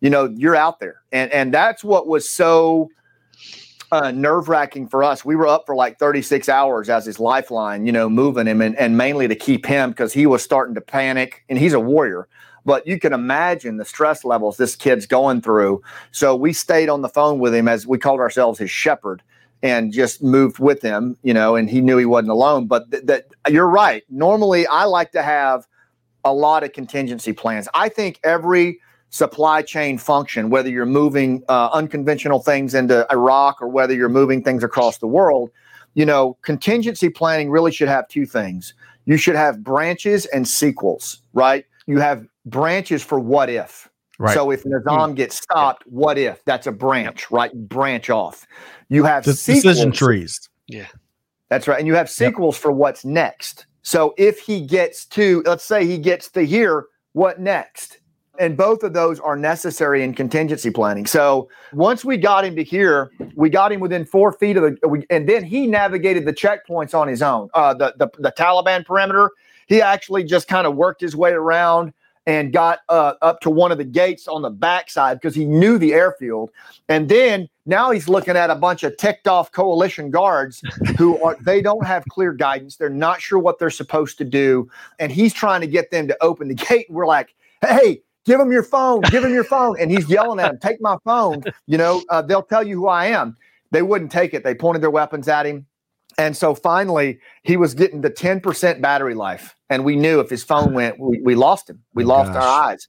you 0.00 0.10
know, 0.10 0.26
you're 0.36 0.56
out 0.56 0.78
there. 0.78 1.02
And 1.12 1.30
and 1.32 1.52
that's 1.52 1.82
what 1.82 2.06
was 2.06 2.28
so 2.28 2.88
uh, 3.92 4.10
nerve 4.10 4.48
wracking 4.48 4.88
for 4.88 5.02
us. 5.02 5.24
We 5.24 5.36
were 5.36 5.46
up 5.46 5.64
for 5.66 5.74
like 5.74 5.98
36 5.98 6.48
hours 6.48 6.88
as 6.88 7.06
his 7.06 7.20
lifeline, 7.20 7.86
you 7.86 7.92
know, 7.92 8.08
moving 8.08 8.46
him 8.46 8.60
and, 8.60 8.76
and 8.76 8.96
mainly 8.96 9.28
to 9.28 9.36
keep 9.36 9.66
him 9.66 9.90
because 9.90 10.12
he 10.12 10.26
was 10.26 10.42
starting 10.42 10.74
to 10.74 10.80
panic 10.80 11.44
and 11.48 11.58
he's 11.58 11.72
a 11.72 11.80
warrior. 11.80 12.28
But 12.64 12.86
you 12.86 12.98
can 12.98 13.12
imagine 13.12 13.76
the 13.76 13.84
stress 13.84 14.24
levels 14.24 14.56
this 14.56 14.74
kid's 14.74 15.06
going 15.06 15.40
through. 15.40 15.82
So 16.10 16.34
we 16.34 16.52
stayed 16.52 16.88
on 16.88 17.02
the 17.02 17.08
phone 17.08 17.38
with 17.38 17.54
him 17.54 17.68
as 17.68 17.86
we 17.86 17.98
called 17.98 18.18
ourselves 18.18 18.58
his 18.58 18.70
shepherd 18.70 19.22
and 19.62 19.92
just 19.92 20.22
moved 20.22 20.58
with 20.58 20.82
him, 20.82 21.16
you 21.22 21.32
know, 21.32 21.54
and 21.54 21.70
he 21.70 21.80
knew 21.80 21.96
he 21.96 22.04
wasn't 22.04 22.30
alone. 22.30 22.66
But 22.66 22.90
th- 22.90 23.04
that 23.04 23.26
you're 23.48 23.68
right. 23.68 24.02
Normally, 24.10 24.66
I 24.66 24.84
like 24.84 25.12
to 25.12 25.22
have 25.22 25.66
a 26.24 26.32
lot 26.34 26.64
of 26.64 26.72
contingency 26.72 27.32
plans. 27.32 27.68
I 27.72 27.88
think 27.88 28.18
every 28.24 28.80
supply 29.16 29.62
chain 29.62 29.96
function, 29.96 30.50
whether 30.50 30.68
you're 30.68 30.84
moving 30.84 31.42
uh, 31.48 31.70
unconventional 31.72 32.40
things 32.40 32.74
into 32.74 33.06
Iraq 33.10 33.62
or 33.62 33.68
whether 33.68 33.94
you're 33.94 34.10
moving 34.10 34.42
things 34.42 34.62
across 34.62 34.98
the 34.98 35.06
world, 35.06 35.50
you 35.94 36.04
know, 36.04 36.36
contingency 36.42 37.08
planning 37.08 37.50
really 37.50 37.72
should 37.72 37.88
have 37.88 38.06
two 38.08 38.26
things. 38.26 38.74
You 39.06 39.16
should 39.16 39.36
have 39.36 39.64
branches 39.64 40.26
and 40.26 40.46
sequels, 40.46 41.22
right? 41.32 41.64
You 41.86 41.98
have 41.98 42.26
branches 42.44 43.02
for 43.02 43.18
what 43.18 43.48
if. 43.48 43.88
Right. 44.18 44.34
So 44.34 44.50
if 44.50 44.64
Nizam 44.64 45.14
gets 45.14 45.36
stopped, 45.36 45.84
what 45.86 46.18
if? 46.18 46.44
That's 46.44 46.66
a 46.66 46.72
branch, 46.72 47.30
right? 47.30 47.52
branch 47.68 48.10
off. 48.10 48.46
You 48.88 49.04
have 49.04 49.24
the 49.24 49.32
decision 49.32 49.92
trees. 49.92 50.48
Yeah. 50.66 50.86
That's 51.48 51.66
right. 51.68 51.78
And 51.78 51.86
you 51.86 51.94
have 51.94 52.10
sequels 52.10 52.56
yep. 52.56 52.62
for 52.62 52.72
what's 52.72 53.04
next. 53.04 53.66
So 53.82 54.14
if 54.18 54.40
he 54.40 54.60
gets 54.60 55.06
to, 55.06 55.42
let's 55.46 55.64
say 55.64 55.86
he 55.86 55.96
gets 55.96 56.30
to 56.32 56.44
here, 56.44 56.86
what 57.12 57.40
next? 57.40 58.00
And 58.38 58.56
both 58.56 58.82
of 58.82 58.92
those 58.92 59.20
are 59.20 59.36
necessary 59.36 60.02
in 60.02 60.14
contingency 60.14 60.70
planning. 60.70 61.06
So 61.06 61.48
once 61.72 62.04
we 62.04 62.16
got 62.16 62.44
him 62.44 62.56
to 62.56 62.64
here, 62.64 63.10
we 63.34 63.50
got 63.50 63.72
him 63.72 63.80
within 63.80 64.04
four 64.04 64.32
feet 64.32 64.56
of 64.56 64.62
the, 64.62 65.04
and 65.10 65.28
then 65.28 65.44
he 65.44 65.66
navigated 65.66 66.24
the 66.24 66.32
checkpoints 66.32 66.94
on 66.94 67.08
his 67.08 67.22
own. 67.22 67.48
Uh, 67.54 67.74
the, 67.74 67.94
the 67.96 68.08
the 68.18 68.32
Taliban 68.32 68.84
perimeter. 68.84 69.30
He 69.66 69.82
actually 69.82 70.22
just 70.24 70.46
kind 70.46 70.66
of 70.66 70.76
worked 70.76 71.00
his 71.00 71.16
way 71.16 71.32
around 71.32 71.92
and 72.26 72.52
got 72.52 72.80
uh, 72.88 73.14
up 73.22 73.40
to 73.40 73.50
one 73.50 73.70
of 73.70 73.78
the 73.78 73.84
gates 73.84 74.26
on 74.26 74.42
the 74.42 74.50
backside 74.50 75.18
because 75.20 75.34
he 75.34 75.44
knew 75.44 75.78
the 75.78 75.94
airfield. 75.94 76.50
And 76.88 77.08
then 77.08 77.48
now 77.66 77.92
he's 77.92 78.08
looking 78.08 78.36
at 78.36 78.50
a 78.50 78.54
bunch 78.56 78.82
of 78.82 78.96
ticked 78.96 79.28
off 79.28 79.52
coalition 79.52 80.10
guards 80.10 80.62
who 80.98 81.22
are 81.22 81.36
they 81.42 81.62
don't 81.62 81.86
have 81.86 82.04
clear 82.10 82.32
guidance. 82.32 82.76
They're 82.76 82.90
not 82.90 83.20
sure 83.20 83.38
what 83.38 83.58
they're 83.58 83.70
supposed 83.70 84.18
to 84.18 84.24
do, 84.24 84.68
and 84.98 85.12
he's 85.12 85.32
trying 85.32 85.60
to 85.60 85.66
get 85.66 85.90
them 85.90 86.08
to 86.08 86.16
open 86.20 86.48
the 86.48 86.54
gate. 86.68 86.86
We're 86.90 87.06
like, 87.06 87.34
hey. 87.60 88.02
Give 88.26 88.40
him 88.40 88.52
your 88.52 88.64
phone. 88.64 89.00
Give 89.02 89.24
him 89.24 89.32
your 89.32 89.44
phone. 89.44 89.76
And 89.80 89.90
he's 89.90 90.08
yelling 90.10 90.40
at 90.40 90.50
him, 90.50 90.58
Take 90.58 90.80
my 90.80 90.96
phone. 91.04 91.44
You 91.66 91.78
know, 91.78 92.02
uh, 92.10 92.22
they'll 92.22 92.42
tell 92.42 92.66
you 92.66 92.76
who 92.76 92.88
I 92.88 93.06
am. 93.06 93.36
They 93.70 93.82
wouldn't 93.82 94.12
take 94.12 94.34
it. 94.34 94.44
They 94.44 94.54
pointed 94.54 94.82
their 94.82 94.90
weapons 94.90 95.28
at 95.28 95.46
him. 95.46 95.66
And 96.18 96.36
so 96.36 96.54
finally, 96.54 97.18
he 97.42 97.56
was 97.56 97.74
getting 97.74 98.00
the 98.00 98.10
10% 98.10 98.80
battery 98.80 99.14
life. 99.14 99.54
And 99.68 99.84
we 99.84 99.96
knew 99.96 100.20
if 100.20 100.30
his 100.30 100.42
phone 100.42 100.72
went, 100.72 100.98
we, 100.98 101.20
we 101.20 101.34
lost 101.34 101.68
him. 101.68 101.82
We 101.94 102.04
oh, 102.04 102.08
lost 102.08 102.32
gosh. 102.32 102.42
our 102.42 102.70
eyes. 102.70 102.88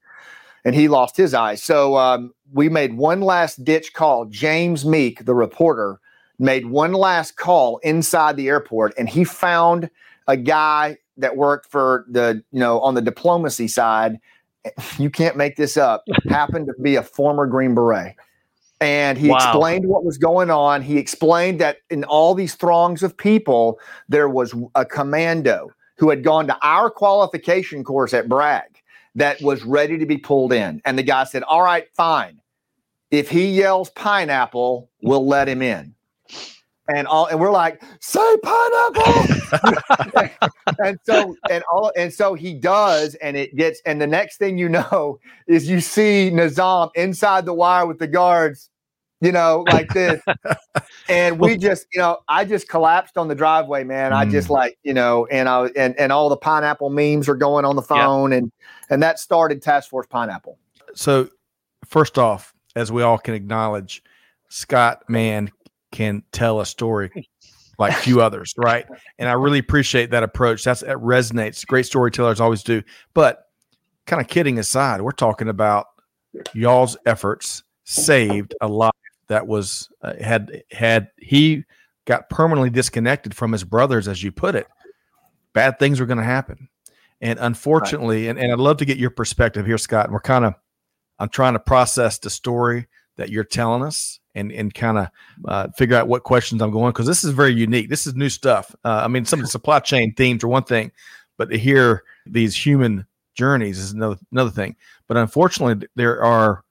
And 0.66 0.76
he 0.76 0.88
lost 0.88 1.18
his 1.18 1.34
eyes. 1.34 1.62
So 1.62 1.98
um, 1.98 2.34
we 2.54 2.70
made 2.70 2.94
one 2.96 3.22
last 3.22 3.64
ditch 3.64 3.94
call. 3.94 4.26
James 4.26 4.86
Meek, 4.86 5.26
the 5.26 5.36
reporter, 5.36 6.00
made 6.40 6.68
one 6.68 6.94
last 6.94 7.36
call 7.36 7.78
inside 7.80 8.38
the 8.38 8.48
airport. 8.48 8.94
And 8.98 9.10
he 9.10 9.24
found 9.24 9.90
a 10.28 10.38
guy 10.38 10.98
that 11.18 11.36
worked 11.36 11.70
for 11.70 12.06
the, 12.10 12.44
you 12.52 12.60
know, 12.60 12.80
on 12.82 12.94
the 12.94 13.02
diplomacy 13.02 13.68
side. 13.68 14.20
You 14.98 15.10
can't 15.10 15.38
make 15.38 15.56
this 15.56 15.78
up. 15.78 16.04
happened 16.30 16.68
to 16.68 16.82
be 16.82 16.96
a 16.96 17.04
former 17.04 17.46
Green 17.46 17.74
Beret 17.74 18.16
and 18.80 19.18
he 19.18 19.30
wow. 19.30 19.38
explained 19.38 19.88
what 19.88 20.04
was 20.06 20.18
going 20.18 20.52
on. 20.52 20.82
He 20.82 20.98
explained 20.98 21.60
that 21.62 21.78
in 21.90 22.04
all 22.04 22.34
these 22.34 22.56
throngs 22.56 23.04
of 23.04 23.18
people, 23.18 23.80
there 24.08 24.30
was 24.30 24.54
a 24.76 24.86
commando 24.86 25.72
who 25.98 26.10
had 26.10 26.24
gone 26.24 26.48
to 26.48 26.58
our 26.62 26.90
qualification 26.90 27.84
course 27.84 28.14
at 28.14 28.30
Bragg 28.30 28.82
that 29.16 29.42
was 29.42 29.64
ready 29.64 29.98
to 29.98 30.06
be 30.06 30.18
pulled 30.18 30.54
in. 30.54 30.82
And 30.86 30.98
the 30.98 31.04
guy 31.04 31.24
said, 31.24 31.44
All 31.44 31.64
right, 31.64 31.88
fine. 31.96 32.40
If 33.10 33.30
he 33.30 33.48
yells 33.48 33.90
pineapple, 33.92 34.90
we'll 35.02 35.26
let 35.26 35.50
him 35.50 35.62
in. 35.62 35.96
And 36.94 37.08
all 37.08 37.26
and 37.26 37.40
we're 37.40 37.52
like, 37.52 37.82
say 38.00 38.38
pineapple. 38.44 39.24
and 40.80 41.00
so 41.04 41.36
and 41.50 41.64
all 41.72 41.92
and 41.96 42.14
so 42.14 42.34
he 42.34 42.54
does, 42.54 43.16
and 43.16 43.36
it 43.36 43.56
gets, 43.56 43.82
and 43.86 44.02
the 44.02 44.08
next 44.08 44.38
thing 44.38 44.58
you 44.58 44.70
know 44.70 45.20
is 45.48 45.70
you 45.70 45.82
see 45.82 46.32
Nizam 46.34 46.90
inside 46.96 47.46
the 47.46 47.54
wire 47.54 47.86
with 47.86 48.00
the 48.00 48.08
guards 48.08 48.70
you 49.22 49.32
know, 49.32 49.66
like 49.72 49.90
this. 49.94 50.22
and 51.10 51.40
we 51.40 51.58
just, 51.58 51.88
you 51.94 52.00
know, 52.00 52.20
I 52.28 52.46
just 52.46 52.70
collapsed 52.70 53.18
on 53.18 53.28
the 53.28 53.36
driveway, 53.36 53.84
man. 53.84 54.14
I 54.14 54.26
just 54.26 54.48
mm. 54.48 54.52
like, 54.52 54.78
you 54.84 54.94
know, 54.94 55.26
and 55.28 55.50
I 55.50 55.70
and 55.76 55.98
and 56.00 56.12
all 56.12 56.30
the 56.30 56.38
pineapple 56.38 56.90
memes 56.90 57.28
are 57.28 57.36
going 57.36 57.66
on 57.66 57.76
the 57.76 57.82
phone, 57.82 58.34
and 58.34 58.52
and 58.90 59.02
that 59.02 59.20
started 59.20 59.62
Task 59.62 59.90
Force 59.90 60.08
Pineapple. 60.08 60.58
So, 60.94 61.30
first 61.86 62.18
off, 62.18 62.54
as 62.76 62.92
we 62.92 63.02
all 63.02 63.18
can 63.18 63.34
acknowledge, 63.34 64.04
Scott 64.50 65.04
Mann 65.10 65.52
can 65.92 66.24
tell 66.32 66.60
a 66.60 66.66
story 66.66 67.12
like 67.80 67.94
few 67.96 68.22
others, 68.22 68.54
right? 68.58 68.86
And 69.20 69.28
I 69.28 69.34
really 69.34 69.60
appreciate 69.60 70.12
that 70.12 70.24
approach. 70.24 70.64
That's 70.64 70.82
that 70.82 70.98
resonates. 70.98 71.66
Great 71.66 71.88
storytellers 71.88 72.40
always 72.40 72.62
do. 72.62 72.84
But 73.16 73.48
kind 74.06 74.22
of 74.22 74.28
kidding 74.28 74.60
aside, 74.60 75.02
we're 75.02 75.12
talking 75.12 75.50
about 75.50 75.88
y'all's 76.54 76.96
efforts 77.06 77.64
saved 77.84 78.54
a 78.62 78.68
lot 78.68 78.96
that 79.28 79.48
was 79.48 79.90
uh, 80.04 80.14
had 80.22 80.64
had 80.72 81.10
he 81.18 81.64
got 82.06 82.30
permanently 82.30 82.70
disconnected 82.70 83.36
from 83.36 83.52
his 83.52 83.64
brothers, 83.64 84.08
as 84.08 84.24
you 84.24 84.32
put 84.32 84.56
it, 84.56 84.68
bad 85.54 85.80
things 85.80 86.00
were 86.00 86.06
going 86.06 86.20
to 86.20 86.24
happen. 86.24 86.70
And 87.22 87.40
unfortunately, 87.40 88.26
right. 88.26 88.30
and, 88.32 88.40
and 88.40 88.52
I'd 88.52 88.60
love 88.60 88.78
to 88.78 88.86
get 88.86 88.98
your 88.98 89.10
perspective 89.10 89.66
here, 89.66 89.78
Scott. 89.78 90.06
And 90.06 90.14
we're 90.14 90.22
kind 90.22 90.46
of, 90.46 90.54
I'm 91.20 91.30
trying 91.30 91.54
to 91.54 91.60
process 91.60 92.20
the 92.20 92.30
story 92.30 92.88
that 93.18 93.30
you're 93.30 93.44
telling 93.44 93.84
us 93.84 94.20
and 94.36 94.52
and 94.52 94.74
kind 94.74 94.98
of 94.98 95.10
uh, 95.46 95.68
figure 95.76 95.98
out 95.98 96.08
what 96.08 96.24
questions 96.24 96.62
I'm 96.62 96.72
going 96.72 96.92
because 96.94 97.08
this 97.08 97.24
is 97.24 97.32
very 97.32 97.54
unique. 97.54 97.90
This 97.90 98.08
is 98.08 98.16
new 98.16 98.30
stuff. 98.30 98.74
Uh, 98.86 99.02
I 99.04 99.08
mean, 99.08 99.26
some 99.26 99.40
of 99.40 99.46
the 99.46 99.52
supply 99.52 99.80
chain 99.80 100.14
themes 100.14 100.44
are 100.44 100.48
one 100.48 100.64
thing, 100.64 100.92
but 101.38 101.50
to 101.50 101.58
hear 101.58 102.04
these 102.26 102.56
human 102.56 103.06
journeys 103.34 103.80
is 103.80 103.92
another 103.92 104.18
another 104.32 104.52
thing. 104.52 104.76
But 105.08 105.18
unfortunately, 105.18 105.88
there 105.96 106.22
are 106.24 106.64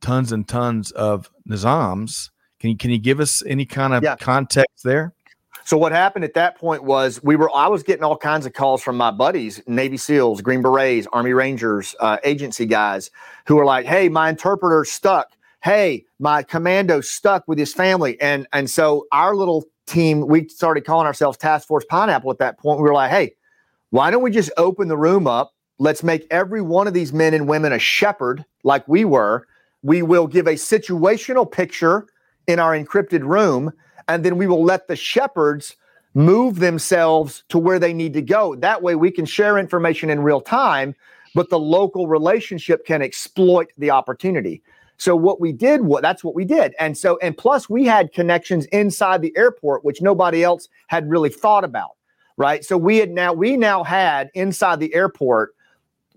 tons 0.00 0.32
and 0.32 0.46
tons 0.46 0.90
of 0.92 1.30
Nizams. 1.48 2.30
Can 2.58 2.70
you 2.70 2.76
can 2.76 2.90
you 2.90 2.98
give 2.98 3.20
us 3.20 3.42
any 3.46 3.66
kind 3.66 3.94
of 3.94 4.02
yeah. 4.02 4.16
context 4.16 4.84
there? 4.84 5.12
So 5.66 5.78
what 5.78 5.92
happened 5.92 6.24
at 6.26 6.34
that 6.34 6.58
point 6.58 6.84
was 6.84 7.22
we 7.22 7.36
were 7.36 7.54
I 7.54 7.68
was 7.68 7.82
getting 7.82 8.04
all 8.04 8.18
kinds 8.18 8.44
of 8.44 8.52
calls 8.52 8.82
from 8.82 8.96
my 8.96 9.10
buddies, 9.10 9.62
Navy 9.66 9.96
SEALs, 9.96 10.42
Green 10.42 10.60
Berets, 10.60 11.06
Army 11.12 11.32
Rangers, 11.32 11.94
uh, 12.00 12.18
agency 12.22 12.66
guys, 12.66 13.10
who 13.46 13.56
were 13.56 13.64
like, 13.64 13.86
"Hey, 13.86 14.08
my 14.08 14.28
interpreter's 14.28 14.92
stuck. 14.92 15.32
Hey, 15.64 16.04
my 16.18 16.42
commando 16.42 17.00
stuck 17.00 17.44
with 17.48 17.58
his 17.58 17.72
family." 17.74 18.20
And 18.20 18.46
and 18.52 18.68
so 18.70 19.06
our 19.12 19.34
little 19.34 19.64
team, 19.86 20.26
we 20.26 20.48
started 20.48 20.84
calling 20.84 21.06
ourselves 21.06 21.38
Task 21.38 21.66
Force 21.66 21.84
Pineapple. 21.88 22.30
At 22.30 22.38
that 22.38 22.58
point, 22.58 22.78
we 22.78 22.84
were 22.84 22.94
like, 22.94 23.10
"Hey, 23.10 23.34
why 23.90 24.10
don't 24.10 24.22
we 24.22 24.30
just 24.30 24.52
open 24.56 24.88
the 24.88 24.96
room 24.96 25.26
up? 25.26 25.52
Let's 25.78 26.02
make 26.02 26.26
every 26.30 26.62
one 26.62 26.86
of 26.86 26.94
these 26.94 27.12
men 27.12 27.34
and 27.34 27.48
women 27.48 27.72
a 27.72 27.78
shepherd, 27.78 28.44
like 28.62 28.86
we 28.86 29.04
were." 29.04 29.46
we 29.84 30.00
will 30.00 30.26
give 30.26 30.46
a 30.46 30.54
situational 30.54 31.50
picture 31.50 32.06
in 32.46 32.58
our 32.58 32.72
encrypted 32.72 33.22
room, 33.22 33.70
and 34.08 34.24
then 34.24 34.38
we 34.38 34.46
will 34.46 34.64
let 34.64 34.88
the 34.88 34.96
shepherds 34.96 35.76
move 36.14 36.58
themselves 36.58 37.44
to 37.50 37.58
where 37.58 37.78
they 37.78 37.92
need 37.92 38.14
to 38.14 38.22
go. 38.22 38.56
That 38.56 38.82
way, 38.82 38.94
we 38.94 39.10
can 39.10 39.26
share 39.26 39.58
information 39.58 40.08
in 40.08 40.22
real 40.22 40.40
time, 40.40 40.94
but 41.34 41.50
the 41.50 41.58
local 41.58 42.08
relationship 42.08 42.86
can 42.86 43.02
exploit 43.02 43.68
the 43.76 43.90
opportunity. 43.90 44.62
So 44.96 45.16
what 45.16 45.40
we 45.40 45.52
did, 45.52 45.82
what 45.82 46.02
that's 46.02 46.22
what 46.22 46.34
we 46.34 46.44
did. 46.44 46.74
And 46.78 46.96
so, 46.96 47.18
and 47.20 47.36
plus 47.36 47.68
we 47.68 47.84
had 47.84 48.12
connections 48.12 48.66
inside 48.66 49.22
the 49.22 49.36
airport, 49.36 49.84
which 49.84 50.00
nobody 50.00 50.44
else 50.44 50.68
had 50.86 51.10
really 51.10 51.30
thought 51.30 51.64
about. 51.64 51.92
Right. 52.36 52.64
So 52.64 52.76
we 52.76 52.98
had 52.98 53.10
now, 53.10 53.32
we 53.32 53.56
now 53.56 53.84
had 53.84 54.30
inside 54.34 54.80
the 54.80 54.94
airport 54.94 55.54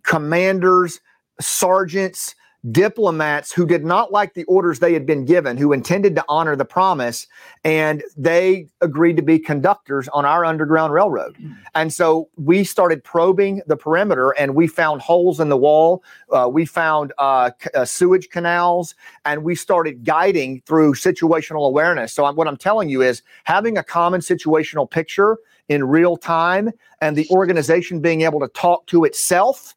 commanders, 0.03 0.99
sergeants, 1.39 2.33
diplomats 2.71 3.51
who 3.51 3.65
did 3.65 3.85
not 3.85 4.11
like 4.11 4.33
the 4.33 4.43
orders 4.45 4.79
they 4.79 4.93
had 4.93 5.05
been 5.05 5.25
given, 5.25 5.57
who 5.57 5.71
intended 5.71 6.15
to 6.15 6.25
honor 6.27 6.55
the 6.55 6.65
promise, 6.65 7.27
and 7.63 8.03
they 8.15 8.67
agreed 8.81 9.15
to 9.15 9.21
be 9.21 9.39
conductors 9.39 10.07
on 10.09 10.25
our 10.25 10.43
Underground 10.43 10.93
Railroad. 10.93 11.37
And 11.75 11.93
so 11.93 12.29
we 12.35 12.63
started 12.63 13.03
probing 13.03 13.61
the 13.67 13.77
perimeter 13.77 14.31
and 14.31 14.55
we 14.55 14.67
found 14.67 15.01
holes 15.01 15.39
in 15.39 15.49
the 15.49 15.57
wall. 15.57 16.03
Uh, 16.31 16.49
we 16.51 16.65
found 16.65 17.13
uh, 17.17 17.51
c- 17.61 17.69
uh, 17.75 17.85
sewage 17.85 18.29
canals 18.29 18.95
and 19.25 19.43
we 19.43 19.55
started 19.55 20.03
guiding 20.03 20.61
through 20.65 20.93
situational 20.93 21.67
awareness. 21.67 22.13
So, 22.13 22.25
I'm, 22.25 22.35
what 22.35 22.47
I'm 22.47 22.57
telling 22.57 22.89
you 22.89 23.01
is 23.01 23.21
having 23.43 23.77
a 23.77 23.83
common 23.83 24.21
situational 24.21 24.89
picture 24.89 25.37
in 25.69 25.83
real 25.83 26.17
time 26.17 26.71
and 27.01 27.15
the 27.15 27.27
organization 27.29 27.99
being 27.99 28.21
able 28.21 28.39
to 28.39 28.47
talk 28.49 28.87
to 28.87 29.03
itself, 29.03 29.75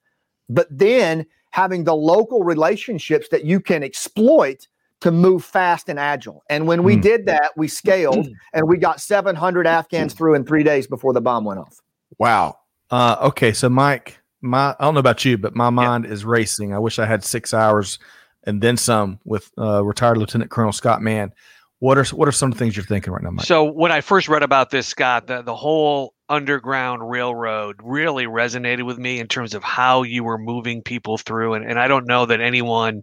but 0.49 0.67
then 0.71 1.27
having 1.51 1.85
the 1.85 1.95
local 1.95 2.43
relationships 2.43 3.29
that 3.31 3.45
you 3.45 3.61
can 3.61 3.83
exploit 3.83 4.67
to 5.01 5.11
move 5.11 5.45
fast 5.45 5.89
and 5.89 5.99
agile. 5.99 6.43
And 6.51 6.67
when 6.67 6.83
we 6.83 6.97
Mm. 6.97 7.03
did 7.03 7.27
that, 7.27 7.53
we 7.57 7.69
scaled 7.69 8.29
and 8.53 8.69
we 8.69 8.77
got 8.77 9.01
700 9.01 9.67
Afghans 9.67 10.13
through 10.13 10.35
in 10.35 10.45
three 10.45 10.63
days 10.63 10.87
before 10.87 11.13
the 11.13 11.21
bomb 11.23 11.45
went 11.45 11.59
off. 11.59 11.81
Wow. 12.19 12.59
Uh, 12.91 13.17
okay, 13.23 13.53
so 13.53 13.69
Mike, 13.71 14.19
my 14.43 14.75
I 14.79 14.85
don't 14.85 14.95
know 14.95 15.01
about 15.01 15.25
you, 15.25 15.39
but 15.39 15.55
my 15.57 15.71
mind 15.71 16.07
is 16.07 16.25
racing. 16.25 16.75
I 16.75 16.79
wish 16.79 16.99
I 16.99 17.07
had 17.07 17.25
six 17.25 17.55
hours 17.55 17.99
and 18.45 18.61
then 18.61 18.77
some 18.77 19.21
with 19.25 19.51
uh, 19.59 19.85
retired 19.85 20.19
Lieutenant 20.19 20.51
Colonel 20.51 20.73
Scott 20.73 21.01
Mann. 21.03 21.33
What 21.79 21.97
are 21.97 22.05
what 22.15 22.29
are 22.29 22.33
some 22.33 22.51
of 22.53 22.59
the 22.59 22.63
things 22.63 22.77
you're 22.77 22.85
thinking 22.85 23.13
right 23.13 23.23
now, 23.23 23.31
Mike? 23.31 23.47
So 23.47 23.65
when 23.65 23.91
I 23.93 24.03
first 24.03 24.29
read 24.29 24.43
about 24.43 24.71
this, 24.71 24.87
Scott, 24.87 25.27
the, 25.27 25.41
the 25.41 25.55
whole 25.55 26.15
underground 26.31 27.11
railroad 27.11 27.77
really 27.83 28.25
resonated 28.25 28.85
with 28.85 28.99
me 28.99 29.19
in 29.19 29.27
terms 29.27 29.53
of 29.53 29.65
how 29.65 30.03
you 30.03 30.23
were 30.23 30.39
moving 30.39 30.81
people 30.81 31.19
through. 31.19 31.55
And, 31.55 31.69
and 31.69 31.79
I 31.79 31.89
don't 31.89 32.07
know 32.07 32.25
that 32.27 32.41
anyone 32.41 33.03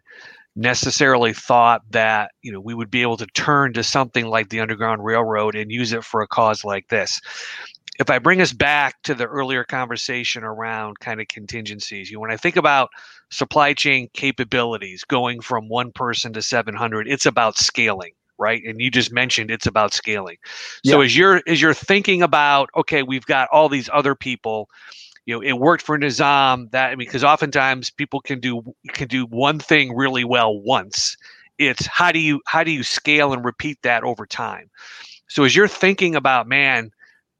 necessarily 0.55 1.33
thought 1.33 1.81
that, 1.91 2.31
you 2.41 2.51
know, 2.51 2.59
we 2.59 2.73
would 2.73 2.89
be 2.89 3.01
able 3.01 3.17
to 3.17 3.27
turn 3.27 3.73
to 3.73 3.83
something 3.83 4.27
like 4.27 4.49
the 4.49 4.61
Underground 4.61 5.03
Railroad 5.03 5.55
and 5.55 5.71
use 5.71 5.91
it 5.91 6.03
for 6.03 6.21
a 6.21 6.27
cause 6.27 6.63
like 6.63 6.87
this. 6.87 7.21
If 7.99 8.09
I 8.09 8.17
bring 8.17 8.41
us 8.41 8.53
back 8.53 9.01
to 9.03 9.13
the 9.13 9.25
earlier 9.25 9.63
conversation 9.63 10.43
around 10.43 10.99
kind 10.99 11.19
of 11.19 11.27
contingencies, 11.27 12.09
you 12.09 12.17
know, 12.17 12.21
when 12.21 12.31
I 12.31 12.37
think 12.37 12.55
about 12.55 12.89
supply 13.29 13.73
chain 13.73 14.07
capabilities 14.13 15.03
going 15.03 15.41
from 15.41 15.67
one 15.67 15.91
person 15.91 16.31
to 16.33 16.41
700, 16.41 17.07
it's 17.07 17.25
about 17.25 17.57
scaling 17.57 18.13
right? 18.37 18.61
And 18.65 18.79
you 18.81 18.91
just 18.91 19.11
mentioned 19.11 19.51
it's 19.51 19.67
about 19.67 19.93
scaling. 19.93 20.37
So 20.85 20.99
Yeah. 20.99 21.05
as 21.05 21.17
you're 21.17 21.41
as 21.47 21.61
you're 21.61 21.73
thinking 21.73 22.21
about 22.21 22.69
okay 22.75 23.03
we've 23.03 23.25
got 23.25 23.49
all 23.51 23.69
these 23.69 23.89
other 23.91 24.15
people 24.15 24.69
you 25.25 25.35
know 25.35 25.41
it 25.41 25.53
worked 25.53 25.83
for 25.83 25.97
nizam 25.97 26.71
that 26.71 26.87
i 26.87 26.95
mean 26.95 27.07
because 27.07 27.23
oftentimes 27.23 27.89
people 27.89 28.21
can 28.21 28.39
do 28.39 28.63
can 28.93 29.07
do 29.07 29.25
one 29.25 29.59
thing 29.59 29.95
really 29.95 30.23
well 30.23 30.57
once. 30.59 31.17
It's 31.57 31.85
how 31.87 32.11
do 32.11 32.19
you 32.19 32.41
how 32.45 32.63
do 32.63 32.71
you 32.71 32.83
scale 32.83 33.33
and 33.33 33.43
repeat 33.43 33.81
that 33.81 34.03
over 34.03 34.25
time? 34.25 34.69
So 35.27 35.43
as 35.43 35.55
you're 35.55 35.67
thinking 35.67 36.15
about 36.15 36.47
man 36.47 36.91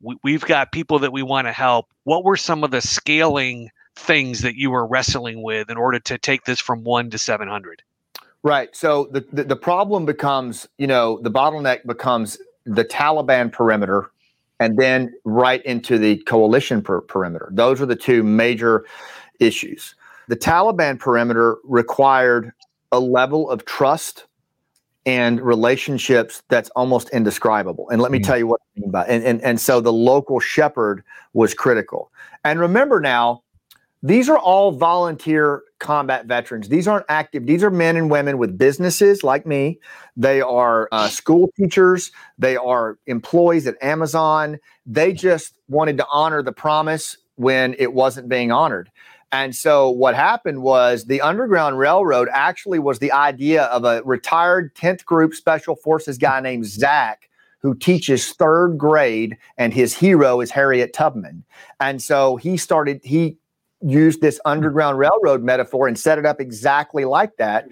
we, 0.02 0.16
we've 0.24 0.46
got 0.46 0.72
people 0.72 1.00
that 1.00 1.12
we 1.12 1.24
want 1.24 1.48
to 1.48 1.52
help 1.52 1.88
what 2.04 2.24
were 2.24 2.38
some 2.38 2.64
of 2.64 2.72
the 2.72 2.82
scaling 2.82 3.70
things 3.96 4.42
that 4.42 4.56
you 4.56 4.70
were 4.70 4.86
wrestling 4.86 5.42
with 5.44 5.70
in 5.70 5.78
order 5.78 6.00
to 6.00 6.18
take 6.18 6.44
this 6.46 6.60
from 6.60 6.84
1 6.84 7.10
to 7.10 7.18
700 7.18 7.82
Right. 8.44 8.76
So 8.76 9.10
the, 9.12 9.26
the, 9.34 9.44
the 9.44 9.56
problem 9.56 10.06
becomes, 10.06 10.68
you 10.78 10.88
know, 10.88 11.20
the 11.22 11.32
bottleneck 11.32 11.86
becomes 11.86 12.38
the 12.66 12.86
Taliban 12.86 13.52
perimeter 13.52 14.10
and 14.60 14.78
then 14.78 15.14
right 15.26 15.64
into 15.66 15.98
the 15.98 16.18
coalition 16.24 16.82
per- 16.82 17.02
perimeter. 17.02 17.50
Those 17.52 17.82
are 17.82 17.86
the 17.86 17.96
two 17.96 18.24
major 18.24 18.86
issues. 19.40 19.96
The 20.28 20.36
Taliban 20.36 21.00
perimeter 21.00 21.58
required 21.64 22.52
a 22.92 23.00
level 23.00 23.50
of 23.50 23.66
trust 23.66 24.26
and 25.06 25.40
relationships 25.42 26.44
that's 26.50 26.70
almost 26.72 27.10
indescribable. 27.10 27.90
And 27.90 28.02
let 28.02 28.12
me 28.12 28.20
Mm. 28.20 28.26
tell 28.26 28.38
you 28.38 28.48
what 28.48 28.60
I 28.76 28.80
mean 28.80 28.92
by 28.92 29.06
and, 29.06 29.24
and 29.24 29.42
and 29.42 29.60
so 29.60 29.80
the 29.80 29.94
local 29.94 30.40
shepherd 30.42 31.04
was 31.34 31.54
critical. 31.54 32.12
And 32.44 32.60
remember 32.60 33.00
now, 33.00 33.42
these 34.04 34.30
are 34.30 34.38
all 34.38 34.72
volunteer 34.72 35.64
combat 35.80 36.26
veterans. 36.26 36.70
These 36.70 36.88
aren't 36.88 37.06
active. 37.10 37.46
These 37.46 37.64
are 37.64 37.72
men 37.72 37.98
and 37.98 38.10
women 38.10 38.38
with 38.38 38.58
businesses 38.58 39.24
like 39.24 39.46
me. 39.46 39.80
They 40.16 40.42
are 40.42 40.88
uh, 40.92 41.08
school 41.08 41.52
teachers. 41.58 42.12
They 42.38 42.58
are 42.58 42.98
employees 43.08 43.68
at 43.68 43.82
Amazon. 43.82 44.60
They 44.86 45.14
just 45.14 45.58
wanted 45.68 45.98
to 45.98 46.08
honor 46.12 46.44
the 46.44 46.52
promise 46.52 47.18
when 47.36 47.76
it 47.80 47.94
wasn't 47.94 48.30
being 48.30 48.52
honored. 48.52 48.92
And 49.32 49.56
so 49.56 49.90
what 49.90 50.16
happened 50.16 50.62
was 50.62 51.06
the 51.06 51.22
Underground 51.22 51.78
Railroad 51.78 52.30
actually 52.32 52.80
was 52.80 53.00
the 53.00 53.12
idea 53.12 53.64
of 53.66 53.84
a 53.84 54.02
retired 54.04 54.74
10th 54.76 55.04
Group 55.06 55.34
Special 55.34 55.76
Forces 55.76 56.18
guy 56.18 56.40
named 56.40 56.66
Zach 56.66 57.28
who 57.60 57.76
teaches 57.76 58.32
third 58.34 58.78
grade, 58.78 59.36
and 59.58 59.74
his 59.74 59.94
hero 59.94 60.42
is 60.42 60.52
Harriet 60.52 60.94
Tubman. 60.94 61.44
And 61.80 62.02
so 62.02 62.36
he 62.38 62.56
started, 62.56 63.02
he 63.04 63.38
used 63.82 64.22
this 64.22 64.40
underground 64.46 64.98
railroad 64.98 65.44
metaphor 65.44 65.88
and 65.88 65.98
set 65.98 66.18
it 66.18 66.26
up 66.26 66.42
exactly 66.42 67.06
like 67.06 67.36
that 67.38 67.68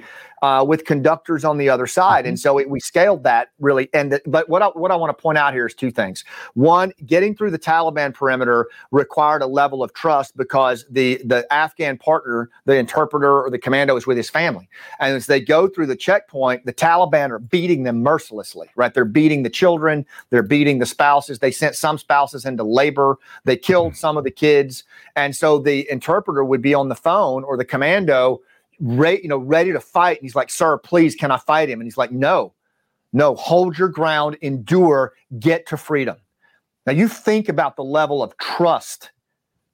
uh, 0.45 0.63
with 0.63 0.85
conductors 0.85 1.43
on 1.43 1.57
the 1.57 1.67
other 1.67 1.87
side. 1.87 2.27
And 2.27 2.39
so 2.39 2.59
it, 2.59 2.69
we 2.69 2.79
scaled 2.79 3.23
that 3.23 3.49
really. 3.59 3.89
And 3.95 4.11
the, 4.11 4.21
but 4.27 4.47
what 4.47 4.61
I, 4.61 4.67
what 4.67 4.91
I 4.91 4.95
want 4.95 5.09
to 5.17 5.19
point 5.19 5.39
out 5.39 5.53
here 5.53 5.65
is 5.65 5.73
two 5.73 5.89
things. 5.89 6.23
One, 6.53 6.93
getting 7.03 7.35
through 7.35 7.49
the 7.49 7.57
Taliban 7.57 8.13
perimeter 8.13 8.67
required 8.91 9.41
a 9.41 9.47
level 9.47 9.81
of 9.81 9.91
trust 9.93 10.37
because 10.37 10.85
the 10.87 11.19
the 11.25 11.51
Afghan 11.51 11.97
partner, 11.97 12.51
the 12.65 12.75
interpreter 12.75 13.41
or 13.43 13.49
the 13.49 13.57
commando, 13.57 13.95
is 13.95 14.05
with 14.05 14.17
his 14.17 14.29
family. 14.29 14.69
And 14.99 15.15
as 15.15 15.25
they 15.25 15.41
go 15.41 15.67
through 15.67 15.87
the 15.87 15.95
checkpoint, 15.95 16.63
the 16.67 16.73
Taliban 16.73 17.31
are 17.31 17.39
beating 17.39 17.81
them 17.81 18.03
mercilessly. 18.03 18.69
Right? 18.75 18.93
They're 18.93 19.03
beating 19.03 19.41
the 19.41 19.49
children. 19.49 20.05
They're 20.29 20.43
beating 20.43 20.77
the 20.77 20.85
spouses. 20.85 21.39
They 21.39 21.51
sent 21.51 21.75
some 21.75 21.97
spouses 21.97 22.45
into 22.45 22.63
labor. 22.63 23.17
They 23.45 23.57
killed 23.57 23.95
some 23.95 24.15
of 24.15 24.23
the 24.23 24.31
kids. 24.31 24.83
And 25.15 25.35
so 25.35 25.57
the 25.57 25.89
interpreter 25.89 26.45
would 26.45 26.61
be 26.61 26.75
on 26.75 26.89
the 26.89 26.95
phone 26.95 27.43
or 27.43 27.57
the 27.57 27.65
commando, 27.65 28.41
re- 28.79 29.19
you 29.21 29.29
know, 29.29 29.37
ready 29.37 29.71
to 29.71 29.79
fight. 29.79 30.17
And 30.17 30.23
he's 30.23 30.35
like, 30.35 30.49
"Sir, 30.49 30.77
please, 30.77 31.15
can 31.15 31.31
I 31.31 31.37
fight 31.37 31.69
him?" 31.69 31.79
And 31.79 31.87
he's 31.87 31.97
like, 31.97 32.11
"No, 32.11 32.53
no, 33.13 33.35
hold 33.35 33.77
your 33.77 33.89
ground, 33.89 34.37
endure, 34.41 35.13
get 35.39 35.67
to 35.67 35.77
freedom." 35.77 36.17
Now 36.85 36.93
you 36.93 37.07
think 37.07 37.49
about 37.49 37.75
the 37.75 37.83
level 37.83 38.21
of 38.21 38.37
trust 38.37 39.11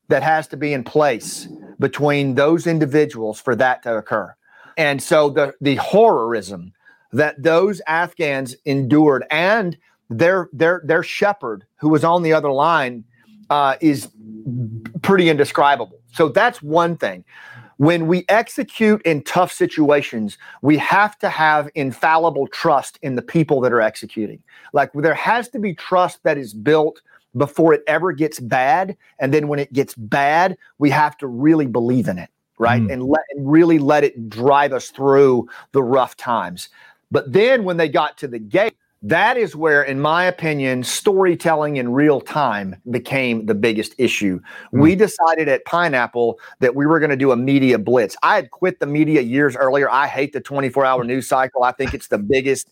that 0.08 0.24
has 0.24 0.48
to 0.48 0.58
be 0.58 0.74
in 0.74 0.84
place 0.84 1.48
between 1.80 2.36
those 2.36 2.68
individuals 2.68 3.40
for 3.40 3.56
that 3.56 3.84
to 3.84 3.98
occur. 3.98 4.34
And 4.78 5.02
so 5.02 5.30
the 5.30 5.54
the 5.62 5.76
horrorism 5.76 6.74
that 7.12 7.42
those 7.42 7.82
Afghans 7.88 8.56
endured 8.66 9.26
and 9.32 9.78
their 10.10 10.50
their 10.54 10.82
their 10.84 11.04
shepherd 11.04 11.66
who 11.78 11.90
was 11.90 12.04
on 12.04 12.24
the 12.24 12.34
other 12.34 12.52
line 12.52 13.04
uh, 13.50 13.76
is 13.82 14.10
pretty 15.02 15.30
indescribable. 15.30 16.00
So 16.14 16.30
that's 16.30 16.62
one 16.62 16.98
thing. 16.98 17.24
When 17.82 18.06
we 18.06 18.26
execute 18.30 19.02
in 19.08 19.24
tough 19.24 19.52
situations, 19.52 20.38
we 20.62 20.78
have 20.78 21.18
to 21.18 21.30
have 21.30 21.68
infallible 21.74 22.46
trust 22.46 23.00
in 23.02 23.16
the 23.16 23.24
people 23.24 23.60
that 23.62 23.74
are 23.74 23.82
executing. 23.82 24.38
Like 24.72 24.92
there 24.94 25.16
has 25.16 25.50
to 25.50 25.58
be 25.58 25.74
trust 25.74 26.22
that 26.22 26.38
is 26.38 26.54
built 26.54 27.02
before 27.36 27.74
it 27.74 27.82
ever 27.88 28.12
gets 28.12 28.40
bad. 28.40 28.96
And 29.18 29.34
then 29.34 29.48
when 29.48 29.58
it 29.58 29.74
gets 29.74 29.96
bad, 29.96 30.60
we 30.78 30.92
have 30.92 31.18
to 31.18 31.28
really 31.28 31.66
believe 31.66 32.08
in 32.08 32.20
it, 32.20 32.30
right? 32.60 32.84
Mm. 32.84 32.94
And 32.94 33.04
let 33.06 33.24
and 33.32 33.52
really 33.52 33.80
let 33.80 34.04
it 34.04 34.30
drive 34.30 34.74
us 34.74 34.92
through 34.92 35.50
the 35.72 35.82
rough 35.82 36.16
times. 36.16 36.70
But 37.10 37.34
then 37.34 37.64
when 37.64 37.78
they 37.78 37.90
got 37.90 38.16
to 38.20 38.28
the 38.28 38.38
gate, 38.38 38.76
that 39.04 39.36
is 39.36 39.56
where, 39.56 39.82
in 39.82 40.00
my 40.00 40.26
opinion, 40.26 40.84
storytelling 40.84 41.78
in 41.78 41.92
real 41.92 42.22
time 42.22 42.76
became 42.92 43.48
the 43.48 43.56
biggest 43.56 43.96
issue. 43.98 44.40
Hmm. 44.72 44.80
We 44.80 44.96
decided 44.96 45.48
at 45.48 45.66
Pineapple 45.66 46.40
that 46.60 46.76
we 46.76 46.86
were 46.86 47.00
going 47.00 47.10
to 47.10 47.16
do 47.16 47.32
a 47.32 47.36
media 47.36 47.80
blitz. 47.80 48.16
I 48.22 48.36
had 48.36 48.52
quit 48.52 48.80
the 48.80 48.86
media 48.86 49.22
years 49.22 49.56
earlier. 49.56 49.90
I 49.90 50.08
hate 50.08 50.34
the 50.34 50.42
24 50.42 50.86
hour 50.86 51.04
news 51.04 51.28
cycle. 51.28 51.64
I 51.64 51.72
think 51.72 51.94
it's 51.94 52.08
the 52.08 52.20
biggest 52.20 52.70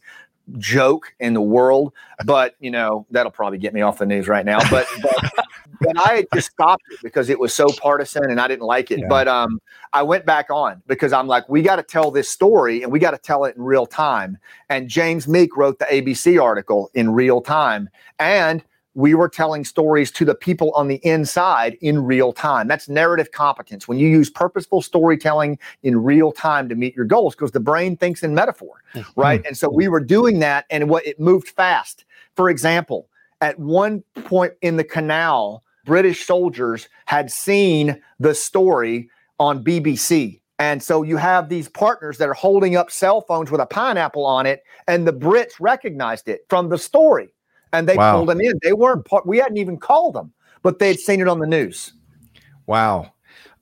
joke 0.58 1.14
in 1.20 1.34
the 1.34 1.42
world. 1.42 1.94
But, 2.26 2.56
you 2.60 2.72
know, 2.72 3.08
that'll 3.12 3.32
probably 3.32 3.58
get 3.58 3.74
me 3.74 3.82
off 3.82 3.98
the 3.98 4.06
news 4.06 4.28
right 4.28 4.46
now. 4.46 4.60
But, 4.70 4.88
but, 5.02 5.32
but 5.80 6.08
I 6.08 6.16
had 6.16 6.28
just 6.34 6.52
stopped 6.52 6.84
it 6.92 7.00
because 7.04 7.30
it 7.30 7.40
was 7.40 7.54
so 7.54 7.68
partisan 7.82 8.30
and 8.30 8.40
I 8.40 8.48
didn't 8.48 8.66
like 8.66 8.92
it. 8.92 9.00
Yeah. 9.00 9.08
But 9.08 9.28
um, 9.28 9.62
I 9.94 10.04
went 10.04 10.26
back 10.26 10.50
on 10.50 10.82
because 10.88 11.14
I'm 11.14 11.28
like, 11.28 11.48
we 11.50 11.62
got 11.62 11.78
to 11.78 11.84
tell 11.84 12.12
this 12.12 12.30
story 12.30 12.84
and 12.84 12.92
we 12.92 13.00
got 13.00 13.12
to 13.12 13.18
tell 13.18 13.46
it 13.46 13.56
in 13.56 13.64
real 13.64 13.86
time. 13.86 14.38
And 14.70 14.90
James 14.90 15.28
Meek 15.28 15.56
wrote 15.56 15.80
the 15.80 15.86
ABC 15.86 16.42
article 16.42 16.90
in 16.94 17.12
real 17.12 17.42
time. 17.42 17.90
And 18.20 18.64
we 18.96 19.14
were 19.14 19.30
telling 19.30 19.64
stories 19.64 20.12
to 20.12 20.26
the 20.26 20.36
people 20.36 20.72
on 20.72 20.88
the 20.88 21.00
inside 21.06 21.78
in 21.82 22.04
real 22.04 22.34
time. 22.34 22.68
That's 22.68 22.90
narrative 22.90 23.32
competence. 23.32 23.88
When 23.88 23.98
you 23.98 24.10
use 24.10 24.30
purposeful 24.30 24.82
storytelling 24.82 25.60
in 25.84 26.04
real 26.04 26.32
time 26.32 26.68
to 26.70 26.76
meet 26.76 26.96
your 26.96 27.06
goals, 27.06 27.36
because 27.36 27.52
the 27.52 27.60
brain 27.60 27.96
thinks 27.96 28.24
in 28.24 28.34
metaphor, 28.34 28.84
mm-hmm. 28.94 29.10
right? 29.20 29.46
And 29.46 29.58
so 29.58 29.70
we 29.70 29.88
were 29.88 30.00
doing 30.02 30.40
that 30.40 30.66
and 30.70 30.90
what 30.90 31.06
it 31.06 31.20
moved 31.20 31.50
fast. 31.50 32.04
For 32.36 32.50
example, 32.50 33.08
at 33.42 33.58
one 33.60 34.04
point 34.26 34.54
in 34.62 34.78
the 34.78 34.84
canal, 34.84 35.64
British 35.90 36.24
soldiers 36.24 36.88
had 37.06 37.32
seen 37.32 38.00
the 38.20 38.36
story 38.36 39.10
on 39.40 39.64
BBC. 39.64 40.40
And 40.60 40.84
so 40.84 41.02
you 41.02 41.18
have 41.18 41.50
these 41.50 41.68
partners 41.68 42.20
that 42.20 42.30
are 42.30 42.36
holding 42.36 42.76
up 42.76 42.92
cell 42.92 43.22
phones 43.22 43.50
with 43.50 43.60
a 43.60 43.66
pineapple 43.66 44.24
on 44.24 44.46
it, 44.46 44.62
and 44.88 45.08
the 45.08 45.14
Brits 45.14 45.54
recognized 45.60 46.28
it 46.28 46.46
from 46.48 46.70
the 46.70 46.78
story 46.78 47.30
and 47.74 47.90
they 47.90 47.96
wow. 47.96 48.18
pulled 48.18 48.30
them 48.30 48.40
in. 48.40 48.60
They 48.62 48.74
weren't 48.74 49.04
part, 49.06 49.26
we 49.26 49.40
hadn't 49.40 49.58
even 49.58 49.78
called 49.78 50.14
them, 50.14 50.32
but 50.62 50.78
they'd 50.78 51.00
seen 51.00 51.22
it 51.22 51.28
on 51.28 51.40
the 51.40 51.48
news. 51.48 51.94
Wow. 52.68 53.14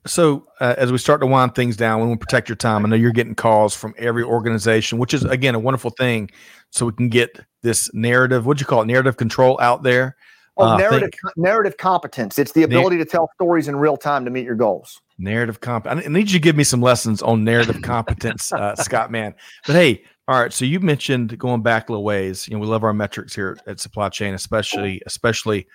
So 0.05 0.45
uh, 0.59 0.75
as 0.78 0.91
we 0.91 0.97
start 0.97 1.21
to 1.21 1.28
wind 1.28 1.55
things 1.55 1.78
down, 1.78 2.01
we 2.01 2.07
want 2.07 2.19
to 2.19 2.25
protect 2.25 2.49
your 2.49 2.57
time. 2.57 2.86
I 2.86 2.89
know 2.89 2.97
you're 2.97 3.11
getting 3.13 3.36
calls 3.36 3.73
from 3.73 3.95
every 3.97 4.23
organization, 4.23 4.97
which 4.97 5.13
is 5.13 5.23
again 5.23 5.55
a 5.55 5.59
wonderful 5.59 5.91
thing. 5.91 6.30
So 6.71 6.88
we 6.88 6.91
can 6.91 7.07
get 7.07 7.39
this 7.61 7.89
narrative. 7.93 8.45
What'd 8.45 8.59
you 8.59 8.67
call 8.67 8.82
it? 8.82 8.88
Narrative 8.88 9.15
control 9.15 9.57
out 9.61 9.84
there. 9.84 10.17
Oh, 10.60 10.66
uh, 10.66 10.78
narrative 10.78 11.12
think, 11.12 11.38
narrative 11.38 11.78
competence. 11.78 12.39
It's 12.39 12.51
the 12.51 12.64
ability 12.64 12.97
to 12.97 13.05
tell 13.05 13.30
stories 13.36 13.68
in 13.68 13.76
real 13.76 13.95
time 13.95 14.26
to 14.26 14.32
meet 14.32 14.43
your 14.43 14.55
goals. 14.55 15.01
Narrative 15.20 15.60
comp. 15.62 15.88
I 15.88 15.95
need 15.95 16.32
you 16.32 16.39
to 16.39 16.39
give 16.39 16.55
me 16.55 16.64
some 16.64 16.82
lessons 16.82 17.22
on 17.22 17.43
narrative 17.43 17.82
competence, 17.82 18.51
uh, 18.51 18.76
Scott. 18.76 19.12
Man, 19.12 19.36
but 19.66 19.76
hey, 19.76 20.03
all 20.28 20.39
right. 20.39 20.51
So 20.51 20.66
you 20.66 20.80
mentioned 20.80 21.38
going 21.38 21.62
back 21.62 21.89
a 21.89 21.91
little 21.91 22.03
ways. 22.03 22.47
You 22.47 22.55
know, 22.55 22.60
we 22.60 22.68
love 22.68 22.84
our 22.84 22.93
metrics 22.93 23.36
here 23.36 23.58
at 23.68 23.80
Supply 23.80 24.10
Chain, 24.10 24.34
especially 24.34 25.01
especially 25.05 25.68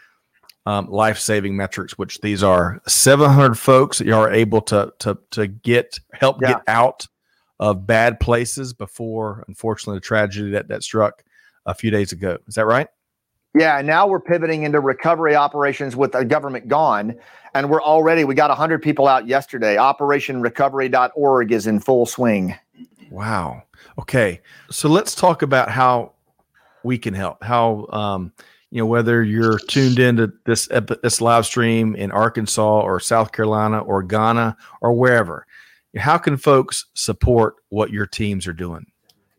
um, 0.67 0.91
life 0.91 1.19
saving 1.19 1.57
metrics, 1.57 1.97
which 1.97 2.21
these 2.21 2.43
are 2.43 2.81
700 2.87 3.55
folks 3.57 3.99
that 3.99 4.07
you 4.07 4.17
are 4.17 4.33
able 4.33 4.61
to 4.63 4.93
to 5.01 5.19
to 5.31 5.47
get 5.47 5.99
help 6.13 6.39
yeah. 6.43 6.55
get 6.55 6.63
out 6.67 7.07
of 7.61 7.87
bad 7.87 8.19
places 8.19 8.73
before, 8.73 9.45
unfortunately, 9.47 9.99
the 9.99 10.05
tragedy 10.05 10.51
that 10.51 10.69
that 10.69 10.83
struck 10.83 11.23
a 11.67 11.75
few 11.75 11.91
days 11.91 12.11
ago. 12.11 12.39
Is 12.49 12.57
that 12.57 12.67
right? 12.67 12.89
Yeah, 13.55 13.83
now 13.83 14.07
we're 14.07 14.21
pivoting 14.21 14.63
into 14.63 14.81
recovery 14.81 15.35
operations 15.35 15.95
with 15.95 16.13
the 16.13 16.25
government 16.25 16.69
gone. 16.69 17.15
And 17.55 17.69
we're 17.69 17.83
already, 17.83 18.25
we 18.25 18.35
got 18.35 18.49
100 18.49 18.81
people 18.81 19.07
out 19.07 19.27
yesterday. 19.27 19.77
OperationRecovery.org 19.77 21.53
is 21.53 21.67
in 21.67 21.81
full 21.81 22.07
swing. 22.07 22.55
Wow. 23.11 23.65
Okay, 23.99 24.41
so 24.71 24.89
let's 24.89 25.15
talk 25.15 25.43
about 25.43 25.71
how 25.71 26.13
we 26.83 26.97
can 26.97 27.13
help. 27.13 27.43
How 27.43 27.87
um, 27.93 28.33
you 28.71 28.79
know 28.79 28.87
whether 28.87 29.23
you're 29.23 29.59
tuned 29.59 29.99
into 29.99 30.33
this 30.47 30.69
this 31.03 31.21
live 31.21 31.45
stream 31.45 31.95
in 31.95 32.11
Arkansas 32.11 32.81
or 32.81 32.99
South 33.01 33.33
Carolina 33.33 33.81
or 33.81 34.03
Ghana 34.03 34.57
or 34.81 34.95
wherever. 34.95 35.47
How 35.97 36.17
can 36.17 36.39
folks 36.39 36.87
support 36.95 37.57
what 37.69 37.91
your 37.91 38.07
teams 38.07 38.47
are 38.47 38.55
doing? 38.55 38.87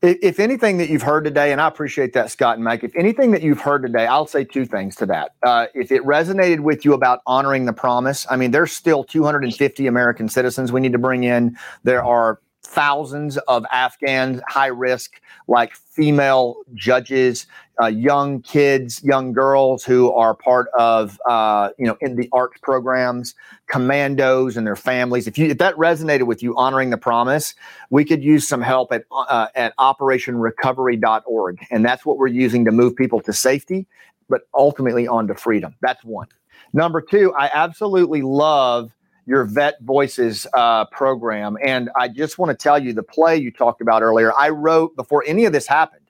If 0.06 0.41
anything 0.41 0.80
that 0.80 0.89
you've 0.89 1.01
heard 1.01 1.24
today, 1.24 1.54
and 1.54 1.62
I 1.62 1.68
appreciate 1.70 2.12
that, 2.12 2.30
Scott 2.30 2.56
and 2.56 2.64
Mike, 2.66 2.84
if 2.84 2.93
anything 2.93 3.32
that 3.32 3.41
you've 3.41 3.62
heard 3.62 3.84
today, 3.84 4.06
I'll 4.06 4.28
say 4.28 4.43
two 4.43 4.66
things 4.66 4.97
to 4.97 5.06
that. 5.06 5.32
Uh, 5.41 5.68
if 5.74 5.93
it 5.93 6.04
resonated 6.04 6.60
with 6.60 6.84
you 6.84 6.93
about 6.93 7.22
honoring 7.26 7.64
the 7.64 7.72
promise, 7.72 8.28
I 8.30 8.36
mean, 8.36 8.51
there's 8.51 8.74
still 8.74 9.06
250 9.06 9.88
American 9.88 10.28
citizens 10.28 10.74
we 10.74 10.82
need 10.82 10.91
to 10.91 10.97
bring 10.97 11.24
in. 11.24 11.58
There 11.84 12.04
are 12.04 12.41
thousands 12.64 13.38
of 13.47 13.66
Afghan 13.72 14.41
high 14.49 14.68
risk, 14.68 15.22
like 15.47 15.74
female 15.74 16.58
judges, 16.74 17.47
uh, 17.82 17.88
young 17.88 18.41
kids, 18.41 19.01
young 19.04 19.32
girls 19.32 19.86
who 19.86 20.12
are 20.12 20.36
part 20.36 20.68
of, 20.78 21.18
uh, 21.30 21.70
you 21.78 21.86
know, 21.86 21.97
in 22.01 22.18
the 22.18 22.28
ARC 22.34 22.60
programs, 22.62 23.36
commandos 23.74 24.55
and 24.55 24.67
their 24.67 24.76
families. 24.76 25.26
If 25.26 25.36
you 25.36 25.47
if 25.47 25.57
that 25.57 25.76
resonated 25.78 26.28
with 26.28 26.43
you, 26.43 26.55
honoring 26.55 26.91
the 26.91 26.97
promise, 26.97 27.55
we 27.89 28.05
could 28.05 28.24
use 28.24 28.47
some 28.47 28.61
help 28.61 28.93
at 28.93 29.05
uh, 29.11 29.47
at 29.55 29.76
OperationRecovery.org, 29.78 31.65
and 31.71 31.84
that's 31.84 32.05
what 32.05 32.19
we're 32.19 32.28
using 32.28 32.65
to 32.65 32.71
move 32.71 32.95
people 32.95 33.19
to 33.21 33.34
safety, 33.34 33.88
but 34.30 34.43
ultimately 34.53 35.07
onto 35.07 35.34
freedom. 35.34 35.74
That's 35.82 36.03
one. 36.03 36.28
Number 36.71 37.01
two, 37.01 37.34
I 37.34 37.49
absolutely 37.51 38.21
love 38.21 38.91
your 39.26 39.43
Vet 39.45 39.82
Voices 39.82 40.45
uh, 40.53 40.86
program. 40.86 41.57
And 41.63 41.89
I 41.97 42.09
just 42.09 42.38
want 42.38 42.51
to 42.51 42.61
tell 42.61 42.78
you 42.78 42.93
the 42.93 43.01
play 43.01 43.38
you 43.38 43.49
talked 43.49 43.82
about 43.82 44.03
earlier. 44.03 44.34
I 44.38 44.49
wrote 44.49 44.95
before 44.95 45.24
any 45.26 45.45
of 45.45 45.53
this 45.53 45.65
happened. 45.65 46.01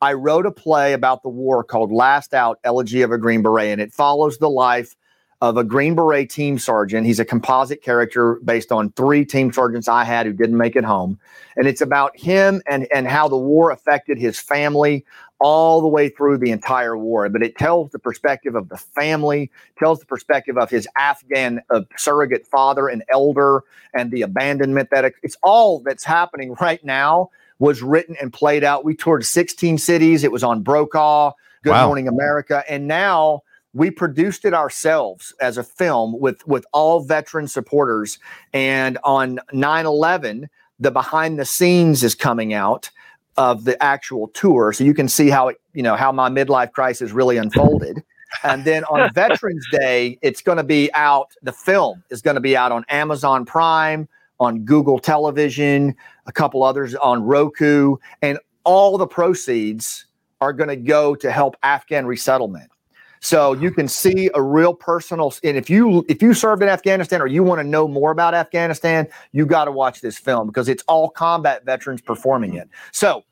I 0.00 0.14
wrote 0.14 0.46
a 0.46 0.50
play 0.50 0.94
about 0.94 1.22
the 1.22 1.28
war 1.28 1.62
called 1.62 1.92
Last 1.92 2.32
Out 2.32 2.58
Elegy 2.64 3.02
of 3.02 3.12
a 3.12 3.18
Green 3.18 3.42
Beret, 3.42 3.72
and 3.72 3.82
it 3.82 3.92
follows 3.92 4.38
the 4.38 4.48
life 4.48 4.96
of 5.42 5.56
a 5.56 5.64
Green 5.64 5.96
Beret 5.96 6.30
team 6.30 6.56
sergeant. 6.56 7.04
He's 7.04 7.18
a 7.18 7.24
composite 7.24 7.82
character 7.82 8.36
based 8.44 8.70
on 8.70 8.92
three 8.92 9.24
team 9.24 9.52
sergeants 9.52 9.88
I 9.88 10.04
had 10.04 10.24
who 10.24 10.32
didn't 10.32 10.56
make 10.56 10.76
it 10.76 10.84
home. 10.84 11.18
And 11.56 11.66
it's 11.66 11.80
about 11.80 12.16
him 12.16 12.62
and, 12.68 12.86
and 12.94 13.08
how 13.08 13.26
the 13.26 13.36
war 13.36 13.72
affected 13.72 14.18
his 14.18 14.38
family 14.38 15.04
all 15.40 15.80
the 15.80 15.88
way 15.88 16.08
through 16.08 16.38
the 16.38 16.52
entire 16.52 16.96
war. 16.96 17.28
But 17.28 17.42
it 17.42 17.58
tells 17.58 17.90
the 17.90 17.98
perspective 17.98 18.54
of 18.54 18.68
the 18.68 18.76
family, 18.76 19.50
tells 19.76 19.98
the 19.98 20.06
perspective 20.06 20.56
of 20.56 20.70
his 20.70 20.86
Afghan 20.96 21.60
uh, 21.70 21.80
surrogate 21.96 22.46
father 22.46 22.86
and 22.86 23.02
elder, 23.12 23.64
and 23.92 24.12
the 24.12 24.22
abandonment 24.22 24.90
that 24.92 25.04
it, 25.04 25.14
it's 25.24 25.36
all 25.42 25.80
that's 25.80 26.04
happening 26.04 26.54
right 26.60 26.82
now 26.84 27.30
was 27.58 27.82
written 27.82 28.14
and 28.20 28.32
played 28.32 28.62
out. 28.62 28.84
We 28.84 28.94
toured 28.94 29.24
16 29.24 29.78
cities. 29.78 30.22
It 30.22 30.30
was 30.30 30.44
on 30.44 30.62
Brokaw, 30.62 31.32
Good 31.64 31.70
wow. 31.70 31.86
Morning 31.88 32.06
America. 32.06 32.62
And 32.68 32.86
now 32.86 33.42
we 33.74 33.90
produced 33.90 34.44
it 34.44 34.54
ourselves 34.54 35.34
as 35.40 35.56
a 35.58 35.64
film 35.64 36.18
with 36.18 36.46
with 36.46 36.64
all 36.72 37.00
veteran 37.00 37.48
supporters. 37.48 38.18
And 38.52 38.98
on 39.04 39.40
9-11 39.52 40.48
the 40.78 40.90
behind 40.90 41.38
the 41.38 41.44
scenes 41.44 42.02
is 42.02 42.14
coming 42.14 42.52
out 42.52 42.90
of 43.36 43.64
the 43.64 43.80
actual 43.82 44.28
tour. 44.28 44.72
So 44.72 44.84
you 44.84 44.94
can 44.94 45.08
see 45.08 45.30
how 45.30 45.48
it 45.48 45.60
you 45.72 45.82
know 45.82 45.96
how 45.96 46.12
my 46.12 46.28
midlife 46.28 46.72
crisis 46.72 47.12
really 47.12 47.36
unfolded. 47.36 48.02
And 48.44 48.64
then 48.64 48.84
on 48.84 49.12
veterans 49.12 49.62
day 49.70 50.18
it's 50.22 50.40
going 50.40 50.56
to 50.56 50.64
be 50.64 50.90
out 50.94 51.34
the 51.42 51.52
film 51.52 52.02
is 52.08 52.22
going 52.22 52.36
to 52.36 52.40
be 52.40 52.56
out 52.56 52.72
on 52.72 52.82
amazon 52.88 53.44
prime 53.44 54.08
on 54.40 54.64
google 54.64 54.98
television 54.98 55.94
a 56.24 56.32
couple 56.32 56.62
others 56.62 56.94
on 56.94 57.22
roku 57.24 57.96
and 58.22 58.38
all 58.64 58.96
the 58.96 59.06
proceeds 59.06 60.06
are 60.40 60.54
going 60.54 60.70
to 60.70 60.76
go 60.76 61.14
to 61.14 61.30
help 61.30 61.56
afghan 61.62 62.06
resettlement 62.06 62.71
so 63.22 63.52
you 63.52 63.70
can 63.70 63.86
see 63.86 64.28
a 64.34 64.42
real 64.42 64.74
personal. 64.74 65.32
And 65.44 65.56
if 65.56 65.70
you 65.70 66.04
if 66.08 66.20
you 66.20 66.34
served 66.34 66.60
in 66.60 66.68
Afghanistan 66.68 67.22
or 67.22 67.28
you 67.28 67.44
want 67.44 67.60
to 67.60 67.66
know 67.66 67.86
more 67.86 68.10
about 68.10 68.34
Afghanistan, 68.34 69.06
you 69.30 69.46
got 69.46 69.66
to 69.66 69.72
watch 69.72 70.00
this 70.00 70.18
film 70.18 70.48
because 70.48 70.68
it's 70.68 70.82
all 70.88 71.08
combat 71.08 71.64
veterans 71.64 72.00
performing 72.00 72.54
it. 72.54 72.68
So 72.90 73.22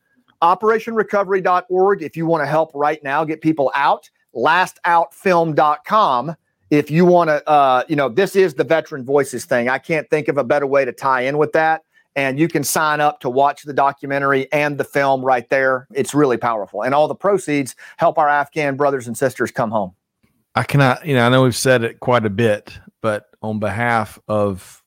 operationrecovery.org 0.43 2.03
if 2.03 2.17
you 2.17 2.25
want 2.25 2.43
to 2.43 2.47
help 2.47 2.71
right 2.73 3.03
now 3.03 3.25
get 3.25 3.41
people 3.41 3.73
out. 3.75 4.09
Lastoutfilm.com 4.35 6.37
if 6.71 6.89
you 6.89 7.05
want 7.05 7.29
to. 7.29 7.49
Uh, 7.49 7.83
you 7.89 7.97
know, 7.97 8.09
this 8.09 8.37
is 8.37 8.55
the 8.55 8.65
veteran 8.65 9.05
voices 9.05 9.45
thing. 9.45 9.69
I 9.69 9.79
can't 9.79 10.09
think 10.09 10.29
of 10.29 10.39
a 10.39 10.45
better 10.45 10.69
way 10.69 10.85
to 10.85 10.93
tie 10.93 11.23
in 11.23 11.37
with 11.37 11.53
that 11.53 11.83
and 12.17 12.39
you 12.39 12.49
can 12.49 12.65
sign 12.65 13.01
up 13.01 13.21
to 13.21 13.31
watch 13.31 13.63
the 13.63 13.73
documentary 13.73 14.51
and 14.53 14.79
the 14.79 14.85
film 14.85 15.23
right 15.23 15.49
there. 15.49 15.87
It's 15.95 16.15
really 16.15 16.37
powerful. 16.37 16.83
And 16.83 16.95
all 16.95 17.09
the 17.09 17.15
proceeds 17.15 17.77
help 17.97 18.19
our 18.19 18.29
Afghan 18.29 18.77
brothers 18.77 19.07
and 19.07 19.17
sisters 19.17 19.51
come 19.51 19.71
home. 19.71 19.95
I 20.55 20.65
cannot, 20.65 21.07
you 21.07 21.15
know, 21.15 21.25
I 21.25 21.29
know 21.29 21.45
we've 21.45 21.57
said 21.57 21.85
it 21.85 22.01
quite 22.01 22.27
a 22.27 22.31
bit, 22.31 22.79
but 23.01 23.27
on 23.41 23.61
behalf 23.61 24.19
of 24.27 24.83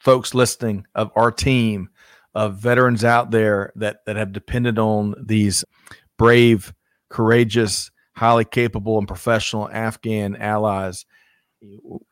folks 0.00 0.34
listening, 0.34 0.86
of 0.94 1.10
our 1.16 1.30
team, 1.30 1.88
of 2.34 2.56
veterans 2.56 3.04
out 3.04 3.30
there 3.30 3.72
that 3.76 4.04
that 4.06 4.16
have 4.16 4.32
depended 4.32 4.78
on 4.78 5.14
these 5.24 5.64
brave, 6.18 6.74
courageous, 7.08 7.92
highly 8.16 8.44
capable 8.44 8.98
and 8.98 9.06
professional 9.06 9.70
Afghan 9.70 10.34
allies, 10.36 11.06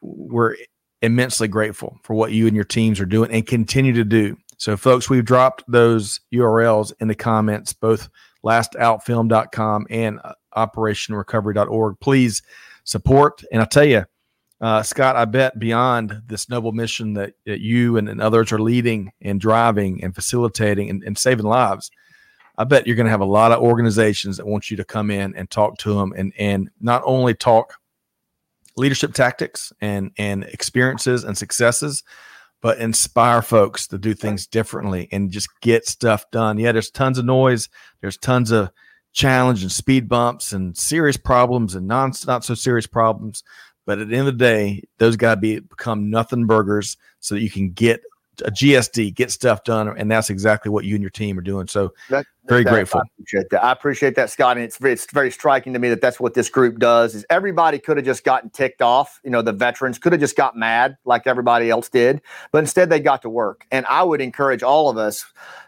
we're 0.01 0.55
immensely 1.03 1.49
grateful 1.49 1.99
for 2.05 2.15
what 2.15 2.31
you 2.31 2.47
and 2.47 2.55
your 2.55 2.65
teams 2.65 3.01
are 3.01 3.07
doing 3.07 3.31
and 3.33 3.47
continue 3.47 3.93
to 3.93 4.05
do. 4.05 4.37
So, 4.63 4.77
folks, 4.77 5.11
we've 5.11 5.25
dropped 5.25 5.65
those 5.67 6.21
URLs 6.33 6.93
in 7.01 7.09
the 7.09 7.17
comments, 7.17 7.73
both 7.73 8.09
lastoutfilm.com 8.45 9.89
and 9.91 10.21
uh, 10.23 10.35
operationrecovery.org. 10.57 11.99
Please 11.99 12.43
support. 12.85 13.43
And 13.51 13.61
I'll 13.61 13.67
tell 13.67 13.85
you, 13.85 14.05
uh, 14.61 14.85
Scott, 14.85 15.17
I 15.17 15.25
bet 15.25 15.59
beyond 15.59 16.23
this 16.29 16.49
noble 16.49 16.71
mission 16.71 17.15
that, 17.15 17.33
that 17.45 17.59
you 17.59 17.97
and, 17.97 18.09
and, 18.09 18.23
others 18.23 18.53
are 18.53 18.61
leading 18.61 19.11
and 19.21 19.41
driving 19.41 20.05
and 20.05 20.15
facilitating 20.15 20.91
and, 20.91 21.03
and 21.03 21.19
saving 21.19 21.47
lives, 21.47 21.91
I 22.57 22.63
bet 22.63 22.87
you're 22.87 22.95
going 22.95 23.07
to 23.07 23.11
have 23.11 23.21
a 23.21 23.25
lot 23.25 23.51
of 23.51 23.61
organizations 23.61 24.37
that 24.37 24.47
want 24.47 24.71
you 24.71 24.77
to 24.77 24.85
come 24.85 25.11
in 25.11 25.35
and 25.35 25.51
talk 25.51 25.77
to 25.79 25.93
them 25.93 26.13
and, 26.17 26.33
and 26.39 26.71
not 26.81 27.03
only 27.05 27.35
talk 27.35 27.81
leadership 28.77 29.13
tactics 29.13 29.73
and, 29.81 30.13
and 30.19 30.45
experiences 30.45 31.25
and 31.25 31.37
successes, 31.37 32.05
but 32.63 32.79
inspire 32.79 33.43
folks 33.43 33.89
to 33.89 33.99
do 33.99 34.15
things 34.15 34.47
differently 34.47 35.09
and 35.13 35.31
just 35.31 35.49
get 35.61 35.87
stuff 35.87 36.31
done. 36.31 36.59
Yeah, 36.59 36.73
there's 36.73 36.91
tons 36.91 37.19
of 37.19 37.25
noise, 37.25 37.69
there's 38.01 38.17
tons 38.17 38.53
of 38.53 38.71
challenge 39.13 39.63
and 39.63 39.71
speed 39.71 40.09
bumps 40.09 40.53
and 40.53 40.75
serious 40.79 41.19
problems 41.19 41.75
and 41.75 41.87
non 41.87 42.13
not 42.27 42.45
so 42.45 42.55
serious 42.55 42.87
problems. 42.87 43.43
But 43.85 43.99
at 43.99 44.09
the 44.09 44.17
end 44.17 44.29
of 44.29 44.39
the 44.39 44.45
day, 44.45 44.85
those 44.99 45.17
got 45.17 45.35
to 45.35 45.41
be 45.41 45.59
become 45.59 46.09
nothing 46.09 46.47
burgers 46.47 46.97
so 47.19 47.35
that 47.35 47.43
you 47.43 47.51
can 47.51 47.73
get 47.73 48.01
a 48.45 48.51
GSD, 48.51 49.15
get 49.15 49.31
stuff 49.31 49.63
done, 49.65 49.95
and 49.97 50.11
that's 50.11 50.31
exactly 50.31 50.71
what 50.71 50.85
you 50.85 50.95
and 50.95 51.03
your 51.03 51.11
team 51.11 51.39
are 51.39 51.43
doing. 51.43 51.67
So 51.67 51.93
that, 52.09 52.25
very 52.47 52.65
that, 52.65 52.71
grateful. 52.71 53.01
I 53.01 53.05
appreciate 53.15 53.51
that. 53.51 53.65
I 53.65 53.73
appreciate 53.73 54.15
that, 54.17 54.31
Scott. 54.31 54.57
And 54.57 54.65
it's 54.65 54.81
it's 54.81 55.11
very 55.13 55.31
striking 55.31 55.73
to 55.75 55.79
me 55.79 55.91
that 55.91 56.01
that's 56.01 56.19
what 56.19 56.35
this 56.35 56.49
group 56.49 56.79
does. 56.79 57.15
Is 57.15 57.27
everybody 57.29 57.79
could 57.79 57.99
have 57.99 58.07
just 58.07 58.25
gotten 58.25 58.51
ticked 58.51 58.81
off. 58.81 59.21
You 59.23 59.31
know, 59.31 59.43
the 59.43 59.53
veterans 59.53 59.99
could 59.99 60.13
have 60.13 60.21
just 60.21 60.37
got 60.37 60.57
mad 60.57 60.97
like 61.05 61.27
everybody 61.27 61.69
else 61.69 61.89
did, 61.89 62.23
but 62.51 62.59
instead 62.59 62.89
they 62.89 63.01
got 63.01 63.23
to 63.23 63.29
work. 63.29 63.67
And 63.71 63.85
I 63.87 64.03
would 64.03 64.21
encourage 64.21 64.63
all 64.63 64.89
of 64.89 64.97
us 64.97 65.27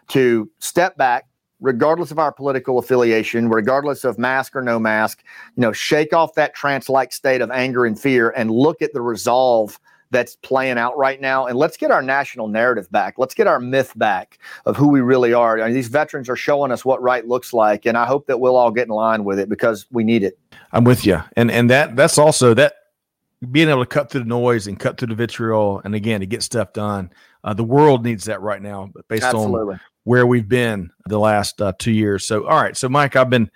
to 0.09 0.49
step 0.59 0.97
back, 0.97 1.27
regardless 1.59 2.11
of 2.11 2.17
our 2.17 2.31
political 2.31 2.79
affiliation, 2.79 3.47
regardless 3.47 4.03
of 4.03 4.17
mask 4.17 4.55
or 4.55 4.61
no 4.61 4.79
mask, 4.79 5.23
you 5.55 5.61
know, 5.61 5.71
shake 5.71 6.13
off 6.13 6.33
that 6.33 6.55
trance 6.55 6.89
like 6.89 7.13
state 7.13 7.41
of 7.41 7.51
anger 7.51 7.85
and 7.85 7.99
fear 7.99 8.31
and 8.31 8.49
look 8.49 8.81
at 8.81 8.91
the 8.93 9.01
resolve 9.01 9.79
that's 10.15 10.37
playing 10.37 10.77
out 10.77 10.97
right 10.97 11.19
now. 11.19 11.45
And 11.45 11.57
let's 11.57 11.75
get 11.75 11.91
our 11.91 12.01
national 12.01 12.47
narrative 12.47 12.89
back. 12.89 13.15
Let's 13.17 13.33
get 13.33 13.47
our 13.47 13.59
myth 13.59 13.91
back 13.97 14.39
of 14.65 14.77
who 14.77 14.87
we 14.87 15.01
really 15.01 15.33
are. 15.33 15.59
I 15.59 15.65
mean, 15.65 15.73
these 15.73 15.89
veterans 15.89 16.29
are 16.29 16.37
showing 16.37 16.71
us 16.71 16.85
what 16.85 17.01
right 17.01 17.27
looks 17.27 17.53
like. 17.53 17.85
And 17.85 17.97
I 17.97 18.05
hope 18.05 18.27
that 18.27 18.39
we'll 18.39 18.55
all 18.55 18.71
get 18.71 18.87
in 18.87 18.93
line 18.93 19.25
with 19.25 19.39
it 19.39 19.49
because 19.49 19.85
we 19.91 20.05
need 20.05 20.23
it. 20.23 20.39
I'm 20.71 20.85
with 20.85 21.05
you. 21.05 21.21
And 21.35 21.51
and 21.51 21.69
that 21.69 21.95
that's 21.95 22.17
also 22.17 22.53
that 22.53 22.75
being 23.51 23.69
able 23.69 23.83
to 23.83 23.85
cut 23.85 24.09
through 24.09 24.21
the 24.21 24.27
noise 24.27 24.67
and 24.67 24.79
cut 24.79 24.97
through 24.97 25.09
the 25.09 25.15
vitriol 25.15 25.81
and 25.83 25.93
again 25.93 26.21
to 26.21 26.25
get 26.25 26.43
stuff 26.43 26.71
done. 26.71 27.11
Uh, 27.43 27.53
the 27.53 27.63
world 27.63 28.03
needs 28.03 28.23
that 28.25 28.41
right 28.41 28.61
now 28.61 28.89
based 29.09 29.23
Absolutely. 29.23 29.73
on 29.73 29.79
where 30.05 30.25
we've 30.25 30.47
been 30.47 30.89
the 31.07 31.19
last 31.19 31.61
uh, 31.61 31.73
two 31.77 31.91
years. 31.91 32.25
So, 32.25 32.47
all 32.47 32.61
right. 32.61 32.77
So, 32.77 32.87
Mike, 32.87 33.15
I've 33.15 33.29
been 33.29 33.51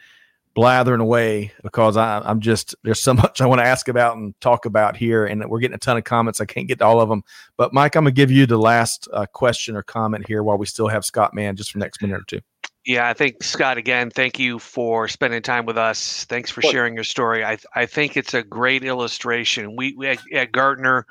blathering 0.60 1.00
away 1.00 1.54
because 1.64 1.96
I, 1.96 2.22
am 2.30 2.42
just 2.42 2.76
there's 2.84 3.02
so 3.02 3.14
much 3.24 3.40
I 3.40 3.46
want 3.46 3.60
to 3.60 3.66
ask 3.66 3.88
about 3.88 4.18
and 4.18 4.38
talk 4.42 4.66
about 4.66 4.98
here, 4.98 5.26
and 5.26 5.50
we're 5.50 5.60
getting 5.62 5.76
a 5.76 5.80
ton 5.80 5.96
of 5.96 6.04
comments. 6.04 6.42
I 6.42 6.46
can't 6.46 6.68
get 6.68 6.80
to 6.80 6.86
all 6.86 7.00
of 7.00 7.08
them, 7.08 7.24
but 7.56 7.74
Mike, 7.74 7.96
I'm 7.96 8.04
gonna 8.04 8.12
give 8.12 8.30
you 8.30 8.46
the 8.46 8.58
last 8.58 9.08
uh, 9.14 9.26
question 9.28 9.78
or 9.78 9.84
comment 9.84 10.28
here 10.28 10.44
while 10.44 10.58
we 10.58 10.66
still 10.66 10.90
have 10.90 11.06
Scott 11.06 11.34
Mann 11.34 11.56
just 11.56 11.72
for 11.72 11.80
the 11.80 11.86
next 11.86 12.02
minute 12.02 12.20
or 12.20 12.26
two. 12.28 12.42
Yeah, 12.86 13.08
I 13.08 13.14
think 13.14 13.42
Scott 13.42 13.78
again. 13.78 14.10
Thank 14.10 14.38
you 14.38 14.60
for 14.60 15.08
spending 15.08 15.42
time 15.42 15.66
with 15.66 15.78
us. 15.78 16.26
Thanks 16.26 16.52
for 16.52 16.62
sharing 16.62 16.94
your 16.94 17.06
story. 17.06 17.46
I 17.46 17.58
I 17.74 17.86
think 17.86 18.18
it's 18.18 18.34
a 18.34 18.44
great 18.44 18.84
illustration. 18.84 19.78
We, 19.78 19.94
we 19.94 20.08
at, 20.08 20.20
at 20.34 20.52
Gartner 20.52 21.06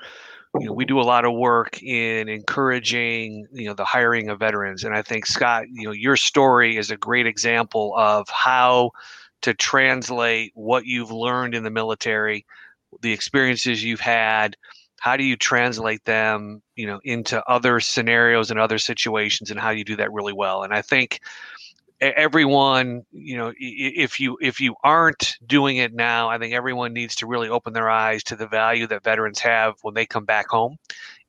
you 0.58 0.66
know, 0.66 0.72
we 0.72 0.84
do 0.84 1.00
a 1.00 1.02
lot 1.02 1.24
of 1.24 1.34
work 1.34 1.82
in 1.82 2.28
encouraging, 2.28 3.46
you 3.52 3.66
know, 3.66 3.74
the 3.74 3.84
hiring 3.84 4.28
of 4.30 4.38
veterans. 4.38 4.82
And 4.82 4.94
I 4.94 5.02
think 5.02 5.26
Scott, 5.26 5.64
you 5.70 5.84
know, 5.84 5.92
your 5.92 6.16
story 6.16 6.76
is 6.76 6.90
a 6.90 6.96
great 6.96 7.26
example 7.26 7.94
of 7.96 8.28
how 8.30 8.92
to 9.42 9.54
translate 9.54 10.52
what 10.54 10.84
you've 10.84 11.10
learned 11.10 11.54
in 11.54 11.64
the 11.64 11.70
military, 11.70 12.44
the 13.00 13.12
experiences 13.12 13.82
you've 13.82 14.00
had, 14.00 14.56
how 15.00 15.16
do 15.16 15.24
you 15.24 15.36
translate 15.36 16.04
them, 16.04 16.62
you 16.74 16.86
know, 16.86 17.00
into 17.04 17.42
other 17.48 17.80
scenarios 17.80 18.50
and 18.50 18.58
other 18.58 18.78
situations 18.78 19.50
and 19.50 19.60
how 19.60 19.70
you 19.70 19.84
do 19.84 19.96
that 19.96 20.12
really 20.12 20.32
well. 20.32 20.62
And 20.62 20.74
I 20.74 20.82
think 20.82 21.20
everyone 22.00 23.02
you 23.10 23.36
know 23.36 23.52
if 23.58 24.20
you 24.20 24.38
if 24.40 24.60
you 24.60 24.76
aren't 24.84 25.36
doing 25.44 25.78
it 25.78 25.92
now 25.92 26.28
i 26.28 26.38
think 26.38 26.54
everyone 26.54 26.92
needs 26.92 27.16
to 27.16 27.26
really 27.26 27.48
open 27.48 27.72
their 27.72 27.90
eyes 27.90 28.22
to 28.22 28.36
the 28.36 28.46
value 28.46 28.86
that 28.86 29.02
veterans 29.02 29.40
have 29.40 29.74
when 29.82 29.94
they 29.94 30.06
come 30.06 30.24
back 30.24 30.48
home 30.48 30.76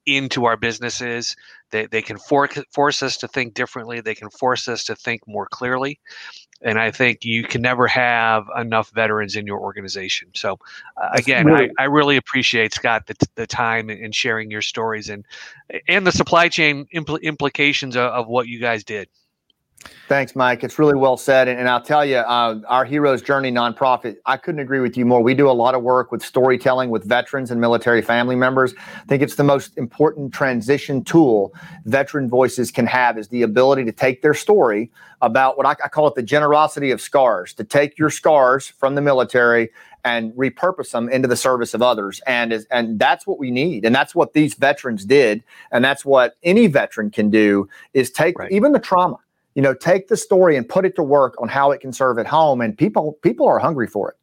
into 0.06 0.46
our 0.46 0.58
businesses. 0.58 1.36
They, 1.72 1.86
they 1.86 2.02
can 2.02 2.18
for, 2.18 2.50
force 2.72 3.04
us 3.04 3.18
to 3.18 3.28
think 3.28 3.54
differently. 3.54 4.02
They 4.02 4.16
can 4.16 4.30
force 4.30 4.68
us 4.68 4.84
to 4.86 4.96
think 4.96 5.22
more 5.28 5.48
clearly 5.48 6.00
and 6.62 6.80
i 6.80 6.92
think 6.92 7.24
you 7.24 7.44
can 7.44 7.62
never 7.62 7.88
have 7.88 8.48
enough 8.58 8.90
veterans 8.92 9.36
in 9.36 9.48
your 9.48 9.60
organization. 9.60 10.30
So 10.36 10.60
uh, 11.02 11.10
again 11.14 11.46
really- 11.46 11.72
I, 11.78 11.84
I 11.84 11.86
really 11.86 12.18
appreciate 12.18 12.74
scott 12.74 13.08
the, 13.08 13.16
the 13.36 13.48
time 13.48 13.90
and 13.90 14.14
sharing 14.14 14.52
your 14.52 14.62
stories 14.62 15.10
and 15.10 15.26
and 15.88 16.06
the 16.06 16.12
supply 16.12 16.50
chain 16.50 16.88
impl- 16.94 17.22
implications 17.22 17.96
of, 17.96 18.12
of 18.12 18.28
what 18.28 18.48
you 18.48 18.60
guys 18.60 18.84
did 18.84 19.08
Thanks, 20.10 20.36
Mike. 20.36 20.64
It's 20.64 20.78
really 20.80 20.96
well 20.96 21.18
said. 21.18 21.48
And, 21.48 21.60
and 21.60 21.70
I'll 21.70 21.82
tell 21.82 22.04
you, 22.04 22.18
uh, 22.18 22.60
our 22.68 22.84
Heroes 22.84 23.22
Journey 23.22 23.52
nonprofit, 23.52 24.18
I 24.26 24.38
couldn't 24.38 24.60
agree 24.60 24.80
with 24.80 24.98
you 24.98 25.06
more. 25.06 25.22
We 25.22 25.34
do 25.34 25.50
a 25.50 25.54
lot 25.54 25.76
of 25.76 25.84
work 25.84 26.12
with 26.12 26.24
storytelling 26.24 26.90
with 26.90 27.06
veterans 27.06 27.52
and 27.52 27.62
military 27.62 28.02
family 28.02 28.36
members. 28.36 28.74
I 28.78 29.04
think 29.06 29.22
it's 29.22 29.36
the 29.36 29.44
most 29.44 29.78
important 29.78 30.34
transition 30.34 31.04
tool 31.04 31.54
veteran 31.86 32.28
voices 32.28 32.72
can 32.72 32.88
have 32.88 33.18
is 33.18 33.28
the 33.30 33.44
ability 33.44 33.86
to 33.86 33.92
take 33.92 34.22
their 34.22 34.34
story 34.34 34.92
about 35.22 35.58
what 35.58 35.66
I, 35.66 35.72
I 35.84 35.88
call 35.90 36.08
it 36.08 36.16
the 36.16 36.24
generosity 36.24 36.92
of 36.92 37.00
scars, 37.00 37.54
to 37.54 37.64
take 37.64 37.98
your 37.98 38.10
scars 38.10 38.68
from 38.68 38.96
the 38.96 39.02
military 39.02 39.70
and 40.04 40.32
repurpose 40.34 40.92
them 40.92 41.10
into 41.10 41.28
the 41.28 41.36
service 41.36 41.74
of 41.74 41.82
others. 41.82 42.22
And 42.26 42.52
is, 42.52 42.66
and 42.72 43.00
that's 43.00 43.28
what 43.28 43.38
we 43.38 43.52
need. 43.52 43.86
And 43.86 43.94
that's 43.94 44.16
what 44.16 44.34
these 44.34 44.56
veterans 44.56 45.06
did. 45.06 45.44
And 45.72 45.86
that's 45.86 46.04
what 46.04 46.36
any 46.42 46.68
veteran 46.68 47.12
can 47.12 47.30
do 47.30 47.70
is 47.94 48.10
take 48.10 48.40
right. 48.40 48.52
even 48.52 48.72
the 48.72 48.80
trauma 48.80 49.20
you 49.56 49.62
know 49.62 49.74
take 49.74 50.08
the 50.08 50.18
story 50.18 50.56
and 50.56 50.68
put 50.68 50.86
it 50.86 50.96
to 50.96 51.04
work 51.04 51.36
on 51.42 51.48
how 51.48 51.72
it 51.72 51.82
can 51.82 51.92
serve 51.92 52.18
at 52.18 52.28
home 52.28 52.62
and 52.62 52.78
people 52.78 53.14
people 53.22 53.48
are 53.48 53.60
hungry 53.60 53.88
for 53.88 54.12
it. 54.12 54.16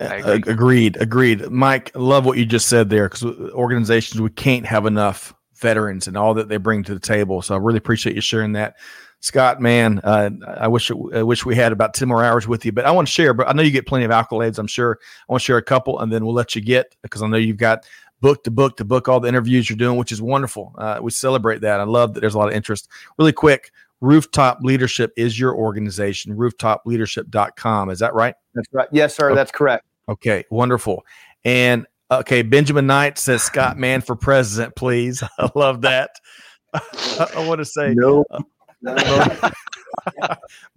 Agree. 0.00 0.52
agreed 0.52 0.96
agreed. 0.96 1.50
Mike 1.50 1.90
love 1.94 2.24
what 2.24 2.38
you 2.38 2.46
just 2.46 2.68
said 2.68 2.90
there 2.90 3.08
because 3.08 3.24
organizations 3.52 4.20
we 4.20 4.30
can't 4.30 4.64
have 4.64 4.86
enough 4.86 5.34
veterans 5.56 6.06
and 6.06 6.16
all 6.16 6.34
that 6.34 6.48
they 6.48 6.56
bring 6.56 6.82
to 6.82 6.92
the 6.92 7.00
table 7.00 7.40
so 7.40 7.54
i 7.54 7.58
really 7.58 7.78
appreciate 7.78 8.14
you 8.14 8.20
sharing 8.20 8.52
that. 8.52 8.76
Scott 9.20 9.58
Mann 9.58 10.00
uh, 10.04 10.28
i 10.58 10.68
wish 10.68 10.90
i 11.14 11.22
wish 11.22 11.46
we 11.46 11.54
had 11.54 11.72
about 11.72 11.94
10 11.94 12.08
more 12.08 12.22
hours 12.22 12.46
with 12.46 12.66
you 12.66 12.72
but 12.72 12.84
i 12.84 12.90
want 12.90 13.08
to 13.08 13.12
share 13.12 13.32
but 13.32 13.48
i 13.48 13.52
know 13.52 13.62
you 13.62 13.70
get 13.70 13.86
plenty 13.86 14.04
of 14.04 14.10
accolades 14.10 14.58
i'm 14.58 14.66
sure. 14.66 14.98
I 15.26 15.32
want 15.32 15.40
to 15.40 15.44
share 15.44 15.56
a 15.56 15.62
couple 15.62 15.98
and 16.00 16.12
then 16.12 16.26
we'll 16.26 16.34
let 16.34 16.54
you 16.54 16.60
get 16.60 16.94
because 17.00 17.22
i 17.22 17.26
know 17.26 17.38
you've 17.38 17.56
got 17.56 17.86
book 18.24 18.42
to 18.42 18.50
book 18.50 18.76
to 18.78 18.84
book 18.86 19.06
all 19.06 19.20
the 19.20 19.28
interviews 19.28 19.68
you're 19.68 19.76
doing 19.76 19.98
which 19.98 20.10
is 20.10 20.22
wonderful. 20.22 20.74
Uh, 20.78 20.98
we 21.02 21.10
celebrate 21.10 21.60
that. 21.60 21.78
I 21.78 21.84
love 21.84 22.14
that 22.14 22.20
there's 22.20 22.34
a 22.34 22.38
lot 22.38 22.48
of 22.48 22.54
interest. 22.54 22.88
Really 23.18 23.32
quick 23.32 23.70
Rooftop 24.04 24.58
Leadership 24.60 25.12
is 25.16 25.40
your 25.40 25.56
organization, 25.56 26.36
rooftopleadership.com. 26.36 27.88
Is 27.88 28.00
that 28.00 28.14
right? 28.14 28.34
That's 28.54 28.68
right. 28.70 28.88
Yes, 28.92 29.16
sir. 29.16 29.30
Okay. 29.30 29.34
That's 29.34 29.50
correct. 29.50 29.86
Okay, 30.10 30.44
wonderful. 30.50 31.04
And 31.44 31.86
okay, 32.10 32.42
Benjamin 32.42 32.86
Knight 32.86 33.18
says 33.18 33.42
Scott 33.42 33.78
Mann 33.78 34.02
for 34.02 34.14
president, 34.14 34.76
please. 34.76 35.22
I 35.38 35.50
love 35.54 35.80
that. 35.82 36.10
I 36.74 37.46
want 37.48 37.60
to 37.60 37.64
say 37.64 37.94
no. 37.94 38.26
Uh, 38.30 38.42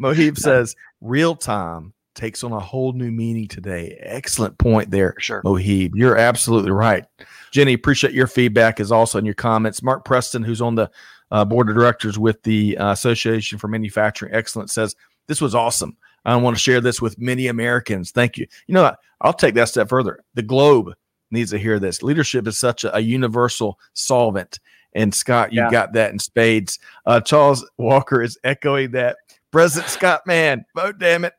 Mohib 0.01 0.37
says 0.37 0.75
real 1.01 1.35
time 1.35 1.93
takes 2.15 2.43
on 2.43 2.53
a 2.53 2.59
whole 2.59 2.93
new 2.93 3.11
meaning 3.11 3.47
today. 3.47 3.97
Excellent 3.99 4.57
point 4.57 4.89
there, 4.89 5.15
sure. 5.19 5.41
Mohib. 5.43 5.91
You're 5.95 6.17
absolutely 6.17 6.71
right. 6.71 7.03
Jenny, 7.51 7.73
appreciate 7.73 8.13
your 8.13 8.27
feedback 8.27 8.79
as 8.79 8.91
also 8.91 9.19
in 9.19 9.25
your 9.25 9.33
comments. 9.33 9.83
Mark 9.83 10.05
Preston, 10.05 10.43
who's 10.43 10.61
on 10.61 10.75
the 10.75 10.89
uh, 11.31 11.45
board 11.45 11.69
of 11.69 11.75
directors 11.75 12.17
with 12.17 12.41
the 12.43 12.77
uh, 12.77 12.91
Association 12.91 13.57
for 13.57 13.67
Manufacturing 13.67 14.33
Excellence, 14.33 14.73
says 14.73 14.95
this 15.27 15.41
was 15.41 15.55
awesome. 15.55 15.97
I 16.25 16.35
want 16.35 16.57
to 16.57 16.61
share 16.61 16.81
this 16.81 17.01
with 17.01 17.19
many 17.19 17.47
Americans. 17.47 18.11
Thank 18.11 18.37
you. 18.37 18.47
You 18.67 18.73
know, 18.73 18.93
I'll 19.21 19.33
take 19.33 19.55
that 19.55 19.69
step 19.69 19.87
further. 19.87 20.23
The 20.33 20.41
globe 20.41 20.93
needs 21.31 21.51
to 21.51 21.57
hear 21.57 21.79
this. 21.79 22.03
Leadership 22.03 22.47
is 22.47 22.57
such 22.57 22.83
a, 22.83 22.95
a 22.95 22.99
universal 22.99 23.79
solvent. 23.93 24.59
And 24.93 25.13
Scott, 25.13 25.53
you 25.53 25.61
yeah. 25.61 25.71
got 25.71 25.93
that 25.93 26.11
in 26.11 26.19
spades. 26.19 26.79
Uh, 27.05 27.21
Charles 27.21 27.69
Walker 27.77 28.21
is 28.21 28.37
echoing 28.43 28.91
that. 28.91 29.17
President 29.51 29.89
Scott, 29.89 30.25
man, 30.25 30.65
vote 30.75 30.97
damn 30.99 31.25
it. 31.25 31.33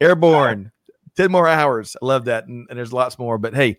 airborne. 0.00 0.72
10 1.16 1.32
more 1.32 1.48
hours. 1.48 1.96
I 2.00 2.04
love 2.04 2.26
that. 2.26 2.46
And, 2.46 2.66
and 2.70 2.78
there's 2.78 2.92
lots 2.92 3.18
more. 3.18 3.38
But 3.38 3.54
hey, 3.54 3.78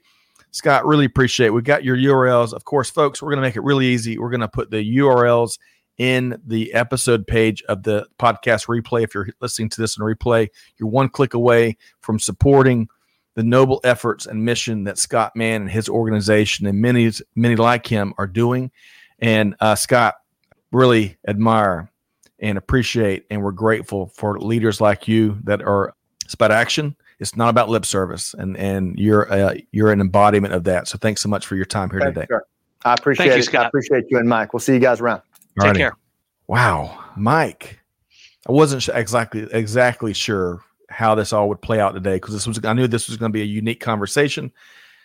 Scott, 0.52 0.86
really 0.86 1.06
appreciate 1.06 1.48
it. 1.48 1.54
We 1.54 1.62
got 1.62 1.84
your 1.84 1.98
URLs. 1.98 2.54
Of 2.54 2.66
course, 2.66 2.90
folks, 2.90 3.22
we're 3.22 3.30
going 3.30 3.38
to 3.38 3.48
make 3.48 3.56
it 3.56 3.64
really 3.64 3.86
easy. 3.88 4.18
We're 4.18 4.30
going 4.30 4.42
to 4.42 4.48
put 4.48 4.72
the 4.72 4.98
URLs 4.98 5.60
in 5.98 6.42
the 6.46 6.74
episode 6.74 7.28
page 7.28 7.62
of 7.64 7.84
the 7.84 8.08
podcast 8.18 8.68
replay. 8.68 9.04
If 9.04 9.14
you're 9.14 9.30
listening 9.42 9.70
to 9.70 9.82
this 9.82 9.98
in 9.98 10.04
replay, 10.04 10.48
you're 10.78 10.90
one 10.90 11.10
click 11.10 11.34
away 11.34 11.78
from 12.02 12.20
supporting 12.20 12.88
the 13.36 13.44
noble 13.44 13.80
efforts 13.84 14.26
and 14.26 14.44
mission 14.44 14.86
that 14.86 14.98
Scott 14.98 15.36
Mann 15.36 15.62
and 15.62 15.70
his 15.70 15.88
organization 15.88 16.66
and 16.66 16.82
many, 16.82 17.12
many 17.36 17.56
like 17.56 17.86
him 17.86 18.14
are 18.18 18.28
doing. 18.28 18.72
And 19.20 19.56
uh, 19.60 19.76
Scott, 19.76 20.16
really 20.72 21.18
admire 21.28 21.92
and 22.40 22.58
appreciate, 22.58 23.26
and 23.30 23.44
we're 23.44 23.52
grateful 23.52 24.12
for 24.16 24.40
leaders 24.40 24.80
like 24.80 25.08
you 25.08 25.40
that 25.44 25.62
are 25.62 25.94
about 26.34 26.52
action 26.52 26.96
it's 27.20 27.36
not 27.36 27.50
about 27.50 27.70
lip 27.70 27.86
service, 27.86 28.34
and 28.34 28.56
and 28.58 28.98
you're 28.98 29.32
uh, 29.32 29.56
you're 29.72 29.92
an 29.92 30.02
embodiment 30.02 30.54
of 30.54 30.64
that. 30.66 30.88
So 30.88 30.98
thanks 30.98 31.22
so 31.22 31.30
much 31.30 31.46
for 31.46 31.56
your 31.56 31.66
time 31.66 31.90
here 31.90 32.00
today. 32.00 32.28
I 32.86 32.94
appreciate 32.94 33.26
Thank 33.26 33.34
it. 33.34 33.38
You, 33.38 33.44
Scott. 33.44 33.66
I 33.66 33.68
appreciate 33.68 34.06
you 34.10 34.18
and 34.18 34.30
Mike. 34.30 34.54
We'll 34.54 34.62
see 34.62 34.74
you 34.74 34.80
guys 34.80 35.02
around. 35.02 35.22
Take 35.60 35.76
care. 35.76 35.98
Wow, 36.48 37.04
Mike. 37.18 37.80
I 38.48 38.52
wasn't 38.52 38.88
exactly 38.96 39.48
exactly 39.52 40.14
sure 40.14 40.64
how 40.90 41.14
this 41.16 41.34
all 41.34 41.50
would 41.50 41.62
play 41.62 41.80
out 41.80 41.94
today 41.94 42.16
because 42.16 42.34
this 42.34 42.48
was 42.48 42.60
I 42.64 42.74
knew 42.74 42.88
this 42.88 43.08
was 43.08 43.18
going 43.18 43.32
to 43.32 43.34
be 43.34 43.42
a 43.42 43.46
unique 43.46 43.80
conversation. 43.80 44.52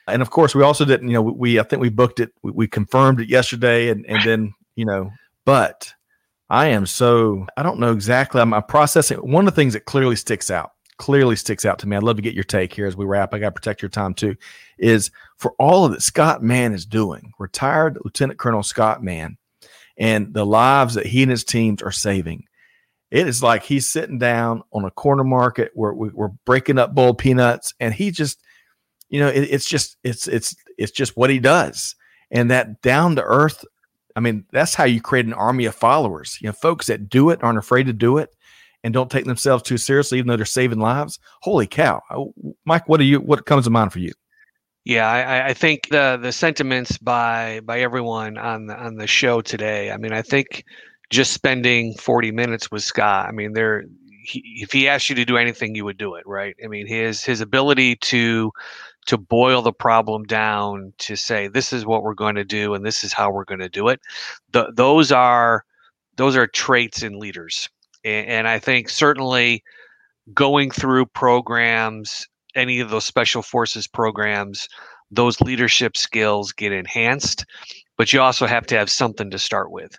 And 0.06 0.22
of 0.22 0.30
course, 0.30 0.54
we 0.54 0.62
also 0.62 0.84
didn't, 0.84 1.08
you 1.08 1.14
know, 1.14 1.22
we 1.22 1.58
I 1.58 1.62
think 1.62 1.82
we 1.82 1.88
booked 1.88 2.20
it, 2.20 2.32
we, 2.42 2.52
we 2.52 2.68
confirmed 2.68 3.20
it 3.20 3.28
yesterday, 3.28 3.88
and 3.88 4.06
and 4.06 4.22
then 4.22 4.54
you 4.76 4.84
know, 4.84 5.10
but 5.44 5.92
I 6.48 6.68
am 6.68 6.86
so 6.86 7.46
I 7.56 7.62
don't 7.62 7.80
know 7.80 7.92
exactly. 7.92 8.40
I'm, 8.40 8.54
I'm 8.54 8.62
processing. 8.62 9.18
One 9.18 9.46
of 9.46 9.52
the 9.52 9.56
things 9.56 9.72
that 9.72 9.86
clearly 9.86 10.16
sticks 10.16 10.50
out, 10.50 10.72
clearly 10.96 11.36
sticks 11.36 11.64
out 11.64 11.78
to 11.80 11.88
me. 11.88 11.96
I'd 11.96 12.02
love 12.02 12.16
to 12.16 12.22
get 12.22 12.34
your 12.34 12.44
take 12.44 12.72
here 12.72 12.86
as 12.86 12.96
we 12.96 13.04
wrap. 13.04 13.34
I 13.34 13.38
got 13.38 13.48
to 13.48 13.60
protect 13.60 13.82
your 13.82 13.88
time 13.88 14.14
too. 14.14 14.36
Is 14.78 15.10
for 15.36 15.52
all 15.58 15.84
of 15.84 15.92
that 15.92 16.02
Scott 16.02 16.42
Mann 16.42 16.72
is 16.72 16.86
doing, 16.86 17.32
retired 17.38 17.98
Lieutenant 18.04 18.38
Colonel 18.38 18.62
Scott 18.62 19.02
Mann, 19.02 19.36
and 19.98 20.32
the 20.32 20.46
lives 20.46 20.94
that 20.94 21.06
he 21.06 21.22
and 21.22 21.30
his 21.30 21.44
teams 21.44 21.82
are 21.82 21.92
saving. 21.92 22.44
It 23.10 23.28
is 23.28 23.42
like 23.42 23.62
he's 23.62 23.90
sitting 23.90 24.18
down 24.18 24.62
on 24.72 24.84
a 24.84 24.90
corner 24.90 25.24
market 25.24 25.70
where 25.74 25.92
we, 25.92 26.10
are 26.18 26.32
breaking 26.44 26.78
up 26.78 26.94
boiled 26.94 27.18
peanuts, 27.18 27.74
and 27.78 27.94
he 27.94 28.10
just, 28.10 28.40
you 29.08 29.20
know, 29.20 29.28
it, 29.28 29.42
it's 29.42 29.68
just 29.68 29.96
it's 30.02 30.26
it's 30.26 30.56
it's 30.78 30.92
just 30.92 31.16
what 31.16 31.30
he 31.30 31.38
does, 31.38 31.94
and 32.30 32.50
that 32.50 32.82
down 32.82 33.16
to 33.16 33.22
earth 33.22 33.64
I 34.16 34.20
mean, 34.20 34.44
that's 34.52 34.74
how 34.74 34.84
you 34.84 35.00
create 35.00 35.26
an 35.26 35.32
army 35.32 35.64
of 35.64 35.74
followers. 35.74 36.38
You 36.40 36.48
know, 36.48 36.52
folks 36.52 36.86
that 36.86 37.08
do 37.08 37.30
it 37.30 37.42
aren't 37.42 37.58
afraid 37.58 37.86
to 37.86 37.92
do 37.92 38.18
it 38.18 38.30
and 38.84 38.94
don't 38.94 39.10
take 39.10 39.24
themselves 39.24 39.64
too 39.64 39.78
seriously, 39.78 40.18
even 40.18 40.28
though 40.28 40.36
they're 40.36 40.44
saving 40.44 40.78
lives. 40.78 41.18
Holy 41.42 41.66
cow, 41.66 42.00
Mike! 42.64 42.88
What 42.88 42.98
do 42.98 43.04
you? 43.04 43.18
What 43.18 43.46
comes 43.46 43.64
to 43.64 43.70
mind 43.70 43.92
for 43.92 43.98
you? 43.98 44.12
Yeah, 44.84 45.10
I, 45.10 45.48
I 45.48 45.54
think 45.54 45.88
the 45.88 46.18
the 46.20 46.30
sentiments 46.30 46.98
by 46.98 47.60
by 47.64 47.80
everyone 47.80 48.36
on 48.38 48.66
the 48.66 48.76
on 48.76 48.96
the 48.96 49.06
show 49.06 49.40
today. 49.40 49.90
I 49.90 49.96
mean, 49.96 50.12
I 50.12 50.22
think 50.22 50.64
just 51.10 51.32
spending 51.32 51.94
40 51.94 52.30
minutes 52.32 52.70
with 52.70 52.82
Scott. 52.82 53.26
I 53.26 53.32
mean, 53.32 53.54
there 53.54 53.84
he, 54.22 54.58
if 54.60 54.72
he 54.72 54.86
asked 54.86 55.08
you 55.08 55.14
to 55.16 55.24
do 55.24 55.38
anything, 55.38 55.74
you 55.74 55.84
would 55.84 55.98
do 55.98 56.14
it, 56.14 56.26
right? 56.26 56.54
I 56.62 56.68
mean, 56.68 56.86
his 56.86 57.24
his 57.24 57.40
ability 57.40 57.96
to 57.96 58.52
to 59.06 59.18
boil 59.18 59.62
the 59.62 59.72
problem 59.72 60.24
down 60.24 60.92
to 60.98 61.16
say 61.16 61.48
this 61.48 61.72
is 61.72 61.86
what 61.86 62.02
we're 62.02 62.14
going 62.14 62.34
to 62.34 62.44
do 62.44 62.74
and 62.74 62.84
this 62.84 63.04
is 63.04 63.12
how 63.12 63.30
we're 63.30 63.44
going 63.44 63.60
to 63.60 63.68
do 63.68 63.88
it 63.88 64.00
the, 64.52 64.72
those 64.74 65.12
are 65.12 65.64
those 66.16 66.36
are 66.36 66.46
traits 66.46 67.02
in 67.02 67.18
leaders 67.18 67.68
and, 68.04 68.26
and 68.26 68.48
i 68.48 68.58
think 68.58 68.88
certainly 68.88 69.62
going 70.32 70.70
through 70.70 71.06
programs 71.06 72.26
any 72.54 72.80
of 72.80 72.90
those 72.90 73.04
special 73.04 73.42
forces 73.42 73.86
programs 73.86 74.68
those 75.10 75.40
leadership 75.40 75.96
skills 75.96 76.52
get 76.52 76.72
enhanced 76.72 77.44
but 77.96 78.12
you 78.12 78.20
also 78.20 78.46
have 78.46 78.66
to 78.66 78.76
have 78.76 78.90
something 78.90 79.30
to 79.30 79.38
start 79.38 79.70
with 79.70 79.96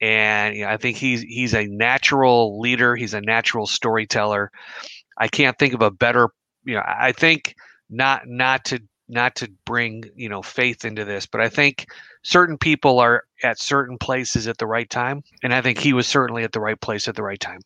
and 0.00 0.54
you 0.54 0.62
know, 0.62 0.68
I 0.68 0.76
think 0.76 0.98
he's 0.98 1.22
he's 1.22 1.54
a 1.54 1.66
natural 1.68 2.60
leader. 2.60 2.96
He's 2.96 3.14
a 3.14 3.20
natural 3.22 3.66
storyteller. 3.66 4.50
I 5.16 5.28
can't 5.28 5.58
think 5.58 5.72
of 5.72 5.80
a 5.80 5.90
better. 5.90 6.28
You 6.64 6.74
know, 6.74 6.82
I 6.86 7.12
think 7.12 7.54
not 7.90 8.26
not 8.26 8.64
to 8.66 8.80
not 9.08 9.36
to 9.36 9.50
bring 9.64 10.04
you 10.14 10.28
know 10.28 10.42
faith 10.42 10.84
into 10.84 11.04
this 11.04 11.26
but 11.26 11.40
i 11.40 11.48
think 11.48 11.86
certain 12.26 12.58
people 12.58 12.98
are 12.98 13.22
at 13.44 13.60
certain 13.60 13.96
places 13.98 14.48
at 14.48 14.58
the 14.58 14.66
right 14.66 14.90
time 14.90 15.22
and 15.44 15.54
i 15.54 15.60
think 15.60 15.78
he 15.78 15.92
was 15.92 16.06
certainly 16.08 16.42
at 16.42 16.52
the 16.52 16.60
right 16.60 16.80
place 16.80 17.06
at 17.08 17.14
the 17.14 17.22
right 17.22 17.40
time. 17.40 17.60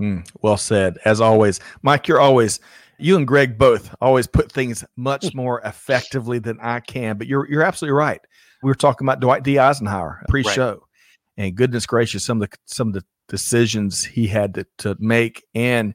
Mm, 0.00 0.26
well 0.40 0.56
said. 0.56 0.98
As 1.04 1.20
always 1.20 1.60
mike 1.82 2.08
you're 2.08 2.20
always 2.20 2.60
you 2.98 3.16
and 3.16 3.26
greg 3.26 3.58
both 3.58 3.94
always 4.00 4.26
put 4.26 4.52
things 4.52 4.84
much 4.96 5.34
more 5.34 5.60
effectively 5.64 6.38
than 6.38 6.58
i 6.60 6.80
can 6.80 7.16
but 7.16 7.26
you're 7.26 7.48
you're 7.50 7.62
absolutely 7.62 7.96
right. 7.96 8.20
We 8.62 8.68
were 8.68 8.74
talking 8.74 9.06
about 9.06 9.20
dwight 9.20 9.42
d. 9.42 9.58
Eisenhower 9.58 10.24
pre-show 10.28 10.70
right. 10.70 11.44
and 11.44 11.54
goodness 11.54 11.86
gracious 11.86 12.24
some 12.24 12.42
of 12.42 12.50
the 12.50 12.56
some 12.66 12.88
of 12.88 12.94
the 12.94 13.04
decisions 13.28 14.04
he 14.04 14.26
had 14.26 14.54
to, 14.54 14.66
to 14.78 14.96
make 14.98 15.42
and 15.54 15.94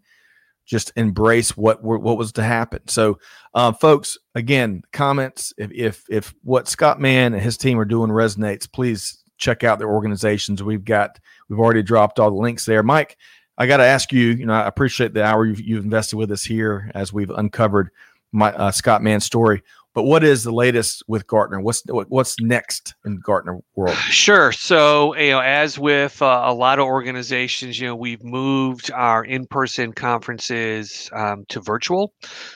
just 0.68 0.91
embrace 0.95 1.55
what 1.57 1.82
what 1.82 2.18
was 2.18 2.34
to 2.34 2.43
happen. 2.43 2.82
So, 2.88 3.20
uh, 3.53 3.72
folks, 3.72 4.18
again, 4.36 4.84
comments 4.91 5.53
if, 5.57 5.72
if 5.72 6.03
if 6.09 6.36
what 6.43 6.68
Scott 6.68 6.99
Mann 6.99 7.34
and 7.34 7.41
his 7.41 7.57
team 7.57 7.80
are 7.80 7.86
doing 7.86 8.11
resonates, 8.11 8.72
please 8.72 9.24
check 9.38 9.63
out 9.63 9.80
their 9.80 9.89
organizations. 9.89 10.61
We've 10.61 10.84
got 10.84 11.20
we've 11.49 11.59
already 11.59 11.84
dropped 11.84 12.20
all 12.20 12.30
the 12.30 12.38
links 12.38 12.65
there. 12.65 12.84
Mike, 12.84 13.18
I 13.57 13.65
got 13.65 13.78
to 13.78 13.86
ask 13.86 14.11
you. 14.11 14.28
You 14.28 14.45
know, 14.45 14.53
I 14.53 14.68
appreciate 14.68 15.13
the 15.13 15.24
hour 15.24 15.45
you've, 15.45 15.61
you've 15.61 15.84
invested 15.86 16.18
with 16.18 16.32
us 16.32 16.43
here 16.43 16.91
as 16.93 17.13
we've 17.13 17.32
uncovered 17.32 17.89
my 18.32 18.51
uh, 18.53 18.72
Scott 18.72 19.01
Mann 19.01 19.22
story. 19.22 19.63
But 19.97 20.03
what 20.03 20.23
is 20.23 20.43
the 20.43 20.51
latest 20.51 21.01
with 21.07 21.25
Gartner? 21.25 21.59
What's 21.59 21.81
what's 21.87 22.39
next 22.39 22.93
in 23.03 23.19
Gartner 23.19 23.61
world? 23.73 23.97
Sure. 24.11 24.51
So 24.51 25.15
you 25.15 25.31
know, 25.31 25.39
as 25.39 25.79
with 25.79 26.21
uh, 26.21 26.43
a 26.45 26.53
lot 26.53 26.77
of 26.77 26.85
organizations, 26.85 27.79
you 27.79 27.87
know, 27.87 27.95
we've 27.95 28.23
moved 28.23 28.91
our 28.91 29.25
in-person 29.25 29.93
conferences 29.93 31.09
um, 31.13 31.45
to 31.49 31.61
virtual. 31.61 32.13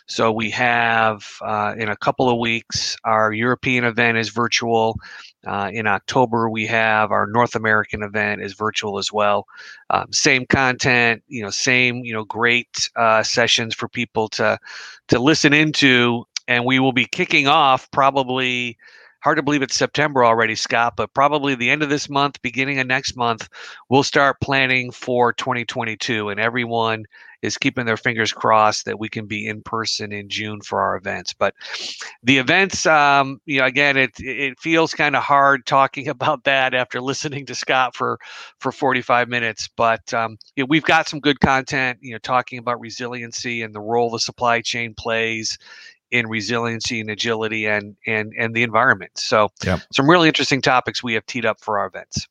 So 0.08 0.32
we 0.32 0.52
have 0.52 1.26
uh, 1.42 1.74
in 1.80 1.90
a 1.90 1.98
couple 1.98 2.30
of 2.30 2.38
weeks 2.38 2.96
our 3.06 3.34
European 3.34 3.86
event 3.86 4.20
is 4.20 4.30
virtual. 4.30 5.00
Uh, 5.48 5.72
in 5.74 5.88
October, 5.88 6.48
we 6.48 6.68
have 6.68 7.10
our 7.10 7.26
North 7.26 7.56
American 7.56 8.04
event 8.04 8.44
is 8.44 8.54
virtual 8.54 9.00
as 9.00 9.12
well. 9.12 9.48
Um, 9.90 10.14
same 10.14 10.46
content, 10.46 11.24
you 11.28 11.42
know, 11.42 11.50
same 11.50 12.06
you 12.06 12.14
know, 12.14 12.24
great 12.24 12.88
uh, 12.96 13.24
sessions 13.24 13.74
for 13.74 13.88
people 13.88 14.28
to 14.30 14.60
to 15.08 15.20
listen 15.20 15.54
into 15.54 16.26
and 16.52 16.66
we 16.66 16.80
will 16.80 16.92
be 16.92 17.06
kicking 17.06 17.48
off 17.48 17.90
probably 17.92 18.78
hard 19.22 19.38
to 19.38 19.44
believe 19.44 19.62
it's 19.62 19.76
September 19.76 20.26
already, 20.26 20.56
Scott, 20.56 20.96
but 20.98 21.14
probably 21.14 21.56
the 21.56 21.70
end 21.70 21.82
of 21.82 21.90
this 21.90 22.10
month, 22.10 22.42
beginning 22.42 22.80
of 22.80 22.88
next 22.88 23.16
month, 23.16 23.48
we'll 23.88 24.04
start 24.04 24.42
planning 24.42 24.92
for 24.92 25.32
2022. 25.32 26.28
And 26.28 26.40
everyone 26.42 27.06
is 27.42 27.58
keeping 27.58 27.86
their 27.86 27.98
fingers 27.98 28.34
crossed 28.34 28.86
that 28.86 29.00
we 29.00 29.08
can 29.08 29.28
be 29.28 29.48
in 29.48 29.62
person 29.62 30.12
in 30.12 30.28
June 30.28 30.60
for 30.62 30.82
our 30.82 30.96
events. 30.96 31.34
But 31.34 31.54
the 32.22 32.38
events, 32.38 32.86
um, 32.86 33.40
you 33.46 33.60
know, 33.60 33.66
again, 33.66 33.96
it 33.96 34.12
it 34.20 34.60
feels 34.60 34.94
kind 34.94 35.16
of 35.16 35.24
hard 35.24 35.66
talking 35.66 36.08
about 36.10 36.44
that 36.44 36.74
after 36.74 37.00
listening 37.00 37.46
to 37.46 37.56
Scott 37.56 37.96
for 37.96 38.20
for 38.60 38.72
45 38.72 39.30
minutes. 39.30 39.70
But 39.76 40.14
um, 40.14 40.38
you 40.56 40.64
know, 40.64 40.68
we've 40.70 40.84
got 40.84 41.08
some 41.08 41.20
good 41.20 41.40
content, 41.40 42.00
you 42.02 42.12
know, 42.12 42.20
talking 42.20 42.60
about 42.60 42.80
resiliency 42.80 43.62
and 43.62 43.74
the 43.74 43.82
role 43.82 44.12
the 44.12 44.20
supply 44.20 44.62
chain 44.62 44.94
plays 44.94 45.58
in 46.12 46.28
resiliency 46.28 47.00
and 47.00 47.10
agility 47.10 47.66
and 47.66 47.96
and 48.06 48.34
and 48.38 48.54
the 48.54 48.64
environment. 48.64 49.12
So 49.18 49.50
yep. 49.64 49.82
some 49.92 50.10
really 50.10 50.28
interesting 50.28 50.62
topics 50.62 51.04
we 51.04 51.14
have 51.14 51.26
teed 51.26 51.46
up 51.46 51.60
for 51.62 51.80
our 51.80 51.88
events. 51.88 52.28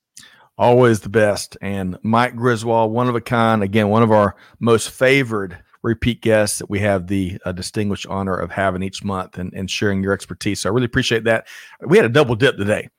Always 0.58 1.00
the 1.00 1.08
best. 1.08 1.56
And 1.62 1.98
Mike 2.02 2.36
Griswold, 2.36 2.92
one 2.92 3.08
of 3.08 3.14
a 3.14 3.20
kind, 3.20 3.62
again, 3.62 3.88
one 3.88 4.02
of 4.02 4.12
our 4.12 4.36
most 4.58 4.90
favored 4.90 5.58
repeat 5.82 6.20
guests 6.20 6.58
that 6.58 6.68
we 6.68 6.80
have 6.80 7.06
the 7.06 7.38
uh, 7.46 7.52
distinguished 7.52 8.06
honor 8.08 8.36
of 8.36 8.50
having 8.50 8.82
each 8.82 9.02
month 9.02 9.38
and, 9.38 9.52
and 9.54 9.70
sharing 9.70 10.02
your 10.02 10.12
expertise. 10.12 10.60
So 10.60 10.68
I 10.68 10.72
really 10.72 10.84
appreciate 10.84 11.24
that. 11.24 11.46
We 11.80 11.96
had 11.96 12.04
a 12.04 12.10
double 12.10 12.34
dip 12.34 12.58
today. 12.58 12.90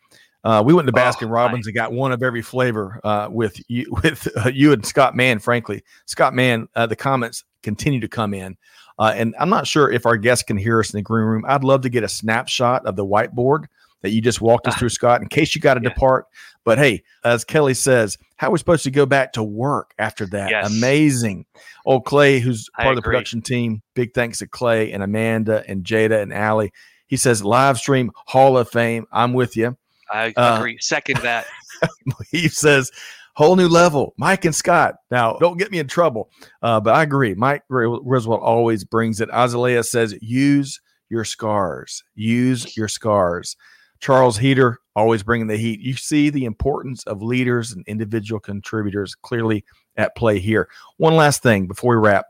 Uh, 0.44 0.64
we 0.66 0.74
went 0.74 0.88
to 0.88 0.92
Baskin 0.92 1.28
oh, 1.28 1.32
Robbins 1.32 1.68
and 1.68 1.76
got 1.76 1.92
one 1.92 2.12
of 2.12 2.24
every 2.24 2.42
flavor 2.42 3.00
uh, 3.04 3.28
with 3.30 3.62
you, 3.68 3.86
with 4.04 4.28
uh, 4.44 4.50
you 4.50 4.74
and 4.74 4.86
Scott 4.86 5.16
Mann. 5.16 5.38
Frankly, 5.38 5.84
Scott 6.08 6.34
Mann, 6.34 6.68
uh, 6.76 6.88
the 6.88 6.96
comments 6.96 7.44
continue 7.62 8.00
to 8.00 8.08
come 8.08 8.34
in. 8.34 8.58
Uh, 9.00 9.14
and 9.16 9.36
I'm 9.40 9.50
not 9.50 9.68
sure 9.68 9.92
if 9.92 10.06
our 10.06 10.18
guests 10.18 10.44
can 10.44 10.58
hear 10.58 10.80
us 10.80 10.94
in 10.94 10.98
the 10.98 11.02
green 11.02 11.26
room. 11.26 11.44
I'd 11.48 11.64
love 11.64 11.82
to 11.82 11.90
get 11.90 12.04
a 12.04 12.10
snapshot 12.10 12.86
of 12.86 12.96
the 12.96 13.06
whiteboard 13.06 13.66
that 14.02 14.12
you 14.12 14.22
just 14.22 14.42
walked 14.42 14.68
us 14.68 14.74
ah. 14.76 14.80
through, 14.80 14.90
Scott, 14.90 15.22
in 15.22 15.28
case 15.28 15.56
you 15.56 15.62
got 15.62 15.76
to 15.76 15.82
yeah. 15.84 15.90
depart. 15.90 16.28
But 16.64 16.78
hey, 16.78 17.04
as 17.24 17.44
Kelly 17.44 17.74
says, 17.74 18.18
how 18.38 18.48
are 18.48 18.52
we 18.52 18.60
supposed 18.60 18.84
to 18.84 18.92
go 18.92 19.06
back 19.06 19.34
to 19.34 19.44
work 19.44 19.94
after 19.98 20.26
that? 20.28 20.50
Yes. 20.50 20.76
Amazing. 20.76 21.46
Old 21.86 22.06
Clay, 22.06 22.40
who's 22.40 22.70
part 22.70 22.90
of 22.90 22.96
the 22.96 23.02
production 23.02 23.42
team, 23.42 23.82
big 23.94 24.14
thanks 24.14 24.40
to 24.40 24.48
Clay 24.48 24.92
and 24.92 25.02
Amanda 25.02 25.64
and 25.68 25.84
Jada 25.84 26.22
and 26.22 26.34
Allie. 26.34 26.72
He 27.08 27.18
says, 27.18 27.44
live 27.44 27.78
stream 27.78 28.12
Hall 28.16 28.58
of 28.58 28.70
Fame. 28.70 29.06
I'm 29.12 29.34
with 29.34 29.58
you. 29.58 29.78
I 30.12 30.34
uh, 30.36 30.58
agree. 30.58 30.78
Second 30.80 31.18
that. 31.18 31.46
he 32.32 32.48
says, 32.48 32.92
whole 33.36 33.56
new 33.56 33.68
level. 33.68 34.14
Mike 34.18 34.46
and 34.46 34.56
Scott. 34.56 34.96
Now, 35.10 35.38
don't 35.40 35.58
get 35.58 35.72
me 35.72 35.80
in 35.80 35.88
trouble, 35.88 36.30
uh, 36.62 36.80
but 36.80 36.96
I 36.96 37.04
agree. 37.04 37.34
Mike 37.34 37.64
Griswold 37.70 38.42
always 38.42 38.84
brings 38.84 39.22
it. 39.22 39.30
Azalea 39.32 39.84
says, 39.84 40.16
use 40.22 40.80
your 41.10 41.24
scars. 41.26 42.04
Use 42.16 42.76
your 42.76 42.88
scars. 42.88 43.56
Charles 44.00 44.38
Heater 44.38 44.80
always 44.96 45.24
bringing 45.24 45.48
the 45.48 45.58
heat. 45.58 45.80
You 45.80 45.96
see 45.96 46.30
the 46.30 46.46
importance 46.46 47.04
of 47.04 47.22
leaders 47.22 47.72
and 47.72 47.86
individual 47.88 48.40
contributors 48.40 49.16
clearly 49.16 49.64
at 49.96 50.16
play 50.16 50.40
here. 50.40 50.70
One 50.98 51.16
last 51.16 51.44
thing 51.44 51.68
before 51.68 51.96
we 51.96 52.08
wrap, 52.08 52.26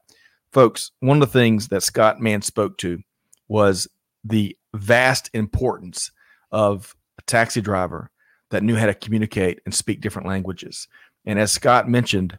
folks. 0.51 0.91
One 0.99 1.21
of 1.21 1.31
the 1.31 1.39
things 1.39 1.69
that 1.69 1.83
Scott 1.83 2.19
Mann 2.19 2.41
spoke 2.41 2.77
to 2.79 2.99
was 3.47 3.87
the 4.23 4.55
vast 4.73 5.29
importance 5.33 6.11
of 6.51 6.95
a 7.17 7.21
taxi 7.23 7.61
driver 7.61 8.11
that 8.51 8.63
knew 8.63 8.75
how 8.75 8.85
to 8.85 8.93
communicate 8.93 9.59
and 9.65 9.73
speak 9.73 10.01
different 10.01 10.27
languages. 10.27 10.87
And 11.25 11.39
as 11.39 11.51
Scott 11.51 11.89
mentioned, 11.89 12.37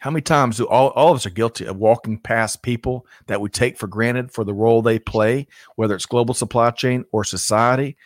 how 0.00 0.10
many 0.10 0.22
times 0.22 0.56
do 0.56 0.66
all, 0.66 0.88
all 0.90 1.10
of 1.10 1.16
us 1.16 1.26
are 1.26 1.30
guilty 1.30 1.66
of 1.66 1.76
walking 1.76 2.18
past 2.18 2.62
people 2.62 3.06
that 3.26 3.40
we 3.40 3.50
take 3.50 3.76
for 3.76 3.86
granted 3.86 4.32
for 4.32 4.44
the 4.44 4.54
role 4.54 4.80
they 4.80 4.98
play, 4.98 5.46
whether 5.76 5.94
it's 5.94 6.06
global 6.06 6.32
supply 6.32 6.70
chain 6.70 7.04
or 7.12 7.22
society? 7.22 7.96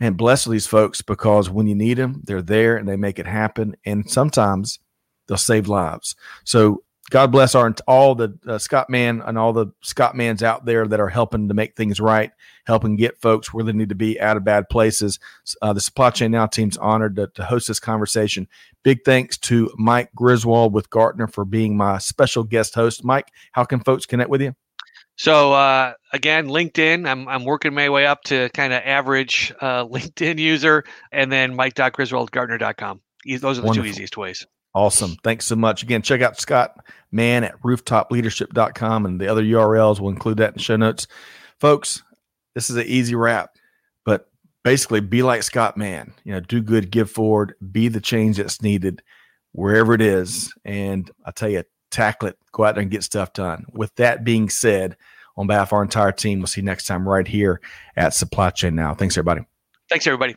And 0.00 0.16
bless 0.16 0.44
these 0.44 0.66
folks 0.66 1.02
because 1.02 1.50
when 1.50 1.66
you 1.66 1.74
need 1.74 1.94
them, 1.94 2.22
they're 2.24 2.42
there 2.42 2.76
and 2.76 2.88
they 2.88 2.96
make 2.96 3.18
it 3.18 3.26
happen. 3.26 3.76
And 3.84 4.08
sometimes 4.10 4.78
they'll 5.26 5.36
save 5.36 5.68
lives. 5.68 6.16
So 6.44 6.82
God 7.10 7.32
bless 7.32 7.54
our 7.54 7.74
all 7.86 8.14
the 8.14 8.38
uh, 8.46 8.58
Scott 8.58 8.90
Mann 8.90 9.22
and 9.24 9.38
all 9.38 9.52
the 9.52 9.68
Scott 9.82 10.14
Manns 10.14 10.42
out 10.42 10.64
there 10.64 10.86
that 10.86 11.00
are 11.00 11.08
helping 11.08 11.48
to 11.48 11.54
make 11.54 11.74
things 11.74 12.00
right, 12.00 12.30
helping 12.66 12.96
get 12.96 13.20
folks 13.20 13.52
where 13.52 13.64
they 13.64 13.72
need 13.72 13.88
to 13.88 13.94
be 13.94 14.20
out 14.20 14.36
of 14.36 14.44
bad 14.44 14.68
places. 14.68 15.18
Uh, 15.62 15.72
the 15.72 15.80
Supply 15.80 16.10
Chain 16.10 16.30
Now 16.30 16.46
team's 16.46 16.76
honored 16.76 17.16
to, 17.16 17.28
to, 17.28 17.44
host 17.44 17.68
this 17.68 17.80
conversation. 17.80 18.46
Big 18.82 19.04
thanks 19.04 19.38
to 19.38 19.70
Mike 19.76 20.10
Griswold 20.14 20.74
with 20.74 20.90
Gartner 20.90 21.28
for 21.28 21.44
being 21.44 21.76
my 21.76 21.98
special 21.98 22.44
guest 22.44 22.74
host. 22.74 23.04
Mike, 23.04 23.28
how 23.52 23.64
can 23.64 23.80
folks 23.80 24.04
connect 24.04 24.28
with 24.28 24.42
you? 24.42 24.54
So 25.16 25.52
uh, 25.52 25.94
again, 26.12 26.46
LinkedIn. 26.46 27.08
I'm 27.08 27.26
I'm 27.26 27.44
working 27.44 27.74
my 27.74 27.88
way 27.88 28.06
up 28.06 28.22
to 28.24 28.50
kind 28.50 28.72
of 28.72 28.82
average 28.84 29.52
uh, 29.60 29.84
LinkedIn 29.86 30.38
user, 30.38 30.84
and 31.10 31.32
then 31.32 31.56
mike.griswoldgartner.com. 31.56 33.00
Those 33.26 33.58
are 33.58 33.62
the 33.62 33.66
Wonderful. 33.66 33.74
two 33.74 33.84
easiest 33.84 34.16
ways. 34.16 34.46
Awesome. 34.78 35.16
Thanks 35.24 35.44
so 35.44 35.56
much. 35.56 35.82
Again, 35.82 36.02
check 36.02 36.20
out 36.20 36.38
Scott 36.38 36.86
Mann 37.10 37.42
at 37.42 37.60
rooftopleadership.com 37.62 39.06
and 39.06 39.20
the 39.20 39.26
other 39.26 39.42
URLs. 39.42 39.98
We'll 39.98 40.12
include 40.12 40.36
that 40.36 40.50
in 40.50 40.54
the 40.54 40.62
show 40.62 40.76
notes. 40.76 41.08
Folks, 41.58 42.04
this 42.54 42.70
is 42.70 42.76
an 42.76 42.86
easy 42.86 43.16
wrap, 43.16 43.56
but 44.04 44.30
basically 44.62 45.00
be 45.00 45.24
like 45.24 45.42
Scott 45.42 45.76
Mann. 45.76 46.14
You 46.22 46.34
know, 46.34 46.38
do 46.38 46.62
good, 46.62 46.92
give 46.92 47.10
forward, 47.10 47.56
be 47.72 47.88
the 47.88 48.00
change 48.00 48.36
that's 48.36 48.62
needed 48.62 49.02
wherever 49.50 49.94
it 49.94 50.00
is. 50.00 50.54
And 50.64 51.10
I 51.26 51.32
tell 51.32 51.48
you, 51.48 51.64
tackle 51.90 52.28
it, 52.28 52.38
go 52.52 52.62
out 52.62 52.76
there 52.76 52.82
and 52.82 52.90
get 52.90 53.02
stuff 53.02 53.32
done. 53.32 53.64
With 53.72 53.92
that 53.96 54.22
being 54.22 54.48
said, 54.48 54.96
on 55.36 55.48
behalf 55.48 55.70
of 55.70 55.72
our 55.72 55.82
entire 55.82 56.12
team, 56.12 56.38
we'll 56.38 56.46
see 56.46 56.60
you 56.60 56.64
next 56.66 56.86
time 56.86 57.08
right 57.08 57.26
here 57.26 57.60
at 57.96 58.14
Supply 58.14 58.50
Chain 58.50 58.76
Now. 58.76 58.94
Thanks, 58.94 59.18
everybody. 59.18 59.40
Thanks, 59.88 60.06
everybody. 60.06 60.36